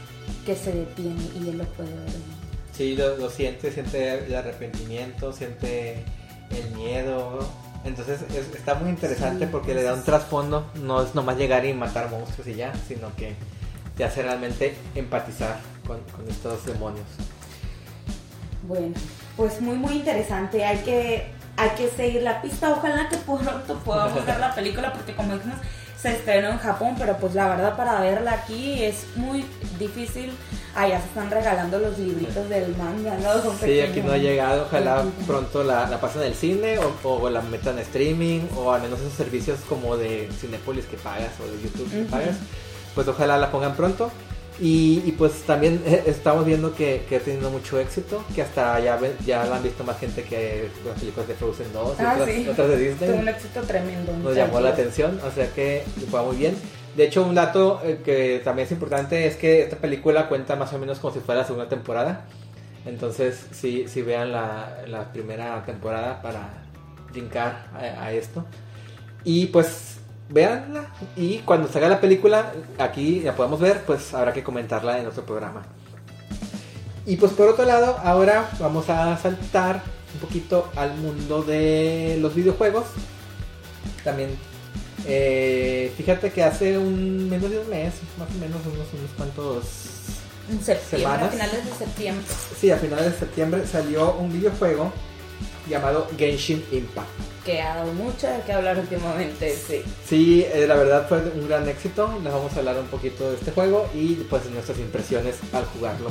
que 0.45 0.55
se 0.55 0.73
detiene 0.73 1.29
y 1.39 1.49
él 1.49 1.59
lo 1.59 1.65
puede 1.65 1.95
ver. 1.95 2.34
Sí, 2.75 2.95
lo, 2.95 3.15
lo 3.17 3.29
siente, 3.29 3.71
siente 3.71 4.25
el 4.25 4.35
arrepentimiento, 4.35 5.31
siente 5.33 6.03
el 6.51 6.75
miedo. 6.75 7.39
Entonces 7.85 8.21
es- 8.23 8.55
está 8.55 8.75
muy 8.75 8.89
interesante 8.89 9.45
Sí, 9.45 9.49
porque 9.51 9.73
le 9.75 9.83
da 9.83 9.93
un 9.93 10.03
trasfondo. 10.03 10.65
No 10.81 11.01
es 11.01 11.13
nomás 11.15 11.37
llegar 11.37 11.65
y 11.65 11.73
matar 11.73 12.09
monstruos 12.09 12.47
y 12.47 12.55
ya, 12.55 12.73
sino 12.87 13.15
que 13.15 13.33
te 13.95 14.03
hace 14.03 14.23
realmente 14.23 14.75
empatizar 14.95 15.57
con, 15.87 15.99
con 16.15 16.27
estos 16.29 16.65
demonios. 16.65 17.05
Bueno, 18.67 18.93
pues 19.37 19.61
muy 19.61 19.77
muy 19.77 19.93
interesante. 19.93 20.65
Hay 20.65 20.79
que 20.79 21.27
hay 21.57 21.69
que 21.77 21.87
seguir 21.89 22.23
la 22.23 22.41
pista. 22.41 22.71
Ojalá 22.71 23.07
que 23.09 23.17
pronto 23.17 23.79
podamos 23.85 24.25
ver 24.25 24.39
la 24.39 24.53
película 24.53 24.91
porque 24.91 25.15
como 25.15 25.33
dijimos 25.35 25.57
se 26.05 26.17
estrenó 26.17 26.49
en 26.51 26.59
Japón, 26.59 26.95
pero 26.99 27.17
pues 27.17 27.33
la 27.33 27.47
verdad 27.47 27.75
para 27.75 27.99
verla 27.99 28.33
aquí 28.33 28.83
es 28.83 29.05
muy 29.15 29.43
difícil. 29.79 30.31
Allá 30.75 30.99
se 30.99 31.07
están 31.07 31.31
regalando 31.31 31.79
los 31.79 31.97
libritos 31.97 32.47
del 32.47 32.75
manga, 32.75 33.17
¿no? 33.23 33.41
Son 33.41 33.57
Sí, 33.57 33.79
aquí 33.79 34.01
no 34.01 34.11
ha 34.11 34.17
llegado. 34.17 34.65
Ojalá 34.65 35.03
pronto 35.25 35.63
la, 35.63 35.87
la 35.89 35.99
pasen 35.99 36.21
en 36.21 36.27
el 36.27 36.35
cine 36.35 36.77
o, 36.77 36.93
o 37.09 37.29
la 37.29 37.41
metan 37.41 37.75
en 37.75 37.79
streaming 37.79 38.41
o 38.55 38.71
al 38.71 38.83
menos 38.83 38.99
esos 38.99 39.13
servicios 39.13 39.59
como 39.67 39.97
de 39.97 40.29
Cinepolis 40.39 40.85
que 40.85 40.97
pagas 40.97 41.31
o 41.41 41.51
de 41.51 41.63
YouTube 41.63 41.89
que 41.89 42.03
pagas. 42.03 42.35
Pues 42.93 43.07
ojalá 43.07 43.37
la 43.37 43.49
pongan 43.51 43.75
pronto. 43.75 44.11
Y, 44.61 45.03
y 45.05 45.11
pues 45.11 45.41
también 45.41 45.81
eh, 45.85 46.03
estamos 46.05 46.45
viendo 46.45 46.73
que, 46.73 47.03
que 47.09 47.17
ha 47.17 47.19
tenido 47.19 47.49
mucho 47.51 47.77
éxito, 47.77 48.23
que 48.33 48.41
hasta 48.41 48.79
ya, 48.79 48.97
ya 49.25 49.45
la 49.45 49.57
han 49.57 49.63
visto 49.63 49.83
más 49.83 49.99
gente 49.99 50.23
que 50.23 50.69
las 50.87 50.97
películas 50.97 51.27
de 51.27 51.33
Frozen 51.35 51.73
2 51.73 51.97
y 51.99 52.01
Ah, 52.01 52.13
otras, 52.13 52.29
sí. 52.29 52.47
otras 52.49 52.69
de 52.69 52.75
Tuvo 52.93 53.05
un 53.07 53.15
Disney. 53.19 53.33
éxito 53.35 53.61
tremendo. 53.63 54.13
Nos 54.23 54.33
llamó 54.35 54.61
la 54.61 54.69
atención, 54.69 55.19
o 55.27 55.31
sea 55.31 55.47
que 55.53 55.83
fue 56.09 56.23
muy 56.23 56.37
bien. 56.37 56.55
De 56.95 57.03
hecho, 57.03 57.23
un 57.23 57.35
dato 57.35 57.81
eh, 57.83 57.99
que 58.05 58.39
también 58.45 58.65
es 58.67 58.71
importante 58.71 59.27
es 59.27 59.35
que 59.35 59.63
esta 59.63 59.75
película 59.75 60.29
cuenta 60.29 60.55
más 60.55 60.71
o 60.71 60.79
menos 60.79 60.99
como 60.99 61.13
si 61.13 61.19
fuera 61.19 61.41
la 61.41 61.47
segunda 61.47 61.67
temporada. 61.67 62.25
Entonces, 62.85 63.47
sí, 63.51 63.85
sí 63.89 64.03
vean 64.03 64.31
la, 64.31 64.83
la 64.87 65.11
primera 65.11 65.65
temporada 65.65 66.21
para 66.21 66.47
brincar 67.11 67.67
a, 67.73 68.03
a 68.05 68.11
esto. 68.13 68.45
Y 69.25 69.47
pues, 69.47 69.94
véanla. 70.29 70.87
Y 71.15 71.39
cuando 71.39 71.67
salga 71.67 71.89
la 71.89 72.01
película, 72.01 72.53
aquí 72.77 73.21
la 73.21 73.35
podemos 73.35 73.59
ver, 73.59 73.81
pues 73.85 74.13
habrá 74.13 74.33
que 74.33 74.43
comentarla 74.43 74.99
en 74.99 75.07
otro 75.07 75.25
programa. 75.25 75.63
Y 77.05 77.17
pues 77.17 77.33
por 77.33 77.47
otro 77.49 77.65
lado, 77.65 77.97
ahora 78.03 78.49
vamos 78.59 78.89
a 78.89 79.15
saltar 79.17 79.83
un 80.13 80.19
poquito 80.19 80.69
al 80.75 80.95
mundo 80.97 81.43
de 81.43 82.17
los 82.19 82.33
videojuegos. 82.33 82.85
También, 84.03 84.31
eh, 85.05 85.93
fíjate 85.97 86.31
que 86.31 86.43
hace 86.43 86.77
un 86.77 87.29
menos 87.29 87.51
de 87.51 87.59
un 87.59 87.69
mes, 87.69 87.93
más 88.17 88.29
o 88.29 88.39
menos 88.39 88.59
unos, 88.65 88.87
unos 88.93 89.11
cuantos 89.17 89.63
En 90.49 90.63
Semanas. 90.63 91.27
a 91.27 91.29
finales 91.29 91.65
de 91.65 91.71
septiembre. 91.71 92.25
Sí, 92.59 92.71
a 92.71 92.77
finales 92.77 93.05
de 93.05 93.19
septiembre 93.19 93.67
salió 93.67 94.15
un 94.15 94.31
videojuego 94.31 94.91
llamado 95.69 96.07
Genshin 96.17 96.63
Impact. 96.71 97.34
Que 97.45 97.61
ha 97.61 97.75
dado 97.75 97.93
mucho 97.93 98.27
de 98.27 98.41
qué 98.45 98.53
hablar 98.53 98.79
últimamente, 98.79 99.55
sí. 99.55 99.83
Sí, 100.07 100.45
eh, 100.51 100.65
la 100.67 100.75
verdad 100.75 101.07
fue 101.07 101.19
un 101.19 101.47
gran 101.47 101.69
éxito. 101.69 102.11
Les 102.23 102.33
vamos 102.33 102.53
a 102.55 102.59
hablar 102.59 102.79
un 102.79 102.87
poquito 102.87 103.29
de 103.29 103.35
este 103.35 103.51
juego 103.51 103.87
y 103.93 104.15
pues 104.29 104.49
nuestras 104.49 104.79
impresiones 104.79 105.37
al 105.53 105.65
jugarlo. 105.65 106.09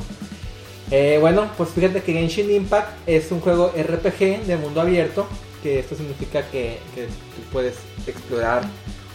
Eh, 0.91 1.17
bueno, 1.19 1.49
pues 1.57 1.71
fíjate 1.71 2.01
que 2.01 2.13
Genshin 2.13 2.49
Impact 2.49 2.89
es 3.07 3.31
un 3.31 3.41
juego 3.41 3.73
RPG 3.75 4.45
de 4.45 4.55
mundo 4.55 4.81
abierto, 4.81 5.27
que 5.61 5.79
esto 5.79 5.95
significa 5.95 6.43
que, 6.49 6.77
que 6.93 7.05
tú 7.05 7.41
puedes 7.51 7.75
explorar 8.07 8.63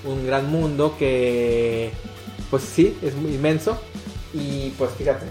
un 0.04 0.26
gran 0.26 0.50
mundo 0.50 0.96
que 0.98 1.90
pues 2.50 2.64
sí, 2.64 2.98
es 3.02 3.14
muy 3.14 3.34
inmenso. 3.34 3.80
Y 4.34 4.70
pues 4.70 4.90
fíjate, 4.92 5.26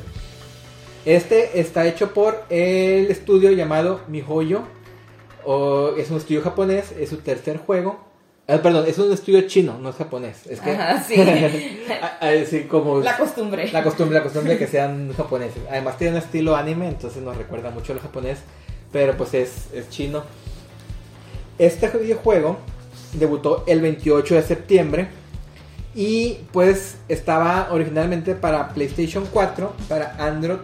este 1.05 1.59
está 1.59 1.87
hecho 1.87 2.13
por 2.13 2.43
el 2.49 3.11
estudio 3.11 3.51
llamado 3.51 4.01
MiHoYo. 4.07 4.78
O 5.45 5.95
es 5.97 6.09
un 6.11 6.17
estudio 6.17 6.41
japonés, 6.41 6.91
es 6.99 7.09
su 7.09 7.17
tercer 7.17 7.57
juego. 7.57 7.99
Ah, 8.47 8.57
perdón, 8.63 8.85
es 8.87 8.97
un 8.97 9.11
estudio 9.13 9.41
chino, 9.41 9.77
no 9.79 9.89
es 9.89 9.95
japonés. 9.95 10.47
Es 10.47 10.59
que 10.59 10.71
Ajá, 10.71 11.03
sí. 11.07 11.15
así 12.19 12.61
como 12.63 12.99
La 12.99 13.15
costumbre. 13.17 13.71
la 13.71 13.83
costumbre, 13.83 14.17
la 14.17 14.23
costumbre 14.23 14.53
de 14.53 14.59
que 14.59 14.67
sean 14.71 15.13
japoneses. 15.15 15.61
Además 15.69 15.97
tiene 15.97 16.13
un 16.17 16.19
estilo 16.19 16.55
anime, 16.55 16.87
entonces 16.87 17.21
nos 17.21 17.37
recuerda 17.37 17.69
mucho 17.69 17.93
al 17.93 17.99
japonés, 17.99 18.39
pero 18.91 19.15
pues 19.15 19.33
es, 19.35 19.67
es 19.73 19.89
chino. 19.89 20.23
Este 21.59 21.87
videojuego 21.89 22.57
debutó 23.13 23.63
el 23.67 23.81
28 23.81 24.35
de 24.35 24.41
septiembre 24.43 25.07
y 25.93 26.39
pues 26.51 26.95
estaba 27.07 27.67
originalmente 27.71 28.33
para 28.35 28.69
PlayStation 28.69 29.25
4, 29.31 29.73
para 29.87 30.15
Android, 30.17 30.59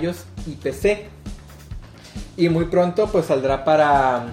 iOS 0.00 0.24
y 0.46 0.52
PC. 0.52 1.06
Y 2.36 2.48
muy 2.48 2.66
pronto 2.66 3.06
pues 3.10 3.26
saldrá 3.26 3.64
para, 3.64 4.28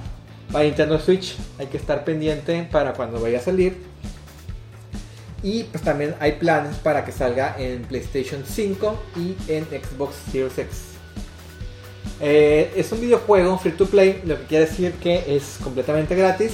para 0.52 0.66
Nintendo 0.66 1.00
Switch. 1.00 1.36
Hay 1.60 1.68
que 1.68 1.78
estar 1.78 2.04
pendiente 2.04 2.68
para 2.72 2.94
cuando 2.94 3.20
vaya 3.20 3.40
a 3.40 3.42
salir. 3.42 3.78
Y 5.44 5.64
pues 5.66 5.84
también 5.84 6.16
hay 6.20 6.34
planes 6.34 6.76
para 6.78 7.06
que 7.06 7.12
salga 7.12 7.56
en 7.58 7.84
PlayStation 7.84 8.44
5 8.46 9.00
y 9.18 9.36
en 9.52 9.66
Xbox 9.66 10.16
Series 10.32 10.58
X. 10.58 10.82
Eh, 12.20 12.72
es 12.76 12.92
un 12.92 13.00
videojuego 13.02 13.58
free 13.60 13.74
to 13.74 13.86
play, 13.86 14.22
lo 14.26 14.38
que 14.40 14.46
quiere 14.46 14.66
decir 14.66 14.94
que 14.94 15.36
es 15.36 15.58
completamente 15.64 16.16
gratis. 16.16 16.54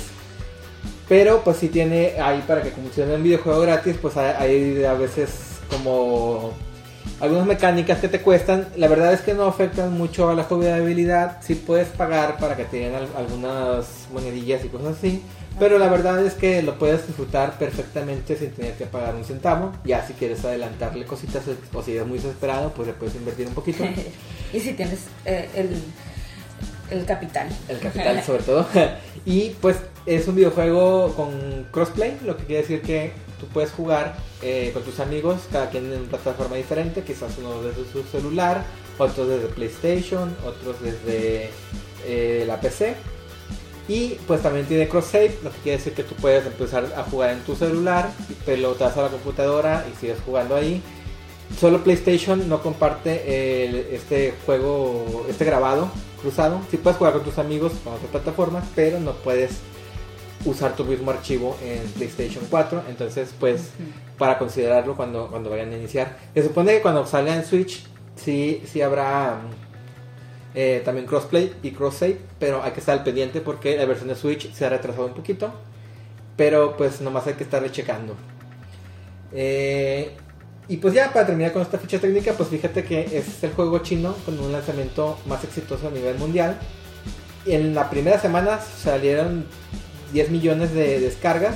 Pero 1.08 1.44
pues 1.44 1.58
si 1.58 1.70
tiene 1.70 2.20
ahí 2.22 2.44
para 2.48 2.62
que 2.62 2.72
funcione 2.72 3.16
un 3.16 3.24
videojuego 3.24 3.62
gratis, 3.62 3.96
pues 4.02 4.18
hay, 4.18 4.36
hay 4.38 4.84
a 4.84 4.94
veces 4.94 5.60
como 5.70 6.54
algunas 7.20 7.46
mecánicas 7.46 8.00
que 8.00 8.08
te 8.08 8.22
cuestan. 8.22 8.68
La 8.76 8.88
verdad 8.88 9.14
es 9.14 9.22
que 9.22 9.34
no 9.34 9.46
afectan 9.46 9.94
mucho 9.98 10.30
a 10.30 10.36
la 10.36 10.44
jugabilidad. 10.44 11.38
Si 11.42 11.56
puedes 11.56 11.88
pagar 11.90 12.38
para 12.38 12.56
que 12.58 12.66
te 12.66 12.78
den 12.78 12.96
al- 12.96 13.10
algunas 13.18 14.08
monedillas 14.12 14.64
y 14.66 14.70
cosas 14.70 14.98
así. 14.98 15.22
Pero 15.60 15.78
la 15.78 15.88
verdad 15.88 16.26
es 16.26 16.34
que 16.34 16.64
lo 16.64 16.80
puedes 16.80 17.06
disfrutar 17.06 17.60
perfectamente 17.60 18.36
sin 18.36 18.52
tener 18.52 18.74
que 18.74 18.86
pagar 18.88 19.14
un 19.14 19.24
centavo. 19.24 19.72
Ya 19.86 20.06
si 20.06 20.14
quieres 20.14 20.44
adelantarle 20.44 21.06
cositas 21.06 21.44
o 21.74 21.84
si 21.84 21.92
eres 21.96 22.08
muy 22.08 22.18
desesperado, 22.18 22.72
pues 22.74 22.88
le 22.88 22.94
puedes 22.96 23.14
invertir 23.16 23.48
un 23.48 23.54
poquito. 23.54 23.84
y 24.54 24.60
si 24.60 24.74
tienes 24.74 25.02
eh, 25.26 25.48
el, 25.56 25.70
el 26.90 27.06
capital. 27.06 27.48
El 27.70 27.80
capital 27.80 28.24
sobre 28.24 28.44
todo. 28.44 28.66
y 29.26 29.52
pues 29.62 29.78
es 30.06 30.28
un 30.28 30.36
videojuego 30.36 31.14
con 31.16 31.68
crossplay, 31.72 32.18
lo 32.26 32.36
que 32.36 32.46
quiere 32.46 32.62
decir 32.64 32.82
que 32.82 33.12
tú 33.44 33.50
puedes 33.50 33.72
jugar 33.72 34.16
eh, 34.42 34.72
con 34.74 34.84
tus 34.84 35.02
amigos, 35.02 35.42
cada 35.52 35.70
quien 35.70 35.92
en 35.92 36.00
una 36.00 36.10
plataforma 36.10 36.56
diferente, 36.56 37.04
quizás 37.04 37.38
uno 37.38 37.62
desde 37.62 37.84
su 37.92 38.02
celular, 38.04 38.64
otros 38.98 39.28
desde 39.28 39.48
PlayStation, 39.48 40.34
otros 40.46 40.82
desde 40.82 41.50
eh, 42.06 42.46
la 42.48 42.62
PC. 42.62 42.96
Y 43.90 44.12
pues 44.28 44.42
también 44.42 44.66
tiene 44.66 44.88
cross 44.88 45.08
save, 45.08 45.38
lo 45.44 45.52
que 45.52 45.58
quiere 45.58 45.78
decir 45.78 45.94
que 45.94 46.04
tú 46.04 46.16
puedes 46.16 46.46
empezar 46.46 46.86
a 46.96 47.04
jugar 47.04 47.32
en 47.32 47.40
tu 47.42 47.54
celular, 47.54 48.10
pero 48.46 48.72
te 48.76 48.86
vas 48.86 48.96
a 48.96 49.02
la 49.02 49.10
computadora 49.10 49.86
y 49.92 50.00
sigues 50.00 50.20
jugando 50.26 50.56
ahí. 50.56 50.82
Solo 51.60 51.84
PlayStation 51.84 52.48
no 52.48 52.64
comparte 52.64 53.94
este 53.94 54.34
juego, 54.46 55.26
este 55.30 55.44
grabado 55.44 55.92
cruzado. 56.22 56.62
Sí 56.72 56.78
puedes 56.78 56.98
jugar 56.98 57.14
con 57.14 57.24
tus 57.24 57.38
amigos 57.38 57.74
con 57.84 57.94
otras 57.94 58.10
plataformas, 58.10 58.64
pero 58.74 59.02
no 59.02 59.12
puedes 59.16 59.52
usar 60.46 60.76
tu 60.76 60.84
mismo 60.86 61.12
archivo 61.12 61.58
en 61.64 61.82
PlayStation 61.92 62.46
4. 62.50 62.84
Entonces, 62.90 63.34
pues, 63.40 63.70
para 64.18 64.38
considerarlo 64.38 64.96
cuando, 64.96 65.28
cuando 65.28 65.50
vayan 65.50 65.72
a 65.72 65.78
iniciar. 65.78 66.18
Se 66.34 66.44
supone 66.44 66.74
que 66.74 66.82
cuando 66.82 67.06
salga 67.06 67.36
en 67.36 67.46
Switch, 67.46 67.86
sí, 68.16 68.64
sí 68.66 68.82
habrá 68.82 69.42
eh, 70.56 70.82
también 70.86 71.08
crossplay 71.08 71.54
y 71.64 71.72
cross 71.72 71.96
save, 71.96 72.20
pero 72.40 72.62
hay 72.62 72.72
que 72.72 72.80
estar 72.80 72.98
al 72.98 73.04
pendiente 73.04 73.42
porque 73.42 73.76
la 73.76 73.86
versión 73.86 74.10
de 74.10 74.16
Switch 74.16 74.54
se 74.54 74.66
ha 74.66 74.70
retrasado 74.70 75.08
un 75.08 75.14
poquito. 75.14 75.52
Pero 76.36 76.76
pues 76.78 77.02
nomás 77.02 77.28
hay 77.28 77.34
que 77.34 77.44
estarle 77.44 77.72
checando. 77.72 78.16
Eh, 79.32 80.12
y 80.68 80.78
pues 80.78 80.94
ya 80.94 81.12
para 81.12 81.26
terminar 81.26 81.52
con 81.52 81.62
esta 81.62 81.78
ficha 81.78 82.00
técnica, 82.00 82.34
pues 82.34 82.50
fíjate 82.50 82.84
que 82.84 83.18
es 83.18 83.44
el 83.44 83.52
juego 83.54 83.80
chino 83.80 84.16
con 84.26 84.40
un 84.40 84.52
lanzamiento 84.52 85.18
más 85.28 85.44
exitoso 85.44 85.88
a 85.88 85.92
nivel 85.92 86.18
mundial. 86.18 86.58
En 87.46 87.76
la 87.76 87.90
primera 87.90 88.20
semana 88.20 88.60
salieron 88.60 89.46
10 90.14 90.30
millones 90.30 90.74
de 90.74 91.00
descargas 91.00 91.56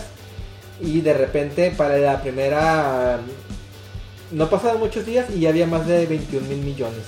y 0.82 1.02
de 1.02 1.14
repente 1.14 1.72
para 1.72 1.98
la 1.98 2.22
primera 2.22 3.20
no 4.32 4.50
pasaron 4.50 4.80
muchos 4.80 5.06
días 5.06 5.28
y 5.34 5.40
ya 5.42 5.50
había 5.50 5.66
más 5.68 5.88
de 5.88 6.06
21 6.06 6.48
mil 6.48 6.58
millones. 6.60 7.04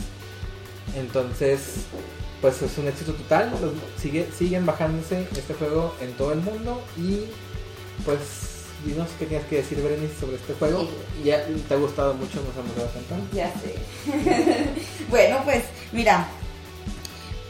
Entonces, 0.97 1.60
pues 2.41 2.62
es 2.62 2.78
un 2.78 2.88
éxito 2.88 3.14
total. 3.14 3.52
Los- 3.62 3.74
sigue, 4.02 4.28
siguen 4.38 4.66
bajándose 4.66 5.28
este 5.36 5.54
juego 5.54 5.93
en 6.02 6.14
todo 6.14 6.32
el 6.34 6.39
mundo 6.39 6.82
y 6.97 7.26
pues 8.06 8.20
dinos 8.86 9.10
qué 9.20 9.26
tienes 9.26 9.45
que 9.47 9.58
decir 9.58 9.82
Berenice 9.84 10.14
sobre 10.20 10.38
este 10.38 10.54
juego. 10.54 10.89
Ya 11.24 11.45
te 11.68 11.74
ha 11.74 11.78
gustado 11.78 12.14
mucho, 12.14 12.41
nos 12.41 12.56
hemos 12.56 12.76
dado 12.76 12.89
cuenta. 12.89 13.16
Ya 13.34 13.52
sé. 13.60 13.76
bueno, 15.10 15.41
pues 15.43 15.64
mira, 15.91 16.28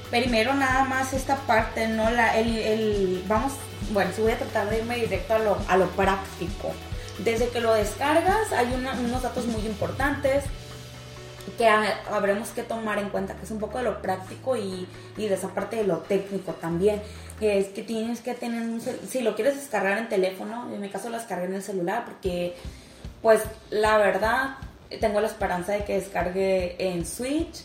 primero 0.10 0.54
nada 0.56 0.86
más 0.86 1.14
esta 1.14 1.36
parte, 1.46 1.88
¿no? 1.88 2.10
La, 2.10 2.38
el, 2.40 2.58
el- 2.58 3.24
vamos, 3.28 3.54
bueno, 3.92 4.12
sí 4.16 4.22
voy 4.22 4.32
a 4.32 4.38
tratar 4.38 4.70
de 4.70 4.80
irme 4.80 4.96
directo 4.98 5.34
a 5.36 5.40
lo, 5.40 5.58
a 5.68 5.78
lo 5.78 5.88
práctico. 5.92 6.72
Desde 7.20 7.50
que 7.50 7.60
lo 7.60 7.74
descargas 7.74 8.52
hay 8.54 8.74
unos 8.74 9.22
datos 9.22 9.46
muy 9.46 9.66
importantes 9.66 10.46
que 11.58 11.68
ha- 11.68 12.02
habremos 12.12 12.50
que 12.50 12.64
tomar 12.64 13.00
en 13.00 13.10
cuenta, 13.10 13.36
que 13.36 13.44
es 13.44 13.52
un 13.52 13.60
poco 13.60 13.80
de 13.80 13.84
lo 13.86 14.02
práctico 14.02 14.56
y, 14.56 14.88
y 15.18 15.28
de 15.28 15.34
esa 15.36 15.50
parte 15.50 15.78
de 15.78 15.84
lo 15.84 15.98
técnico 15.98 16.54
también, 16.54 17.02
es 17.42 17.68
que 17.68 17.82
tienes 17.84 18.22
que 18.22 18.34
tener 18.36 18.62
un, 18.62 18.82
si 18.82 19.22
lo 19.22 19.36
quieres 19.36 19.56
descargar 19.56 19.98
en 19.98 20.10
teléfono, 20.10 20.70
en 20.74 20.80
mi 20.80 20.90
caso 20.90 21.10
lo 21.10 21.18
descargué 21.18 21.46
en 21.46 21.56
el 21.56 21.64
celular 21.64 22.06
porque 22.06 22.56
pues 23.22 23.42
la 23.70 23.98
verdad 23.98 24.58
tengo 25.02 25.20
la 25.22 25.28
esperanza 25.28 25.74
de 25.74 25.84
que 25.86 25.96
descargue 26.00 26.76
en 26.80 27.06
Switch, 27.06 27.64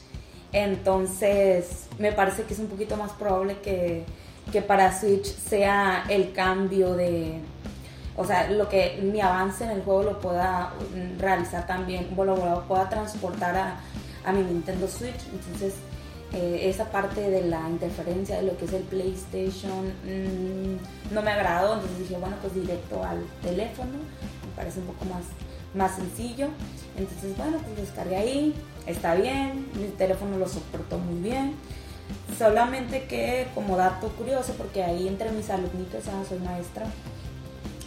entonces 0.53 1.87
me 1.99 2.12
parece 2.12 2.45
que 2.45 2.55
es 2.55 2.61
un 2.61 2.68
poquito 2.68 2.97
más 2.97 3.12
probable 3.12 3.59
que, 3.61 4.05
que 4.53 4.62
para 4.62 4.99
Switch 4.99 5.24
sea 5.24 6.05
el 6.09 6.32
cambio 6.32 6.95
de, 6.95 7.40
o 8.16 8.24
sea, 8.24 8.51
lo 8.51 8.68
que 8.68 9.01
mi 9.03 9.20
avance 9.20 9.64
en 9.64 9.70
el 9.70 9.82
juego 9.82 10.03
lo 10.03 10.20
pueda 10.20 10.72
realizar 11.18 11.66
también, 11.66 12.09
lo, 12.16 12.24
lo 12.24 12.64
pueda 12.68 12.88
transportar 12.88 13.57
a, 13.57 13.76
a 14.24 14.32
mi 14.32 14.42
Nintendo 14.42 14.86
Switch, 14.88 15.20
entonces 15.32 15.74
eh, 16.34 16.68
esa 16.68 16.90
parte 16.90 17.20
de 17.20 17.42
la 17.42 17.68
interferencia 17.68 18.36
de 18.36 18.42
lo 18.42 18.57
que 18.57 18.64
es 18.64 18.72
el 18.72 18.82
PlayStation 18.82 19.86
mm, 20.05 21.14
no 21.14 21.22
me 21.22 21.30
agradó, 21.30 21.74
entonces 21.74 21.99
dije, 22.01 22.16
bueno, 22.18 22.34
pues 22.40 22.55
directo 22.55 23.05
al 23.05 23.24
teléfono, 23.40 23.92
me 23.92 24.57
parece 24.57 24.80
un 24.80 24.86
poco 24.86 25.05
más, 25.05 25.22
más 25.74 25.95
sencillo. 25.95 26.49
Entonces, 26.99 27.36
bueno, 27.36 27.59
pues 27.59 27.76
descargué 27.76 28.16
ahí, 28.16 28.55
está 28.86 29.14
bien, 29.14 29.68
mi 29.74 29.86
teléfono 29.97 30.36
lo 30.36 30.49
soportó 30.49 30.99
muy 30.99 31.20
bien. 31.20 31.55
Solamente 32.38 33.05
que 33.05 33.48
como 33.55 33.76
dato 33.76 34.09
curioso, 34.09 34.55
porque 34.59 34.82
ahí 34.82 35.07
entre 35.07 35.30
mis 35.30 35.50
alumnitos, 35.50 36.05
ah, 36.09 36.22
soy 36.28 36.38
maestra 36.40 36.86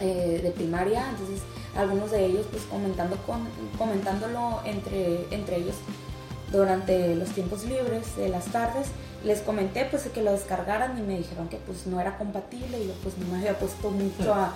eh, 0.00 0.40
de 0.42 0.50
primaria, 0.50 1.08
entonces 1.10 1.40
algunos 1.76 2.10
de 2.10 2.24
ellos 2.24 2.46
pues 2.50 2.62
comentando 2.64 3.16
con, 3.26 3.46
comentándolo 3.76 4.60
entre, 4.64 5.26
entre 5.34 5.56
ellos 5.56 5.74
durante 6.50 7.14
los 7.14 7.28
tiempos 7.30 7.64
libres 7.64 8.16
de 8.16 8.28
las 8.28 8.46
tardes 8.46 8.88
les 9.24 9.40
comenté 9.40 9.84
pues 9.84 10.04
que 10.04 10.22
lo 10.22 10.32
descargaran 10.32 10.96
y 10.96 11.02
me 11.02 11.18
dijeron 11.18 11.48
que 11.48 11.56
pues 11.56 11.86
no 11.86 12.00
era 12.00 12.16
compatible 12.16 12.80
y 12.80 12.86
yo 12.86 12.92
pues 13.02 13.18
no 13.18 13.26
me 13.26 13.38
había 13.38 13.58
puesto 13.58 13.90
mucho 13.90 14.32
a, 14.32 14.54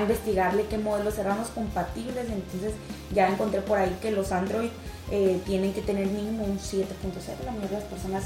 investigarle 0.00 0.66
qué 0.66 0.78
modelos 0.78 1.18
eran 1.18 1.38
los 1.38 1.48
compatibles 1.48 2.26
entonces 2.28 2.74
ya 3.14 3.28
encontré 3.28 3.60
por 3.62 3.78
ahí 3.78 3.96
que 4.00 4.10
los 4.10 4.32
Android 4.32 4.68
eh, 5.10 5.40
tienen 5.46 5.72
que 5.72 5.80
tener 5.80 6.06
mínimo 6.06 6.44
un 6.44 6.58
7.0 6.58 6.84
la 7.44 7.52
mayoría 7.52 7.78
de 7.78 7.84
las 7.84 7.84
personas 7.84 8.24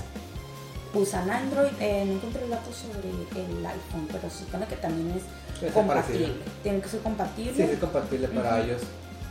usan 0.96 1.30
Android 1.30 1.72
eh, 1.80 2.04
no 2.06 2.14
encontré 2.14 2.48
datos 2.48 2.74
sobre 2.76 3.08
el 3.08 3.66
iPhone 3.66 4.08
pero 4.10 4.30
se 4.30 4.44
supone 4.44 4.66
que 4.66 4.76
también 4.76 5.12
es 5.12 5.72
compatible. 5.72 6.34
tiene 6.62 6.80
que 6.80 6.88
ser 6.88 7.00
compatible. 7.00 7.54
Sí 7.54 7.62
es 7.62 7.78
compatible 7.78 8.28
para 8.28 8.60
ellos 8.62 8.82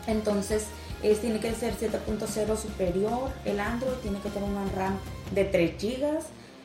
entonces 0.08 0.66
es, 1.04 1.20
tiene 1.22 1.40
que 1.40 1.54
ser 1.54 1.74
7.0 1.76 2.58
superior 2.58 3.30
el 3.44 3.60
Android 3.60 3.96
tiene 4.02 4.20
que 4.20 4.30
tener 4.30 4.50
una 4.50 4.66
RAM 4.72 4.98
de 5.34 5.46
3 5.46 5.82
GB 5.82 6.20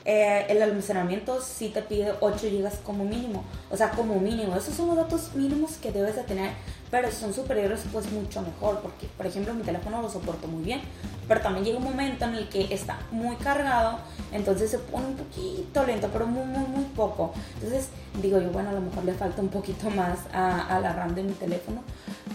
eh, 0.04 0.46
el 0.48 0.62
almacenamiento 0.62 1.42
sí 1.42 1.68
te 1.68 1.82
pide 1.82 2.14
8 2.20 2.46
GB 2.50 2.82
como 2.82 3.04
mínimo, 3.04 3.44
o 3.70 3.76
sea, 3.76 3.90
como 3.90 4.18
mínimo. 4.18 4.56
Esos 4.56 4.74
son 4.74 4.88
los 4.88 4.96
datos 4.96 5.34
mínimos 5.34 5.72
que 5.72 5.92
debes 5.92 6.16
de 6.16 6.22
tener, 6.22 6.52
pero 6.90 7.10
son 7.12 7.32
superiores, 7.32 7.82
pues 7.92 8.10
mucho 8.10 8.42
mejor, 8.42 8.80
porque, 8.80 9.06
por 9.16 9.26
ejemplo, 9.26 9.54
mi 9.54 9.62
teléfono 9.62 10.02
lo 10.02 10.10
soporto 10.10 10.48
muy 10.48 10.64
bien, 10.64 10.80
pero 11.28 11.40
también 11.40 11.64
llega 11.64 11.78
un 11.78 11.84
momento 11.84 12.24
en 12.24 12.34
el 12.34 12.48
que 12.48 12.74
está 12.74 12.98
muy 13.12 13.36
cargado, 13.36 13.98
entonces 14.32 14.70
se 14.70 14.78
pone 14.78 15.06
un 15.06 15.16
poquito 15.16 15.86
lento, 15.86 16.08
pero 16.12 16.26
muy, 16.26 16.44
muy, 16.44 16.66
muy 16.66 16.84
poco. 16.96 17.32
Entonces, 17.54 17.90
digo 18.20 18.40
yo, 18.40 18.50
bueno, 18.50 18.70
a 18.70 18.72
lo 18.72 18.80
mejor 18.80 19.04
le 19.04 19.14
falta 19.14 19.40
un 19.40 19.48
poquito 19.48 19.88
más 19.90 20.18
a, 20.32 20.80
la 20.80 20.92
RAM 20.92 21.14
de 21.14 21.22
mi 21.22 21.32
teléfono, 21.32 21.82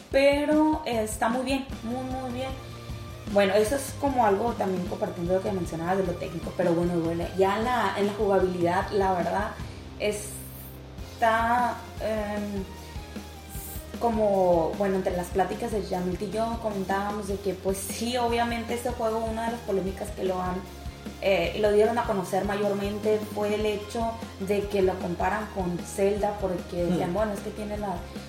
pero 0.10 0.82
está 0.86 1.28
muy 1.28 1.44
bien, 1.44 1.66
muy, 1.84 2.04
muy 2.04 2.32
bien. 2.32 2.52
Bueno, 3.34 3.54
eso 3.56 3.76
es 3.76 3.94
como 4.00 4.26
algo 4.26 4.54
también 4.54 4.86
compartiendo 4.86 5.34
lo 5.34 5.42
que 5.42 5.52
mencionabas 5.52 5.98
de 5.98 6.06
lo 6.06 6.14
técnico, 6.14 6.54
pero 6.56 6.74
bueno, 6.74 6.94
ya 7.38 7.58
en 7.58 7.66
la, 7.66 7.96
en 7.98 8.08
la 8.08 8.14
jugabilidad, 8.14 8.90
la 8.92 9.14
verdad, 9.14 9.52
está 10.00 11.76
em, 12.02 12.64
como, 14.00 14.72
bueno, 14.78 14.96
entre 14.96 15.16
las 15.16 15.28
pláticas 15.28 15.72
de 15.72 15.84
Jamil 15.84 16.18
y 16.22 16.32
yo 16.32 16.60
comentábamos 16.62 17.28
de 17.28 17.38
que 17.38 17.54
pues 17.54 17.78
sí, 17.78 18.18
obviamente 18.18 18.74
este 18.74 18.90
juego, 18.92 19.20
una 19.20 19.46
de 19.46 19.52
las 19.54 19.62
polémicas 19.62 20.10
que 20.12 20.24
lo 20.24 20.42
han 20.42 20.56
eh, 21.22 21.58
lo 21.60 21.72
dieron 21.72 21.98
a 21.98 22.04
conocer 22.04 22.46
mayormente 22.46 23.20
fue 23.34 23.56
el 23.56 23.66
hecho 23.66 24.12
de 24.42 24.62
que 24.68 24.82
lo 24.82 24.94
comparan 25.00 25.48
con 25.56 25.78
Zelda 25.80 26.38
porque 26.40 26.84
hmm. 26.84 26.90
decían, 26.90 27.14
bueno, 27.14 27.34
es 27.34 27.40
que 27.40 27.50
tiene 27.52 27.78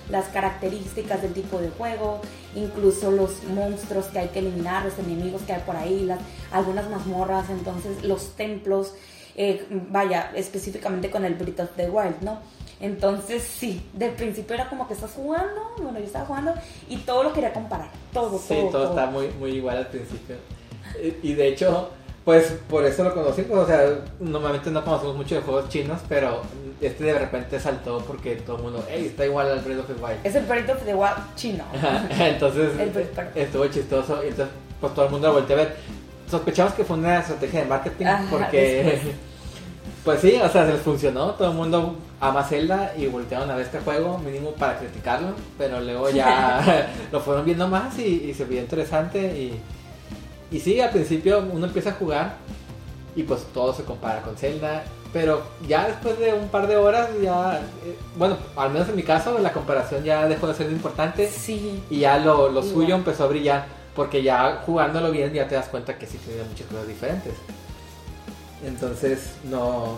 las 0.09 0.25
características 0.29 1.21
del 1.21 1.33
tipo 1.33 1.59
de 1.59 1.69
juego, 1.69 2.21
incluso 2.55 3.11
los 3.11 3.43
monstruos 3.43 4.05
que 4.05 4.19
hay 4.19 4.27
que 4.29 4.39
eliminar, 4.39 4.85
los 4.85 4.97
enemigos 4.99 5.41
que 5.43 5.53
hay 5.53 5.61
por 5.61 5.75
ahí, 5.75 6.05
las, 6.05 6.19
algunas 6.51 6.89
mazmorras, 6.89 7.49
entonces 7.49 8.03
los 8.03 8.35
templos, 8.35 8.93
eh, 9.35 9.67
vaya, 9.69 10.31
específicamente 10.33 11.11
con 11.11 11.25
el 11.25 11.35
Breath 11.35 11.59
of 11.59 11.69
the 11.75 11.89
Wild, 11.89 12.21
¿no? 12.21 12.39
Entonces 12.79 13.43
sí, 13.43 13.81
del 13.93 14.11
principio 14.11 14.55
era 14.55 14.69
como 14.69 14.87
que 14.87 14.93
estás 14.93 15.11
jugando, 15.11 15.73
bueno, 15.77 15.97
yo 15.97 16.05
estaba 16.05 16.25
jugando 16.25 16.53
y 16.87 16.97
todo 16.97 17.23
lo 17.23 17.33
quería 17.33 17.51
comparar, 17.51 17.89
todo, 18.13 18.37
sí, 18.37 18.53
todo. 18.53 18.69
todo, 18.69 18.89
está 18.89 19.07
muy, 19.07 19.29
muy 19.39 19.51
igual 19.51 19.77
al 19.77 19.87
principio. 19.87 20.35
Y 21.23 21.33
de 21.33 21.47
hecho, 21.47 21.89
pues 22.23 22.53
por 22.69 22.85
eso 22.85 23.03
lo 23.03 23.13
conocí, 23.13 23.43
pues, 23.43 23.59
o 23.59 23.65
sea, 23.65 23.81
normalmente 24.19 24.69
no 24.69 24.83
conocemos 24.83 25.15
mucho 25.15 25.35
de 25.35 25.41
juegos 25.41 25.69
chinos, 25.69 25.99
pero 26.07 26.41
este 26.81 27.05
de 27.05 27.17
repente 27.17 27.59
saltó 27.59 27.99
porque 27.99 28.35
todo 28.35 28.57
el 28.57 28.63
mundo, 28.63 28.85
hey, 28.89 29.07
está 29.07 29.25
igual 29.25 29.51
al 29.51 29.59
Breath 29.59 29.79
of 29.79 29.87
the 29.87 29.93
Wild. 29.93 30.19
Es 30.23 30.35
el 30.35 30.45
Breath 30.45 30.69
of 30.69 30.83
the 30.83 30.93
Wild 30.93 31.35
chino. 31.35 31.63
entonces 32.19 32.71
estuvo 33.35 33.65
chistoso 33.67 34.23
y 34.23 34.27
entonces 34.27 34.53
pues 34.79 34.93
todo 34.93 35.05
el 35.05 35.11
mundo 35.11 35.29
lo 35.29 35.33
volteó 35.35 35.55
a 35.55 35.59
ver. 35.59 35.75
Sospechamos 36.29 36.73
que 36.73 36.83
fue 36.83 36.97
una 36.97 37.19
estrategia 37.19 37.61
de 37.61 37.65
marketing 37.65 38.05
porque, 38.29 38.99
pues 40.03 40.19
sí, 40.19 40.35
o 40.35 40.49
sea, 40.49 40.65
se 40.65 40.73
les 40.73 40.81
funcionó, 40.81 41.31
todo 41.31 41.51
el 41.51 41.55
mundo 41.55 41.95
ama 42.19 42.43
Zelda 42.43 42.93
y 42.97 43.07
voltearon 43.07 43.49
a 43.51 43.55
ver 43.55 43.65
este 43.65 43.79
juego 43.79 44.17
mínimo 44.17 44.51
para 44.51 44.79
criticarlo, 44.79 45.29
pero 45.57 45.79
luego 45.79 46.09
ya 46.09 46.89
lo 47.11 47.19
fueron 47.19 47.45
viendo 47.45 47.67
más 47.67 47.97
y, 47.99 48.29
y 48.29 48.33
se 48.33 48.45
vio 48.45 48.59
interesante 48.59 49.19
y 49.19 49.59
y 50.49 50.59
sí, 50.59 50.79
al 50.79 50.91
principio 50.91 51.45
uno 51.51 51.65
empieza 51.65 51.89
a 51.89 51.93
jugar 51.93 52.35
y 53.15 53.23
pues 53.23 53.43
todo 53.53 53.73
se 53.73 53.83
compara 53.83 54.21
con 54.21 54.37
Zelda, 54.37 54.83
pero 55.11 55.41
ya 55.67 55.87
después 55.87 56.17
de 56.19 56.33
un 56.33 56.47
par 56.49 56.67
de 56.67 56.77
horas 56.77 57.09
ya, 57.21 57.61
eh, 57.85 57.97
bueno, 58.15 58.37
al 58.55 58.71
menos 58.71 58.87
en 58.87 58.95
mi 58.95 59.03
caso 59.03 59.37
la 59.39 59.51
comparación 59.51 60.03
ya 60.03 60.27
dejó 60.27 60.47
de 60.47 60.53
ser 60.53 60.71
importante 60.71 61.27
sí. 61.27 61.83
y 61.89 61.99
ya 61.99 62.17
lo, 62.19 62.49
lo 62.49 62.63
suyo 62.63 62.95
empezó 62.95 63.25
a 63.25 63.27
brillar, 63.27 63.65
porque 63.95 64.23
ya 64.23 64.61
jugándolo 64.65 65.11
bien 65.11 65.33
ya 65.33 65.47
te 65.47 65.55
das 65.55 65.67
cuenta 65.67 65.97
que 65.97 66.05
sí 66.05 66.17
tiene 66.19 66.43
muchas 66.43 66.67
cosas 66.67 66.87
diferentes. 66.87 67.33
Entonces 68.65 69.33
no, 69.43 69.97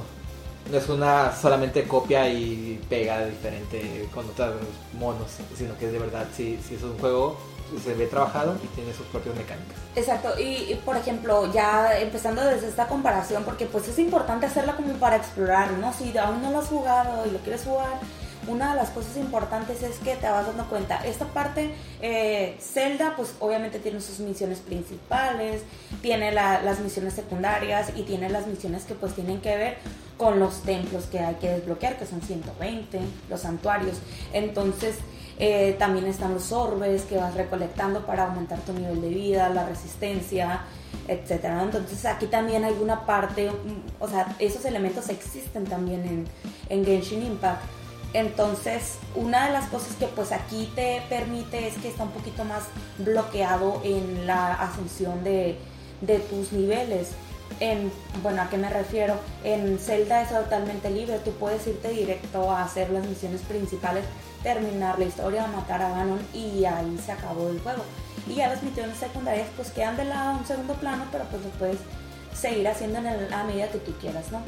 no 0.71 0.77
es 0.77 0.89
una 0.89 1.35
solamente 1.35 1.87
copia 1.87 2.29
y 2.29 2.79
pega 2.89 3.25
diferente 3.25 4.07
con 4.13 4.25
otros 4.29 4.55
monos, 4.93 5.27
sino 5.57 5.77
que 5.77 5.87
de 5.87 5.99
verdad 5.99 6.27
sí, 6.35 6.59
sí 6.67 6.75
es 6.75 6.83
un 6.83 6.97
juego 6.99 7.37
se 7.83 7.93
ve 7.93 8.07
trabajado 8.07 8.55
y 8.63 8.67
tiene 8.67 8.93
sus 8.93 9.05
propias 9.07 9.35
mecánicas. 9.35 9.77
Exacto, 9.95 10.29
y, 10.39 10.73
por 10.85 10.97
ejemplo, 10.97 11.51
ya 11.51 11.99
empezando 11.99 12.43
desde 12.43 12.67
esta 12.67 12.87
comparación, 12.87 13.43
porque 13.43 13.65
pues 13.65 13.87
es 13.87 13.99
importante 13.99 14.45
hacerla 14.45 14.75
como 14.75 14.93
para 14.93 15.17
explorar, 15.17 15.71
¿no? 15.73 15.93
Si 15.93 16.17
aún 16.17 16.41
no 16.41 16.51
lo 16.51 16.59
has 16.59 16.67
jugado 16.67 17.25
y 17.27 17.31
lo 17.31 17.39
quieres 17.39 17.63
jugar, 17.63 17.99
una 18.49 18.71
de 18.71 18.75
las 18.75 18.89
cosas 18.89 19.15
importantes 19.17 19.83
es 19.83 19.97
que 19.97 20.15
te 20.15 20.29
vas 20.29 20.47
dando 20.47 20.65
cuenta, 20.65 21.05
esta 21.05 21.25
parte, 21.25 21.71
eh, 22.01 22.57
Zelda, 22.59 23.13
pues 23.15 23.35
obviamente 23.39 23.79
tiene 23.79 24.01
sus 24.01 24.19
misiones 24.19 24.59
principales, 24.59 25.61
tiene 26.01 26.31
las 26.31 26.79
misiones 26.79 27.13
secundarias 27.13 27.91
y 27.95 28.03
tiene 28.03 28.29
las 28.29 28.47
misiones 28.47 28.83
que 28.83 28.95
pues 28.95 29.13
tienen 29.13 29.41
que 29.41 29.55
ver 29.55 29.77
con 30.17 30.39
los 30.39 30.63
templos 30.63 31.05
que 31.05 31.19
hay 31.19 31.35
que 31.35 31.49
desbloquear, 31.49 31.97
que 31.97 32.05
son 32.05 32.21
120, 32.21 32.99
los 33.29 33.41
santuarios. 33.41 33.97
Entonces, 34.33 34.95
eh, 35.37 35.77
también 35.79 36.05
están 36.05 36.33
los 36.33 36.51
orbes 36.51 37.03
que 37.03 37.15
vas 37.15 37.33
recolectando 37.33 38.05
para 38.05 38.25
aumentar 38.25 38.59
tu 38.59 38.73
nivel 38.73 39.01
de 39.01 39.07
vida, 39.07 39.47
la 39.47 39.65
resistencia, 39.65 40.63
etcétera. 41.07 41.63
Entonces 41.63 42.05
aquí 42.05 42.27
también 42.27 42.65
hay 42.65 42.75
una 42.81 43.05
parte, 43.05 43.49
o 43.99 44.07
sea, 44.09 44.35
esos 44.39 44.65
elementos 44.65 45.07
existen 45.07 45.63
también 45.63 46.03
en, 46.05 46.25
en 46.67 46.85
Genshin 46.85 47.25
Impact. 47.25 47.61
Entonces, 48.13 48.97
una 49.15 49.47
de 49.47 49.53
las 49.53 49.69
cosas 49.69 49.95
que 49.95 50.07
pues 50.07 50.31
aquí 50.31 50.71
te 50.75 51.01
permite 51.09 51.67
es 51.67 51.75
que 51.77 51.89
está 51.89 52.03
un 52.03 52.11
poquito 52.11 52.43
más 52.43 52.63
bloqueado 52.97 53.81
en 53.83 54.25
la 54.25 54.53
ascensión 54.53 55.23
de, 55.23 55.57
tus 56.29 56.51
niveles. 56.51 57.09
En, 57.59 57.91
bueno, 58.23 58.41
¿a 58.41 58.49
qué 58.49 58.57
me 58.57 58.69
refiero? 58.69 59.15
En 59.43 59.79
Zelda 59.79 60.21
es 60.21 60.29
totalmente 60.29 60.89
libre, 60.89 61.19
tú 61.19 61.31
puedes 61.31 61.65
irte 61.67 61.89
directo 61.89 62.49
a 62.49 62.63
hacer 62.63 62.89
las 62.89 63.05
misiones 63.05 63.41
principales 63.41 64.05
terminar 64.43 64.97
la 64.97 65.05
historia, 65.05 65.47
matar 65.47 65.81
a 65.81 65.89
Ganon 65.89 66.19
y 66.33 66.63
ahí 66.65 66.97
se 67.03 67.11
acabó 67.11 67.49
el 67.49 67.59
juego. 67.59 67.83
Y 68.27 68.35
ya 68.35 68.47
las 68.47 68.63
misiones 68.63 68.97
secundarias 68.97 69.47
pues 69.55 69.71
quedan 69.71 69.97
de 69.97 70.05
lado 70.05 70.37
un 70.37 70.45
segundo 70.45 70.73
plano, 70.75 71.05
pero 71.11 71.25
pues 71.25 71.43
lo 71.43 71.49
puedes 71.51 71.79
seguir 72.39 72.67
haciendo 72.67 72.99
en 72.99 73.47
medida 73.47 73.67
que 73.69 73.79
tú 73.79 73.93
quieras, 73.99 74.31
¿no? 74.31 74.41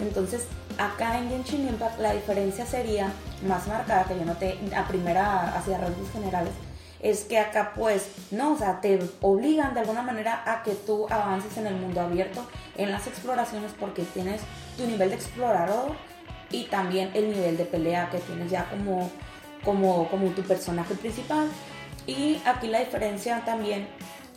Entonces, 0.00 0.46
acá 0.78 1.18
en 1.18 1.28
Genshin 1.28 1.68
Impact 1.68 2.00
la 2.00 2.12
diferencia 2.12 2.66
sería 2.66 3.12
más 3.46 3.66
marcada, 3.66 4.04
que 4.04 4.18
yo 4.18 4.24
noté 4.24 4.58
a 4.76 4.86
primera, 4.88 5.56
hacia 5.56 5.78
rasgos 5.78 6.10
generales, 6.12 6.52
es 7.00 7.24
que 7.24 7.38
acá 7.38 7.72
pues, 7.76 8.08
no, 8.30 8.54
o 8.54 8.58
sea, 8.58 8.80
te 8.80 8.98
obligan 9.20 9.74
de 9.74 9.80
alguna 9.80 10.02
manera 10.02 10.42
a 10.46 10.62
que 10.62 10.72
tú 10.72 11.06
avances 11.10 11.56
en 11.58 11.66
el 11.66 11.76
mundo 11.76 12.00
abierto, 12.00 12.46
en 12.76 12.90
las 12.90 13.06
exploraciones, 13.06 13.72
porque 13.78 14.02
tienes 14.02 14.40
tu 14.76 14.86
nivel 14.86 15.10
de 15.10 15.16
explorador 15.16 15.92
y 16.50 16.64
también 16.64 17.10
el 17.14 17.30
nivel 17.30 17.56
de 17.56 17.66
pelea 17.66 18.08
que 18.10 18.18
tienes 18.18 18.50
ya 18.50 18.64
como 18.70 19.10
como, 19.64 20.08
como 20.08 20.28
tu 20.30 20.42
personaje 20.42 20.94
principal. 20.94 21.48
Y 22.06 22.40
aquí 22.44 22.68
la 22.68 22.80
diferencia 22.80 23.42
también, 23.44 23.88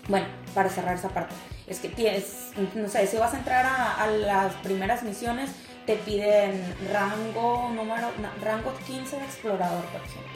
bueno, 0.07 0.25
para 0.55 0.69
cerrar 0.69 0.95
esa 0.95 1.09
parte, 1.09 1.35
es 1.67 1.79
que 1.79 1.89
tienes, 1.89 2.51
no 2.75 2.87
sé, 2.87 3.07
si 3.07 3.17
vas 3.17 3.33
a 3.33 3.37
entrar 3.37 3.65
a, 3.65 4.07
las 4.07 4.53
primeras 4.55 5.03
misiones, 5.03 5.49
te 5.85 5.95
piden 5.95 6.61
rango 6.91 7.69
número, 7.73 8.11
rango 8.41 8.73
15 8.87 9.17
de 9.17 9.25
explorador, 9.25 9.83
por 9.85 10.01
ejemplo. 10.01 10.31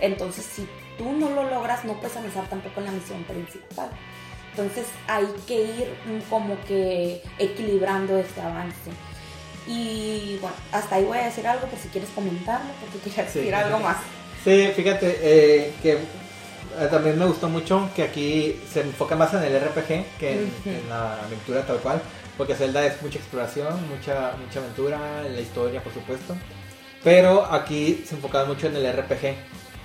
Entonces, 0.00 0.44
si 0.44 0.68
tú 0.98 1.12
no 1.12 1.30
lo 1.30 1.48
logras, 1.48 1.84
no 1.84 1.94
puedes 1.94 2.16
avanzar 2.16 2.48
tampoco 2.48 2.80
en 2.80 2.86
la 2.86 2.92
misión 2.92 3.22
principal. 3.24 3.90
Entonces 4.50 4.86
hay 5.08 5.26
que 5.48 5.62
ir 5.62 5.94
como 6.30 6.56
que 6.66 7.22
equilibrando 7.38 8.16
este 8.18 8.40
avance. 8.40 8.90
Y 9.66 10.38
bueno, 10.40 10.54
hasta 10.70 10.96
ahí 10.96 11.04
voy 11.04 11.18
a 11.18 11.24
decir 11.24 11.46
algo 11.46 11.66
por 11.66 11.78
si 11.78 11.88
quieres 11.88 12.10
comentarlo, 12.10 12.70
porque 12.80 12.98
quería 12.98 13.24
decir 13.24 13.54
algo 13.54 13.80
más. 13.80 13.96
Sí, 14.44 14.68
fíjate 14.76 15.18
eh, 15.22 15.74
que 15.82 15.98
también 16.90 17.18
me 17.18 17.26
gustó 17.26 17.48
mucho 17.48 17.88
que 17.94 18.02
aquí 18.02 18.60
se 18.70 18.80
enfoca 18.80 19.16
más 19.16 19.32
en 19.34 19.42
el 19.42 19.60
RPG 19.60 20.18
que 20.18 20.32
en, 20.64 20.88
la 20.88 21.22
aventura 21.24 21.66
tal 21.66 21.78
cual, 21.78 22.00
porque 22.36 22.54
Zelda 22.54 22.84
es 22.86 23.00
mucha 23.02 23.18
exploración, 23.18 23.88
mucha, 23.88 24.32
mucha 24.44 24.60
aventura, 24.60 25.26
en 25.26 25.34
la 25.34 25.40
historia 25.40 25.82
por 25.82 25.92
supuesto, 25.92 26.36
pero 27.02 27.44
aquí 27.52 28.04
se 28.06 28.16
enfoca 28.16 28.44
mucho 28.44 28.66
en 28.66 28.76
el 28.76 28.92
RPG, 28.92 29.34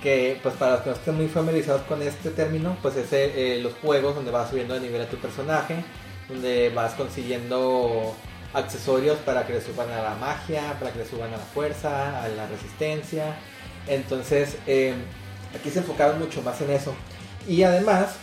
que 0.02 0.38
pues 0.42 0.54
para 0.54 0.72
los 0.72 0.80
que 0.80 0.90
no 0.90 0.96
estén 0.96 1.14
muy 1.16 1.28
familiarizados 1.28 1.82
con 1.82 2.02
este 2.02 2.30
término, 2.30 2.76
pues 2.82 2.96
es 2.96 3.08
eh, 3.12 3.60
los 3.62 3.74
juegos 3.74 4.14
donde 4.14 4.30
vas 4.30 4.50
subiendo 4.50 4.74
de 4.74 4.80
nivel 4.80 5.02
a 5.02 5.06
tu 5.06 5.16
personaje 5.16 5.84
donde 6.30 6.70
vas 6.70 6.94
consiguiendo 6.94 8.14
accesorios 8.54 9.18
para 9.18 9.46
que 9.46 9.54
le 9.54 9.60
suban 9.60 9.90
a 9.90 10.02
la 10.02 10.14
magia, 10.14 10.76
para 10.78 10.92
que 10.92 11.00
le 11.00 11.06
suban 11.06 11.32
a 11.34 11.36
la 11.36 11.44
fuerza, 11.44 12.22
a 12.22 12.28
la 12.28 12.46
resistencia. 12.46 13.36
Entonces, 13.86 14.56
eh, 14.66 14.94
aquí 15.54 15.70
se 15.70 15.80
enfocaron 15.80 16.18
mucho 16.18 16.42
más 16.42 16.60
en 16.60 16.70
eso. 16.70 16.94
Y 17.48 17.62
además, 17.62 18.16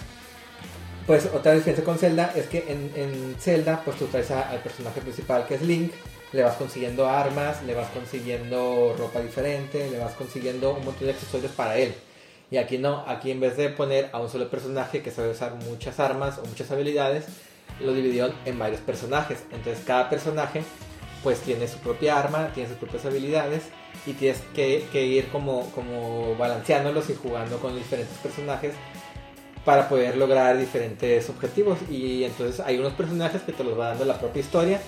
pues 1.05 1.25
otra 1.33 1.53
diferencia 1.53 1.83
con 1.83 1.97
Zelda 1.97 2.31
es 2.35 2.47
que 2.47 2.65
en, 2.67 3.35
Zelda, 3.39 3.81
pues 3.83 3.97
tú 3.97 4.05
traes 4.07 4.31
al 4.31 4.59
personaje 4.59 5.01
principal 5.01 5.45
que 5.47 5.55
es 5.55 5.61
Link, 5.61 5.91
le 6.33 6.43
vas 6.43 6.55
consiguiendo 6.55 7.07
armas, 7.07 7.63
le 7.63 7.73
vas 7.73 7.87
consiguiendo 7.89 8.95
ropa 8.97 9.21
diferente, 9.21 9.89
le 9.89 9.99
vas 9.99 10.13
consiguiendo 10.13 10.73
un 10.73 10.85
montón 10.85 11.07
de 11.07 11.13
accesorios 11.13 11.51
para 11.51 11.77
él. 11.77 11.95
Y 12.51 12.57
aquí 12.57 12.77
no, 12.77 13.03
aquí 13.07 13.31
en 13.31 13.39
vez 13.39 13.57
de 13.57 13.69
poner 13.69 14.09
a 14.13 14.19
un 14.19 14.29
solo 14.29 14.49
personaje 14.49 15.01
que 15.01 15.11
sabe 15.11 15.31
usar 15.31 15.55
muchas 15.55 15.99
armas 15.99 16.37
o 16.37 16.45
muchas 16.45 16.71
habilidades, 16.71 17.25
lo 17.79 17.93
dividió 17.93 18.33
en 18.45 18.59
varios 18.59 18.81
personajes. 18.81 19.39
Entonces 19.51 19.83
cada 19.85 20.09
personaje 20.09 20.63
pues 21.23 21.39
tiene 21.39 21.67
su 21.67 21.79
propia 21.79 22.19
arma, 22.19 22.51
tiene 22.53 22.69
sus 22.69 22.77
propias 22.77 23.05
habilidades 23.05 23.63
y 24.07 24.13
tienes 24.13 24.41
que, 24.55 25.05
ir 25.05 25.27
como, 25.27 25.69
como 25.71 26.35
balanceándolos 26.37 27.09
y 27.09 27.15
jugando 27.15 27.59
con 27.59 27.75
diferentes 27.75 28.17
personajes 28.19 28.73
para 29.65 29.89
poder 29.89 30.15
lograr 30.15 30.57
diferentes 30.57 31.29
objetivos. 31.29 31.77
Y 31.91 32.23
entonces 32.23 32.61
hay 32.61 32.77
unos 32.77 32.93
personajes 32.93 33.41
que 33.41 33.51
te 33.51 33.65
los 33.65 33.77
va 33.77 33.89
dando 33.89 34.05
la 34.05 34.17
propia 34.17 34.39
historia 34.39 34.81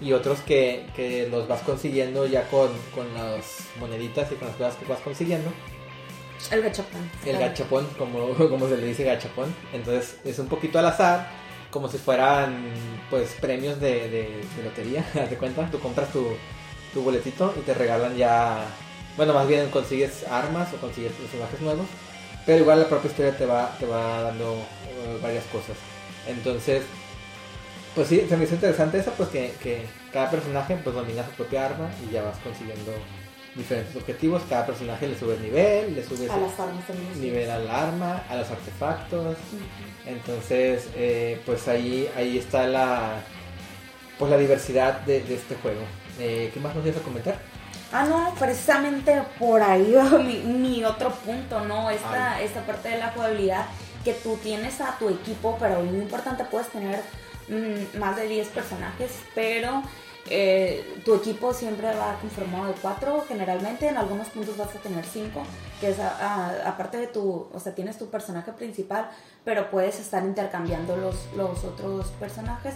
y 0.00 0.14
otros 0.14 0.40
que, 0.40 0.86
que 0.96 1.28
los 1.28 1.46
vas 1.46 1.60
consiguiendo 1.60 2.26
ya 2.26 2.48
con, 2.48 2.70
con 2.94 3.12
las 3.14 3.66
moneditas 3.78 4.32
y 4.32 4.36
con 4.36 4.48
las 4.48 4.56
cosas 4.56 4.76
que 4.76 4.86
vas 4.86 5.00
consiguiendo. 5.00 5.52
El 6.50 6.62
gachapón. 6.62 7.10
El 7.24 7.38
gachapón, 7.38 7.86
como, 7.98 8.28
como 8.48 8.68
se 8.68 8.78
le 8.78 8.86
dice 8.86 9.04
gachapón. 9.04 9.54
Entonces 9.74 10.16
es 10.24 10.38
un 10.38 10.48
poquito 10.48 10.78
al 10.78 10.86
azar, 10.86 11.28
como 11.70 11.88
si 11.88 11.98
fueran 11.98 12.72
pues 13.10 13.36
premios 13.40 13.78
de, 13.80 14.08
de, 14.08 14.64
lotería, 14.64 15.04
¿te 15.28 15.36
cuenta? 15.36 15.70
Tú 15.70 15.78
compras 15.78 16.10
tu, 16.10 16.26
tu 16.92 17.02
boletito 17.02 17.54
y 17.56 17.60
te 17.60 17.74
regalan 17.74 18.16
ya, 18.16 18.64
bueno, 19.16 19.34
más 19.34 19.46
bien 19.48 19.70
consigues 19.70 20.24
armas 20.30 20.72
o 20.72 20.76
consigues 20.76 21.12
personajes 21.12 21.60
nuevos, 21.60 21.86
pero 22.46 22.62
igual 22.62 22.80
la 22.80 22.88
propia 22.88 23.10
historia 23.10 23.36
te 23.36 23.46
va, 23.46 23.76
te 23.78 23.86
va 23.86 24.22
dando 24.22 24.54
eh, 24.54 25.18
varias 25.22 25.44
cosas. 25.44 25.76
Entonces, 26.26 26.82
pues 27.94 28.08
sí, 28.08 28.24
se 28.28 28.36
me 28.36 28.44
hizo 28.44 28.54
interesante 28.54 28.98
eso, 28.98 29.12
pues 29.16 29.28
que, 29.28 29.54
que 29.62 29.86
cada 30.12 30.30
personaje 30.30 30.76
pues 30.82 30.94
domina 30.94 31.24
su 31.24 31.32
propia 31.32 31.66
arma 31.66 31.90
y 32.06 32.12
ya 32.12 32.22
vas 32.22 32.38
consiguiendo 32.38 32.92
diferentes 33.54 33.94
objetivos. 33.96 34.42
Cada 34.48 34.66
personaje 34.66 35.08
le 35.08 35.18
subes 35.18 35.40
nivel, 35.40 35.94
le 35.94 36.04
subes 36.04 36.30
a 36.30 36.38
las 36.38 36.58
armas 36.58 36.84
nivel 37.16 37.50
al 37.50 37.68
arma, 37.68 38.22
a 38.28 38.36
los 38.36 38.50
artefactos. 38.50 39.36
Entonces, 40.06 40.88
eh, 40.96 41.40
pues 41.46 41.68
ahí, 41.68 42.08
ahí 42.16 42.38
está 42.38 42.66
la, 42.66 43.22
pues 44.18 44.30
la 44.30 44.38
diversidad 44.38 45.00
de, 45.00 45.18
este 45.18 45.54
juego. 45.56 45.82
Eh, 46.18 46.50
¿Qué 46.52 46.60
más 46.60 46.74
nos 46.74 46.84
ibas 46.84 46.98
a 46.98 47.02
comentar? 47.02 47.38
Ah, 47.92 48.04
no, 48.04 48.34
precisamente 48.38 49.22
por 49.38 49.62
ahí 49.62 49.94
mi, 50.44 50.84
otro 50.84 51.10
punto, 51.10 51.60
¿no? 51.60 51.90
Esta, 51.90 52.40
esta 52.40 52.64
parte 52.64 52.88
de 52.88 52.98
la 52.98 53.10
jugabilidad 53.10 53.66
que 54.04 54.14
tú 54.14 54.36
tienes 54.42 54.80
a 54.80 54.96
tu 54.98 55.08
equipo, 55.08 55.56
pero 55.60 55.82
muy 55.82 56.00
importante, 56.00 56.44
puedes 56.44 56.68
tener 56.68 57.00
mm, 57.48 57.98
más 57.98 58.16
de 58.16 58.28
10 58.28 58.48
personajes, 58.48 59.12
pero 59.34 59.82
eh, 60.30 61.00
tu 61.04 61.14
equipo 61.14 61.52
siempre 61.52 61.94
va 61.94 62.16
conformado 62.20 62.66
de 62.66 62.74
cuatro, 62.74 63.24
generalmente 63.26 63.88
en 63.88 63.96
algunos 63.96 64.28
puntos 64.28 64.56
vas 64.56 64.74
a 64.74 64.78
tener 64.78 65.04
cinco, 65.04 65.42
que 65.80 65.90
es 65.90 65.98
aparte 65.98 66.98
de 66.98 67.08
tu, 67.08 67.48
o 67.52 67.60
sea, 67.60 67.74
tienes 67.74 67.98
tu 67.98 68.08
personaje 68.08 68.52
principal, 68.52 69.10
pero 69.44 69.70
puedes 69.70 69.98
estar 69.98 70.24
intercambiando 70.24 70.96
los, 70.96 71.16
los 71.36 71.64
otros 71.64 72.06
personajes. 72.20 72.74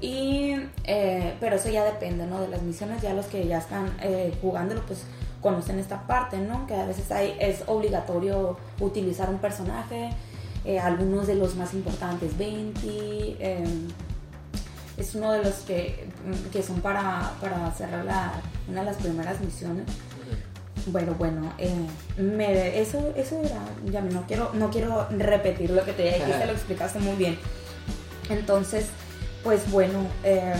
Y, 0.00 0.54
eh, 0.84 1.34
pero 1.40 1.56
eso 1.56 1.70
ya 1.70 1.84
depende, 1.84 2.26
¿no? 2.26 2.40
De 2.40 2.48
las 2.48 2.62
misiones, 2.62 3.00
ya 3.02 3.14
los 3.14 3.26
que 3.26 3.46
ya 3.46 3.58
están 3.58 3.96
eh, 4.02 4.36
jugándolo, 4.40 4.82
pues 4.86 5.04
conocen 5.40 5.78
esta 5.78 6.06
parte, 6.06 6.38
¿no? 6.38 6.66
Que 6.66 6.74
a 6.74 6.86
veces 6.86 7.10
hay, 7.10 7.36
es 7.38 7.62
obligatorio 7.66 8.56
utilizar 8.80 9.30
un 9.30 9.38
personaje, 9.38 10.10
algunos 10.82 11.28
de 11.28 11.36
los 11.36 11.54
más 11.54 11.74
importantes, 11.74 12.36
20 12.36 13.36
es 14.96 15.14
uno 15.14 15.32
de 15.32 15.42
los 15.42 15.54
que, 15.56 16.08
que 16.52 16.62
son 16.62 16.80
para, 16.80 17.32
para 17.40 17.70
cerrar 17.72 18.04
la, 18.04 18.32
una 18.68 18.80
de 18.80 18.86
las 18.86 18.96
primeras 18.96 19.40
misiones. 19.40 19.84
Bueno, 20.86 21.14
bueno, 21.18 21.52
eh, 21.58 21.74
me, 22.16 22.80
eso, 22.80 23.12
eso 23.16 23.40
era, 23.42 23.60
ya 23.90 24.00
no 24.00 24.22
quiero, 24.26 24.52
no 24.54 24.70
quiero 24.70 25.08
repetir 25.10 25.70
lo 25.70 25.84
que 25.84 25.92
te 25.92 26.04
dije, 26.04 26.32
te 26.38 26.46
lo 26.46 26.52
explicaste 26.52 27.00
muy 27.00 27.16
bien. 27.16 27.38
Entonces, 28.30 28.86
pues 29.46 29.70
bueno, 29.70 30.08
eh, 30.24 30.54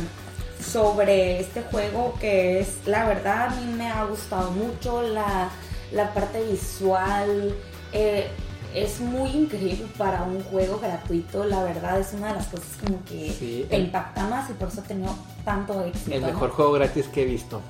sobre 0.64 1.40
este 1.40 1.60
juego 1.62 2.14
que 2.20 2.60
es, 2.60 2.86
la 2.86 3.04
verdad, 3.04 3.48
a 3.48 3.50
mí 3.50 3.74
me 3.74 3.90
ha 3.90 4.04
gustado 4.04 4.52
mucho 4.52 5.02
la, 5.02 5.50
la 5.90 6.14
parte 6.14 6.40
visual. 6.44 7.52
Eh, 7.92 8.28
es 8.72 9.00
muy 9.00 9.30
increíble 9.30 9.86
para 9.98 10.22
un 10.22 10.40
juego 10.44 10.78
gratuito, 10.78 11.44
la 11.44 11.64
verdad 11.64 11.98
es 11.98 12.12
una 12.12 12.28
de 12.28 12.34
las 12.34 12.46
cosas 12.46 12.68
como 12.84 13.04
que 13.04 13.66
te 13.68 13.76
impacta 13.76 14.24
más 14.28 14.48
y 14.50 14.52
por 14.52 14.68
eso 14.68 14.82
ha 14.82 14.84
tenido 14.84 15.16
tanto 15.44 15.84
éxito. 15.84 16.14
El 16.14 16.22
mejor 16.22 16.50
juego 16.50 16.72
gratis 16.72 17.06
que 17.08 17.22
he 17.22 17.24
visto. 17.24 17.60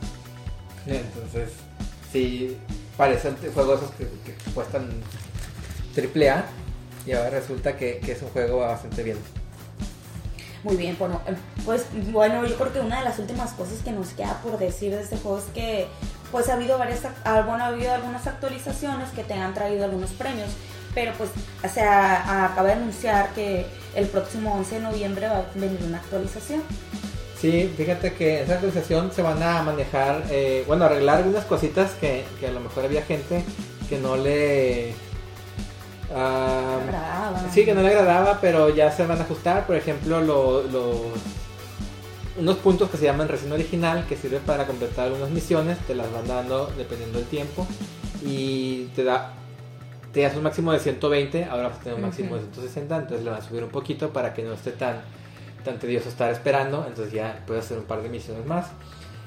Entonces, 0.87 1.53
sí, 2.13 2.59
parecen 2.99 3.37
juegos 3.55 3.81
que, 3.97 4.05
que 4.05 4.51
cuestan 4.53 4.91
triple 5.95 6.29
A 6.29 6.45
y 7.07 7.13
ahora 7.13 7.31
resulta 7.31 7.75
que, 7.75 8.01
es 8.07 8.21
un 8.21 8.29
juego 8.29 8.59
bastante 8.59 9.03
bien. 9.03 9.17
Muy 10.65 10.77
bien, 10.77 10.97
bueno, 10.99 11.21
eh, 11.27 11.35
pues 11.65 11.87
bueno, 12.11 12.45
yo 12.47 12.57
creo 12.57 12.73
que 12.73 12.81
una 12.81 12.99
de 12.99 13.05
las 13.05 13.19
últimas 13.19 13.53
cosas 13.53 13.81
que 13.85 13.93
nos 13.93 14.09
queda 14.09 14.41
por 14.43 14.59
decir 14.59 14.93
de 14.93 15.03
este 15.03 15.17
juego 15.17 15.39
es 15.39 15.45
que 15.55 15.87
pues 16.33 16.49
ha 16.49 16.55
habido 16.55 16.79
varias, 16.79 17.01
ah, 17.25 17.43
bueno, 17.47 17.65
ha 17.65 17.69
habido 17.69 17.93
algunas 17.93 18.27
actualizaciones 18.27 19.11
que 19.11 19.23
te 19.23 19.35
han 19.35 19.55
traído 19.55 19.85
algunos 19.85 20.11
premios 20.11 20.51
pero 20.97 21.13
pues 21.19 21.29
o 21.63 21.69
sea, 21.69 22.47
acaba 22.47 22.69
de 22.69 22.73
anunciar 22.73 23.29
que 23.35 23.67
el 23.95 24.07
próximo 24.07 24.55
11 24.55 24.77
de 24.77 24.81
noviembre 24.81 25.29
va 25.29 25.41
a 25.41 25.45
venir 25.55 25.79
una 25.87 25.99
actualización. 25.99 26.63
Sí, 27.39 27.71
fíjate 27.77 28.15
que 28.15 28.41
esa 28.41 28.55
actualización 28.55 29.13
se 29.13 29.21
van 29.21 29.43
a 29.43 29.63
manejar, 29.63 30.25
eh, 30.31 30.65
bueno, 30.67 30.87
arreglar 30.87 31.19
algunas 31.19 31.45
cositas 31.45 31.91
que, 32.01 32.25
a 32.49 32.51
lo 32.51 32.61
mejor 32.61 32.87
había 32.87 33.03
gente 33.03 33.45
que 33.91 33.99
no 33.99 34.17
le... 34.17 34.95
agradaba. 36.11 37.41
Sí, 37.53 37.65
que 37.65 37.75
no 37.75 37.83
le 37.83 37.89
agradaba, 37.89 38.39
pero 38.41 38.69
ya 38.75 38.91
se 38.91 39.07
van 39.07 39.19
a 39.19 39.23
ajustar. 39.23 39.67
Por 39.67 39.77
ejemplo, 39.77 40.21
los 40.21 40.67
unos 42.39 42.57
puntos 42.59 42.91
que 42.91 42.99
se 42.99 43.05
llaman 43.05 43.29
recién 43.29 43.53
original, 43.53 44.05
que 44.07 44.17
sirve 44.17 44.41
para 44.41 44.67
completar 44.67 45.07
algunas 45.07 45.31
misiones, 45.31 45.79
te 45.87 45.95
las 45.95 46.13
van 46.13 46.27
dando 46.29 46.71
dependiendo 46.77 47.19
del 47.19 47.27
tiempo. 47.27 47.67
Y 48.25 48.87
te 48.95 49.05
da 49.05 49.33
tenías 50.17 50.35
un 50.35 50.45
máximo 50.45 50.73
de 50.73 50.79
120, 50.79 51.45
ahora 51.45 51.69
vas 51.69 51.77
a 51.77 51.81
tener 51.81 51.97
un 51.97 52.01
máximo 52.01 52.37
de 52.37 52.41
160, 52.41 52.97
entonces 52.97 53.23
le 53.23 53.31
van 53.31 53.39
a 53.39 53.43
subir 53.43 53.63
un 53.63 53.69
poquito 53.69 54.15
para 54.15 54.33
que 54.33 54.43
no 54.43 54.55
esté 54.55 54.73
tan, 54.73 55.03
tan 55.63 55.79
tedioso 55.79 56.09
estar 56.09 56.33
esperando, 56.33 56.87
entonces 56.89 57.13
ya 57.13 57.43
puedes 57.47 57.67
hacer 57.67 57.77
un 57.77 57.85
par 57.85 58.01
de 58.01 58.09
misiones 58.09 58.47
más. 58.47 58.69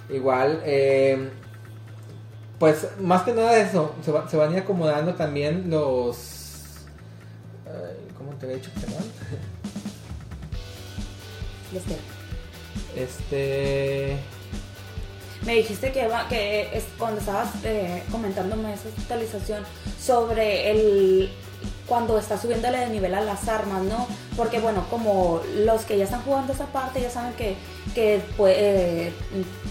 Igual, 0.10 0.64
eh, 0.66 1.30
pues 2.58 2.88
más 3.00 3.22
que 3.22 3.34
nada 3.34 3.56
eso, 3.58 3.94
se, 4.02 4.12
se 4.32 4.36
van 4.36 4.50
a 4.50 4.54
ir 4.54 4.60
acomodando 4.64 5.14
también 5.14 5.70
los... 5.70 6.39
¿Cómo 8.40 8.52
te 8.52 8.58
había 8.58 8.58
dicho 8.58 8.72
que 8.74 8.82
llaman? 8.88 9.04
Este 12.96 14.18
me 15.46 15.56
dijiste 15.56 15.92
que, 15.92 16.10
que 16.28 16.78
es 16.78 16.84
cuando 16.98 17.20
estabas 17.20 17.50
eh, 17.64 18.04
comentándome 18.12 18.74
esa 18.74 18.90
actualización 18.90 19.64
sobre 20.02 20.72
el 20.72 21.30
cuando 21.88 22.18
está 22.18 22.38
subiéndole 22.38 22.78
de 22.78 22.90
nivel 22.90 23.14
a 23.16 23.22
las 23.22 23.48
armas, 23.48 23.84
¿no? 23.84 24.08
Porque 24.36 24.60
bueno, 24.60 24.86
como 24.90 25.42
los 25.56 25.84
que 25.84 25.98
ya 25.98 26.04
están 26.04 26.22
jugando 26.22 26.54
esa 26.54 26.68
parte 26.68 27.02
ya 27.02 27.10
saben 27.10 27.34
que, 27.34 27.56
que 27.96 28.22
pues, 28.38 28.56
eh, 28.58 29.14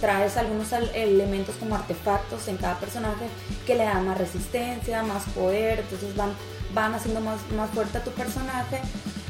traes 0.00 0.36
algunos 0.36 0.72
elementos 0.72 1.54
como 1.56 1.74
artefactos 1.76 2.48
en 2.48 2.56
cada 2.56 2.78
personaje 2.78 3.26
que 3.66 3.74
le 3.74 3.84
dan 3.84 4.06
más 4.06 4.18
resistencia, 4.18 5.02
más 5.02 5.24
poder, 5.34 5.80
entonces 5.80 6.14
van, 6.16 6.30
van 6.74 6.94
haciendo 6.94 7.20
más, 7.20 7.38
más 7.56 7.70
fuerte 7.70 7.98
a 7.98 8.04
tu 8.04 8.10
personaje 8.10 8.80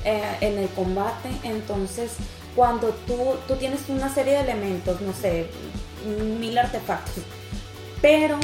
eh, 0.04 0.36
en 0.40 0.58
el 0.58 0.68
combate. 0.70 1.30
Entonces, 1.42 2.12
cuando 2.54 2.88
tú, 3.06 3.36
tú 3.46 3.56
tienes 3.56 3.88
una 3.88 4.12
serie 4.12 4.34
de 4.34 4.40
elementos, 4.40 5.00
no 5.00 5.12
sé, 5.12 5.48
mil 6.40 6.56
artefactos. 6.56 7.24
Pero 8.00 8.38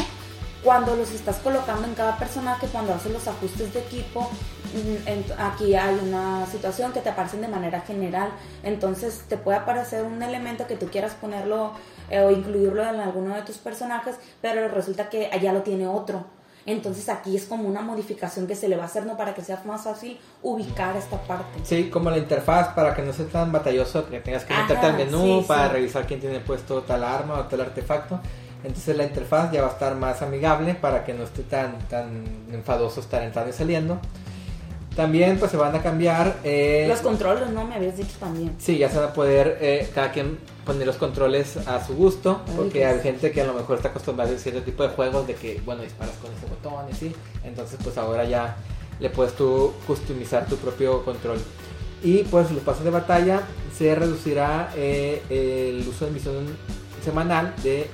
cuando 0.64 0.97
los 0.97 1.12
estás 1.12 1.36
colocando 1.36 1.86
en 1.86 1.95
cada 1.95 2.16
personaje, 2.16 2.66
cuando 2.68 2.95
haces 2.95 3.12
los 3.12 3.28
ajustes 3.28 3.74
de 3.74 3.80
equipo, 3.80 4.30
mm, 4.72 5.32
aquí 5.38 5.74
hay 5.74 5.95
una 6.03 6.47
situación 6.47 6.92
que 6.92 7.01
te 7.01 7.11
aparecen 7.11 7.42
de 7.42 7.49
manera 7.49 7.82
general. 7.82 8.30
Entonces 8.62 9.24
te 9.28 9.36
puede 9.36 9.59
aparecer 9.59 10.05
un 10.05 10.22
elemento 10.22 10.66
que 10.66 10.76
tú 10.76 10.86
quieras 10.86 11.12
ponerlo 11.14 11.72
eh, 12.11 12.20
o 12.20 12.30
incluirlo 12.30 12.82
en 12.82 12.99
alguno 12.99 13.34
de 13.34 13.42
tus 13.42 13.59
personajes, 13.59 14.16
pero 14.40 14.68
resulta 14.68 15.11
que 15.11 15.28
allá 15.32 15.53
lo 15.53 15.62
tiene 15.62 15.86
otro. 15.86 16.24
Entonces 16.66 17.08
aquí 17.08 17.36
es 17.36 17.44
como 17.44 17.68
una 17.68 17.82
modificación 17.82 18.46
que 18.46 18.56
se 18.56 18.68
le 18.68 18.76
va 18.76 18.84
a 18.84 18.86
hacer, 18.86 19.04
¿no? 19.04 19.16
Para 19.16 19.34
que 19.34 19.42
sea 19.42 19.60
más 19.66 19.84
fácil 19.84 20.18
ubicar 20.42 20.96
esta 20.96 21.20
parte. 21.22 21.60
Sí, 21.62 21.90
como 21.90 22.10
la 22.10 22.18
interfaz, 22.18 22.68
para 22.74 22.94
que 22.94 23.02
no 23.02 23.12
sea 23.12 23.26
tan 23.26 23.52
batalloso, 23.52 24.08
que 24.08 24.20
tengas 24.20 24.44
que 24.44 24.54
meterte 24.54 24.86
al 24.86 24.96
menú 24.96 25.44
para 25.46 25.68
revisar 25.68 26.06
quién 26.06 26.20
tiene 26.20 26.40
puesto 26.40 26.82
tal 26.82 27.04
arma 27.04 27.34
o 27.34 27.44
tal 27.44 27.60
artefacto. 27.60 28.18
Entonces 28.64 28.96
la 28.96 29.04
interfaz 29.04 29.52
ya 29.52 29.60
va 29.60 29.68
a 29.68 29.72
estar 29.72 29.94
más 29.94 30.22
amigable 30.22 30.74
para 30.74 31.04
que 31.04 31.12
no 31.12 31.24
esté 31.24 31.42
tan, 31.42 31.78
tan 31.90 32.24
enfadoso 32.50 33.00
estar 33.00 33.22
entrando 33.22 33.50
y 33.50 33.52
saliendo. 33.52 33.98
También 34.96 35.38
pues 35.38 35.50
se 35.50 35.58
van 35.58 35.74
a 35.74 35.82
cambiar... 35.82 36.36
Eh, 36.44 36.86
los 36.88 37.00
controles, 37.00 37.50
¿no? 37.50 37.66
Me 37.66 37.74
habías 37.74 37.96
dicho 37.96 38.16
también. 38.18 38.54
Sí, 38.58 38.78
ya 38.78 38.88
se 38.88 38.96
van 38.98 39.10
a 39.10 39.12
poder 39.12 39.58
eh, 39.60 39.90
cada 39.94 40.12
quien 40.12 40.38
poner 40.64 40.86
los 40.86 40.96
controles 40.96 41.56
a 41.66 41.84
su 41.84 41.94
gusto, 41.94 42.42
porque 42.56 42.84
hay 42.84 43.00
gente 43.00 43.30
que 43.32 43.40
a 43.42 43.46
lo 43.46 43.54
mejor 43.54 43.76
está 43.76 43.88
acostumbrada 43.88 44.34
a 44.34 44.38
cierto 44.38 44.62
tipo 44.62 44.82
de 44.82 44.90
juegos 44.90 45.26
de 45.26 45.34
que, 45.34 45.60
bueno, 45.64 45.82
disparas 45.82 46.16
con 46.16 46.32
ese 46.32 46.46
botón 46.46 46.86
y 46.88 46.92
así. 46.92 47.14
Entonces 47.44 47.78
pues 47.82 47.96
ahora 47.98 48.24
ya 48.24 48.56
le 49.00 49.10
puedes 49.10 49.34
tú 49.34 49.72
customizar 49.86 50.46
tu 50.46 50.56
propio 50.56 51.04
control. 51.04 51.38
Y 52.02 52.24
pues 52.24 52.50
los 52.50 52.62
pasos 52.62 52.84
de 52.84 52.90
batalla 52.90 53.42
se 53.76 53.94
reducirá 53.94 54.72
eh, 54.76 55.22
el 55.30 55.86
uso 55.88 56.04
de 56.06 56.10
misión 56.10 56.56
semanal 57.02 57.54
de 57.62 57.88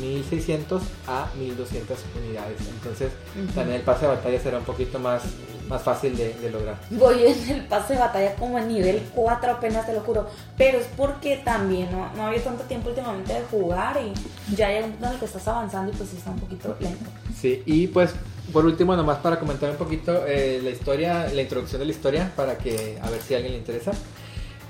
1600 0.00 0.82
a 1.06 1.30
1200 1.38 1.98
unidades. 2.24 2.58
Entonces, 2.68 3.12
también 3.54 3.78
el 3.78 3.82
pase 3.84 4.06
de 4.06 4.08
batalla 4.08 4.40
será 4.40 4.58
un 4.58 4.64
poquito 4.64 4.98
más, 4.98 5.22
más 5.70 5.82
fácil 5.82 6.16
de, 6.16 6.50
lograr. 6.50 6.76
Voy 6.90 7.24
en 7.24 7.50
el 7.50 7.64
pase 7.66 7.94
de 7.94 8.00
batalla 8.00 8.34
como 8.34 8.58
en 8.58 8.68
nivel 8.68 9.02
4 9.14 9.52
apenas, 9.52 9.86
te 9.86 9.94
lo 9.94 10.00
juro. 10.00 10.26
Pero 10.58 10.78
es 10.78 10.86
porque 10.96 11.38
también 11.44 11.90
no, 11.92 12.12
no 12.14 12.26
había 12.26 12.42
tanto 12.42 12.64
tiempo 12.64 12.90
últimamente 12.90 13.32
de 13.32 13.42
jugar 13.42 13.96
y 14.02 14.54
ya 14.54 14.66
hay 14.66 14.82
un 14.82 14.90
punto 14.90 15.06
en 15.06 15.12
el 15.12 15.18
que 15.18 15.24
estás 15.24 15.46
avanzando 15.48 15.92
y 15.92 15.94
pues 15.94 16.12
está 16.12 16.30
un 16.30 16.40
poquito 16.40 16.76
lento. 16.80 17.08
Sí, 17.40 17.62
y 17.64 17.86
pues 17.86 18.10
por 18.52 18.66
último, 18.66 18.96
nomás 18.96 19.18
para 19.18 19.38
comentar 19.38 19.70
un 19.70 19.76
poquito 19.76 20.26
eh, 20.26 20.60
la 20.62 20.70
historia, 20.70 21.28
la 21.32 21.40
introducción 21.40 21.78
de 21.78 21.86
la 21.86 21.92
historia, 21.92 22.32
para 22.34 22.58
que 22.58 22.98
a 23.00 23.08
ver 23.08 23.22
si 23.22 23.34
a 23.34 23.36
alguien 23.36 23.52
le 23.52 23.58
interesa. 23.60 23.92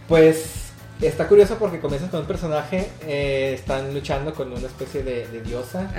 Pues 0.07 0.71
Está 1.01 1.29
curioso 1.29 1.57
porque 1.59 1.81
comienzas 1.81 2.11
con 2.11 2.21
un 2.21 2.27
personaje, 2.27 2.91
eh, 3.07 3.55
están 3.59 3.95
luchando 3.95 4.35
con 4.35 4.53
una 4.53 4.67
especie 4.67 5.03
de, 5.03 5.41
diosa. 5.41 5.91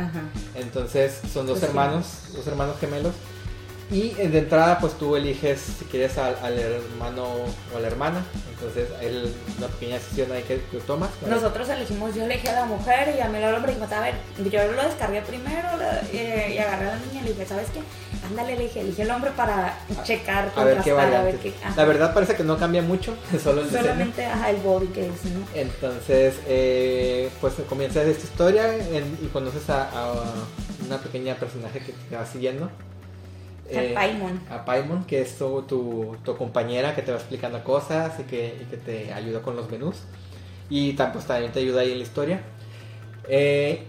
Entonces 0.53 1.19
son 1.33 1.47
dos 1.47 1.57
pues 1.57 1.69
hermanos, 1.69 2.05
dos 2.35 2.45
hermanos 2.45 2.75
gemelos. 2.79 3.15
Y 3.91 4.13
de 4.13 4.37
entrada, 4.37 4.79
pues 4.79 4.93
tú 4.93 5.17
eliges 5.17 5.59
si 5.59 5.83
quieres 5.83 6.17
al, 6.17 6.57
hermano 6.57 7.25
o 7.73 7.77
a 7.77 7.81
la 7.81 7.87
hermana. 7.87 8.23
Entonces, 8.53 8.87
hay 9.01 9.33
una 9.57 9.67
pequeña 9.67 9.95
decisión 9.95 10.31
ahí 10.31 10.43
que 10.43 10.57
tú 10.71 10.79
tomas. 10.79 11.09
Nosotros 11.27 11.67
elegimos, 11.67 12.15
yo 12.15 12.23
elegí 12.23 12.47
a 12.47 12.53
la 12.53 12.65
mujer 12.65 13.13
y 13.17 13.19
a 13.19 13.27
mí 13.27 13.37
el 13.37 13.53
hombre. 13.53 13.73
Y 13.77 13.93
a 13.93 13.99
ver, 13.99 14.15
yo 14.49 14.71
lo 14.71 14.83
descargué 14.83 15.21
primero 15.23 15.67
y, 16.13 16.57
agarré 16.57 16.89
a 16.89 16.95
la 16.95 16.99
niña 16.99 17.21
y 17.21 17.23
le 17.23 17.29
dije, 17.31 17.45
¿sabes 17.45 17.67
qué? 17.73 17.81
Ándale, 18.25 18.55
le 18.55 18.63
dije, 18.63 18.79
elige 18.79 19.01
el 19.01 19.11
hombre 19.11 19.31
para 19.35 19.77
checar, 20.03 20.53
a 20.55 20.63
ver 20.63 20.77
qué 20.83 21.53
La 21.75 21.83
verdad 21.83 22.13
parece 22.13 22.35
que 22.35 22.43
no 22.43 22.57
cambia 22.57 22.81
mucho, 22.81 23.15
solo 23.43 23.61
el 23.61 23.69
Solamente 23.69 24.23
el 24.23 24.57
body 24.57 24.87
que 24.87 25.07
es, 25.07 25.25
¿no? 25.25 25.45
Entonces, 25.53 26.35
eh, 26.47 27.29
pues 27.41 27.55
comienzas 27.67 28.05
esta 28.05 28.23
historia 28.23 28.77
y 29.21 29.27
conoces 29.33 29.69
a, 29.69 29.89
a 29.89 30.13
una 30.85 30.99
pequeña 30.99 31.35
personaje 31.35 31.79
que 31.79 31.93
te 32.09 32.15
va 32.15 32.25
siguiendo 32.25 32.69
eh, 33.71 33.95
a 34.49 34.65
Paimon, 34.65 35.05
que 35.05 35.21
es 35.21 35.37
tu, 35.37 35.61
tu, 35.63 36.37
compañera 36.37 36.93
que 36.93 37.01
te 37.01 37.11
va 37.11 37.17
explicando 37.17 37.63
cosas 37.63 38.19
y 38.19 38.23
que, 38.23 38.57
y 38.61 38.65
que 38.65 38.77
te 38.77 39.13
ayuda 39.13 39.41
con 39.41 39.55
los 39.55 39.69
menús. 39.69 39.97
Y 40.69 40.93
pues, 40.93 41.25
también 41.25 41.51
te 41.51 41.59
ayuda 41.59 41.81
ahí 41.81 41.91
en 41.91 41.97
la 41.97 42.03
historia. 42.03 42.41
Eh, 43.27 43.83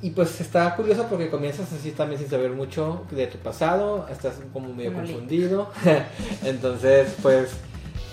y 0.00 0.10
pues 0.10 0.40
está 0.40 0.74
curioso 0.74 1.06
porque 1.08 1.30
comienzas 1.30 1.72
así 1.72 1.92
también 1.92 2.20
sin 2.20 2.28
saber 2.28 2.50
mucho 2.50 3.06
de 3.12 3.28
tu 3.28 3.38
pasado, 3.38 4.08
estás 4.10 4.34
como 4.52 4.74
medio 4.74 4.92
confundido. 4.92 5.70
Entonces, 6.44 7.14
pues 7.22 7.50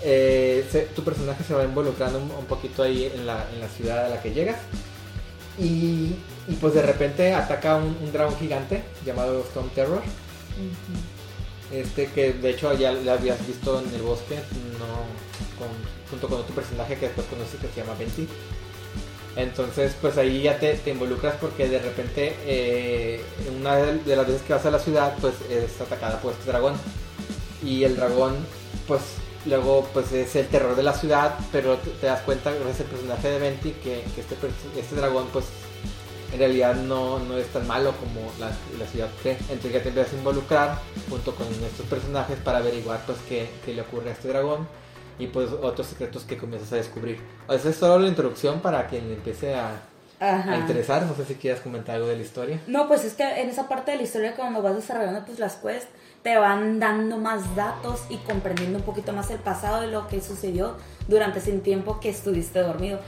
eh, 0.04 0.88
tu 0.94 1.02
personaje 1.02 1.42
se 1.42 1.52
va 1.52 1.64
involucrando 1.64 2.18
un, 2.18 2.44
poquito 2.46 2.82
ahí 2.82 3.10
en 3.14 3.26
la, 3.26 3.44
en 3.52 3.60
la, 3.60 3.68
ciudad 3.68 4.06
a 4.06 4.08
la 4.08 4.22
que 4.22 4.32
llegas. 4.32 4.58
Y, 5.58 6.14
y 6.46 6.54
pues 6.60 6.74
de 6.74 6.82
repente 6.82 7.34
ataca 7.34 7.76
un, 7.76 7.96
un 8.02 8.12
dragón 8.12 8.36
gigante 8.36 8.82
llamado 9.04 9.40
Storm 9.40 9.68
Terror 9.70 10.02
este 11.72 12.06
que 12.06 12.32
de 12.32 12.50
hecho 12.50 12.72
ya 12.74 12.92
lo 12.92 13.12
habías 13.12 13.46
visto 13.46 13.80
en 13.80 13.94
el 13.94 14.02
bosque, 14.02 14.36
no 14.78 15.30
junto 16.10 16.28
con 16.28 16.40
otro 16.40 16.54
personaje 16.54 16.96
que 16.96 17.06
después 17.06 17.26
conoces 17.28 17.60
que 17.60 17.68
se 17.68 17.80
llama 17.80 17.96
Venti. 17.98 18.26
Entonces, 19.36 19.94
pues 20.00 20.18
ahí 20.18 20.42
ya 20.42 20.58
te, 20.58 20.78
involucras 20.86 21.36
porque 21.40 21.68
de 21.68 21.78
repente 21.78 22.36
eh, 22.44 23.24
una 23.58 23.76
de 23.76 24.16
las 24.16 24.26
veces 24.26 24.42
que 24.42 24.52
vas 24.52 24.66
a 24.66 24.70
la 24.70 24.80
ciudad, 24.80 25.14
pues 25.20 25.34
es 25.48 25.80
atacada 25.80 26.20
por 26.20 26.32
este 26.32 26.50
dragón. 26.50 26.74
Y 27.64 27.84
el 27.84 27.96
dragón, 27.96 28.34
pues 28.88 29.02
luego 29.46 29.88
pues 29.92 30.12
es 30.12 30.34
el 30.36 30.48
terror 30.48 30.74
de 30.74 30.82
la 30.82 30.94
ciudad, 30.94 31.38
pero 31.52 31.78
te, 32.00 32.06
das 32.06 32.22
cuenta 32.22 32.52
que 32.52 32.70
es 32.70 32.80
el 32.80 32.86
personaje 32.86 33.28
de 33.28 33.38
Venti 33.38 33.70
que, 33.70 34.00
este, 34.00 34.36
este 34.78 34.96
dragón 34.96 35.28
pues 35.32 35.44
en 36.32 36.38
realidad 36.38 36.74
no, 36.74 37.18
no 37.18 37.36
es 37.36 37.46
tan 37.48 37.66
malo 37.66 37.92
como 37.92 38.30
la, 38.38 38.50
la 38.78 38.86
ciudad 38.86 39.08
cree. 39.22 39.36
Entonces 39.48 39.72
ya 39.72 39.82
te 39.82 39.88
empiezas 39.88 40.12
a 40.12 40.16
involucrar 40.16 40.78
junto 41.08 41.34
con 41.34 41.46
estos 41.46 41.86
personajes 41.86 42.38
para 42.38 42.58
averiguar 42.58 43.00
pues 43.06 43.18
qué, 43.28 43.48
qué 43.64 43.74
le 43.74 43.82
ocurre 43.82 44.10
a 44.10 44.12
este 44.12 44.28
dragón 44.28 44.68
y 45.18 45.26
pues 45.26 45.50
otros 45.50 45.86
secretos 45.86 46.24
que 46.24 46.36
comienzas 46.36 46.72
a 46.72 46.76
descubrir. 46.76 47.20
Esa 47.48 47.68
es 47.68 47.76
solo 47.76 47.98
la 47.98 48.08
introducción 48.08 48.60
para 48.60 48.86
quien 48.86 49.08
le 49.08 49.14
empiece 49.14 49.54
a, 49.54 49.80
a, 50.20 50.56
interesar. 50.56 51.02
No 51.02 51.14
sé 51.14 51.24
si 51.24 51.34
quieras 51.34 51.60
comentar 51.60 51.96
algo 51.96 52.08
de 52.08 52.16
la 52.16 52.22
historia. 52.22 52.60
No, 52.66 52.88
pues 52.88 53.04
es 53.04 53.14
que 53.14 53.40
en 53.40 53.48
esa 53.48 53.68
parte 53.68 53.90
de 53.90 53.98
la 53.98 54.02
historia 54.04 54.34
cuando 54.34 54.62
vas 54.62 54.76
desarrollando 54.76 55.24
pues 55.24 55.38
las 55.38 55.56
quests 55.56 55.88
te 56.22 56.36
van 56.36 56.78
dando 56.78 57.16
más 57.16 57.56
datos 57.56 58.02
y 58.08 58.16
comprendiendo 58.18 58.78
un 58.78 58.84
poquito 58.84 59.12
más 59.12 59.30
el 59.30 59.38
pasado 59.38 59.80
de 59.80 59.88
lo 59.88 60.06
que 60.06 60.20
sucedió 60.20 60.76
durante 61.08 61.38
ese 61.38 61.52
tiempo 61.52 61.98
que 62.00 62.10
estuviste 62.10 62.60
dormido. 62.60 63.00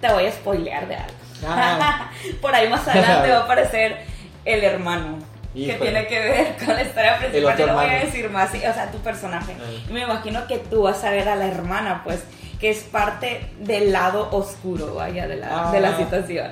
Te 0.00 0.12
voy 0.12 0.26
a 0.26 0.32
spoilear 0.32 0.88
de 0.88 0.96
algo. 0.96 1.31
Por 2.40 2.54
ahí 2.54 2.68
más 2.68 2.86
adelante 2.86 3.30
va 3.30 3.38
a 3.38 3.42
aparecer 3.42 4.04
el 4.44 4.64
hermano. 4.64 5.18
Que 5.54 5.74
tiene 5.74 6.06
que 6.06 6.18
ver 6.18 6.56
con 6.64 6.74
la 6.74 6.82
historia 6.82 7.18
principal. 7.18 7.66
No 7.66 7.74
voy 7.74 7.86
a 7.86 8.04
decir 8.04 8.30
más, 8.30 8.50
o 8.54 8.58
sea, 8.58 8.90
tu 8.90 8.98
personaje. 8.98 9.54
Ah. 9.58 9.86
Y 9.88 9.92
me 9.92 10.02
imagino 10.02 10.46
que 10.46 10.58
tú 10.58 10.82
vas 10.82 11.04
a 11.04 11.10
ver 11.10 11.28
a 11.28 11.36
la 11.36 11.46
hermana, 11.46 12.02
pues 12.04 12.24
que 12.62 12.70
es 12.70 12.84
parte 12.84 13.40
del 13.58 13.90
lado 13.90 14.28
oscuro, 14.30 14.94
vaya, 14.94 15.26
de 15.26 15.34
la, 15.34 15.72
de 15.72 15.80
la 15.80 15.88
ah, 15.88 15.98
situación. 15.98 16.48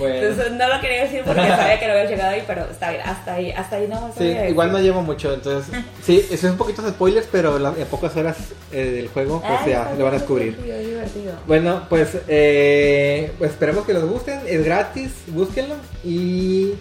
Entonces 0.00 0.52
no 0.52 0.68
lo 0.68 0.80
quería 0.80 1.02
decir 1.02 1.22
porque 1.26 1.40
sabía 1.48 1.80
que 1.80 1.86
no 1.88 1.94
había 1.94 2.04
llegado 2.04 2.30
ahí, 2.30 2.44
pero 2.46 2.64
está 2.70 2.90
bien, 2.90 3.02
hasta 3.04 3.34
ahí, 3.34 3.50
hasta 3.50 3.74
ahí 3.74 3.88
no 3.88 4.08
Sí, 4.16 4.36
igual 4.48 4.70
no 4.70 4.78
llevo 4.78 5.02
mucho, 5.02 5.34
entonces, 5.34 5.74
sí, 6.04 6.24
eso 6.30 6.46
es 6.46 6.52
un 6.52 6.58
poquito 6.58 6.80
de 6.82 6.90
spoilers, 6.90 7.26
pero 7.32 7.56
en 7.76 7.86
pocas 7.86 8.16
horas 8.16 8.36
eh, 8.70 8.84
del 8.84 9.08
juego, 9.08 9.42
pues 9.44 9.66
ya 9.66 9.92
lo 9.98 10.04
van 10.04 10.14
a 10.14 10.18
descubrir. 10.18 10.56
Divertido, 10.62 11.32
Bueno, 11.48 11.86
pues, 11.88 12.16
eh, 12.28 13.32
pues 13.38 13.50
esperemos 13.50 13.84
que 13.84 13.94
les 13.94 14.04
gusten, 14.04 14.38
es 14.46 14.64
gratis, 14.64 15.10
búsquenlo 15.26 15.74
y 16.04 16.74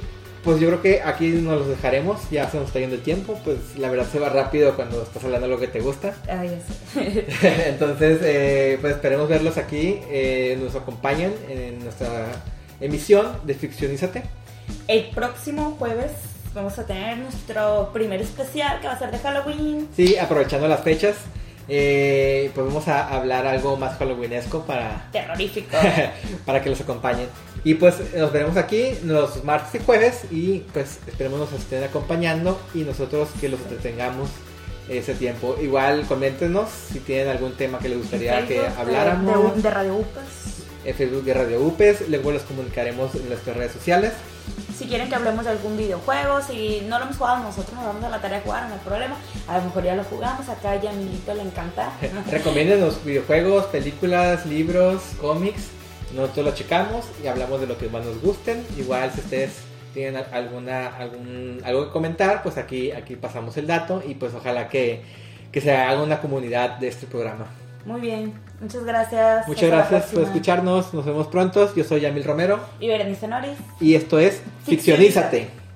pues 0.47 0.61
yo 0.61 0.69
creo 0.69 0.81
que 0.81 1.01
aquí 1.01 1.27
nos 1.27 1.59
los 1.59 1.67
dejaremos, 1.67 2.21
ya 2.31 2.49
se 2.49 2.55
nos 2.55 2.67
está 2.67 2.79
yendo 2.79 2.95
el 2.95 3.01
tiempo, 3.01 3.37
pues 3.43 3.57
la 3.77 3.89
verdad 3.89 4.07
se 4.09 4.17
va 4.17 4.29
rápido 4.29 4.77
cuando 4.77 5.03
estás 5.03 5.21
hablando 5.25 5.45
de 5.45 5.53
lo 5.53 5.59
que 5.59 5.67
te 5.67 5.81
gusta. 5.81 6.15
Ah, 6.29 6.45
Entonces, 7.67 8.19
eh, 8.23 8.77
pues 8.79 8.93
esperemos 8.93 9.27
verlos 9.27 9.57
aquí, 9.57 9.99
eh, 10.09 10.57
nos 10.63 10.73
acompañan 10.75 11.33
en 11.49 11.83
nuestra 11.83 12.27
emisión 12.79 13.27
de 13.43 13.55
Ficcionízate. 13.55 14.23
El 14.87 15.09
próximo 15.09 15.75
jueves 15.77 16.13
vamos 16.55 16.79
a 16.79 16.85
tener 16.85 17.17
nuestro 17.17 17.89
primer 17.91 18.21
especial 18.21 18.79
que 18.79 18.87
va 18.87 18.93
a 18.93 18.99
ser 18.99 19.11
de 19.11 19.19
Halloween. 19.19 19.89
Sí, 19.97 20.17
aprovechando 20.17 20.69
las 20.69 20.79
fechas. 20.79 21.17
Eh, 21.69 22.49
pues 22.55 22.65
vamos 22.65 22.87
a 22.87 23.09
hablar 23.09 23.45
algo 23.45 23.75
más 23.75 23.97
halloweenesco 23.97 24.63
para... 24.63 25.09
Terrorífico. 25.11 25.75
para 26.45 26.61
que 26.61 26.69
los 26.69 26.79
acompañen. 26.79 27.27
Y 27.67 27.73
pues 27.73 27.95
nos 28.15 28.31
veremos 28.31 28.55
aquí 28.55 28.97
los 29.03 29.43
martes 29.43 29.81
y 29.81 29.83
jueves 29.83 30.21
y 30.31 30.59
pues 30.71 30.99
esperemos 31.05 31.37
nos 31.37 31.51
estén 31.51 31.83
acompañando 31.83 32.57
y 32.73 32.83
nosotros 32.83 33.27
que 33.41 33.49
los 33.49 33.59
entretengamos 33.59 34.29
ese 34.87 35.13
tiempo. 35.15 35.57
Igual 35.61 36.05
coméntenos 36.07 36.69
si 36.69 37.01
tienen 37.01 37.27
algún 37.27 37.51
tema 37.57 37.79
que 37.79 37.89
les 37.89 37.97
gustaría 37.97 38.47
que 38.47 38.65
habláramos. 38.65 39.61
De, 39.61 39.69
Radio 39.69 39.97
UPES. 39.97 40.85
En 40.85 40.95
Facebook 40.95 41.25
de 41.25 41.33
Radio 41.33 41.61
UPES, 41.61 42.07
luego 42.07 42.31
los 42.31 42.43
comunicaremos 42.43 43.13
en 43.15 43.27
nuestras 43.27 43.57
redes 43.57 43.73
sociales. 43.73 44.13
Si 44.77 44.85
quieren 44.85 45.09
que 45.09 45.15
hablemos 45.15 45.43
de 45.43 45.51
algún 45.51 45.75
videojuego, 45.75 46.41
si 46.41 46.83
no 46.87 46.99
lo 46.99 47.03
hemos 47.03 47.17
jugado 47.17 47.43
nosotros, 47.43 47.73
nos 47.73 47.83
damos 47.83 48.01
a 48.05 48.09
la 48.09 48.21
tarea 48.21 48.37
de 48.37 48.45
jugar, 48.45 48.69
no 48.69 48.75
hay 48.75 48.79
problema. 48.79 49.17
A 49.45 49.57
lo 49.57 49.65
mejor 49.65 49.83
ya 49.83 49.93
lo 49.93 50.05
jugamos, 50.05 50.47
acá 50.47 50.81
ya 50.81 50.91
a 50.91 50.93
Milito 50.93 51.33
le 51.33 51.41
encanta. 51.41 51.91
Recomienden 52.31 52.79
los 52.79 53.03
videojuegos, 53.03 53.65
películas, 53.65 54.45
libros, 54.45 55.01
cómics 55.19 55.71
nosotros 56.15 56.45
lo 56.45 56.51
checamos 56.53 57.05
y 57.23 57.27
hablamos 57.27 57.61
de 57.61 57.67
lo 57.67 57.77
que 57.77 57.89
más 57.89 58.05
nos 58.05 58.21
gusten. 58.21 58.65
Igual 58.77 59.11
si 59.11 59.21
ustedes 59.21 59.51
tienen 59.93 60.23
alguna 60.31 60.87
algún 60.87 61.61
algo 61.63 61.85
que 61.85 61.91
comentar, 61.91 62.43
pues 62.43 62.57
aquí 62.57 62.91
aquí 62.91 63.15
pasamos 63.15 63.57
el 63.57 63.67
dato 63.67 64.03
y 64.07 64.15
pues 64.15 64.33
ojalá 64.33 64.69
que, 64.69 65.01
que 65.51 65.61
se 65.61 65.71
haga 65.71 66.01
una 66.01 66.21
comunidad 66.21 66.77
de 66.77 66.87
este 66.87 67.07
programa. 67.07 67.47
Muy 67.85 68.01
bien, 68.01 68.33
muchas 68.59 68.83
gracias. 68.83 69.47
Muchas 69.47 69.69
gracias 69.69 70.05
por 70.07 70.23
escucharnos, 70.23 70.93
nos 70.93 71.05
vemos 71.05 71.27
pronto. 71.27 71.73
Yo 71.73 71.83
soy 71.83 72.01
Yamil 72.01 72.25
Romero. 72.25 72.59
Y 72.79 72.89
Berenice 72.89 73.27
Noris. 73.27 73.57
Y 73.79 73.95
esto 73.95 74.19
es 74.19 74.41
Ficcionízate. 74.65 75.66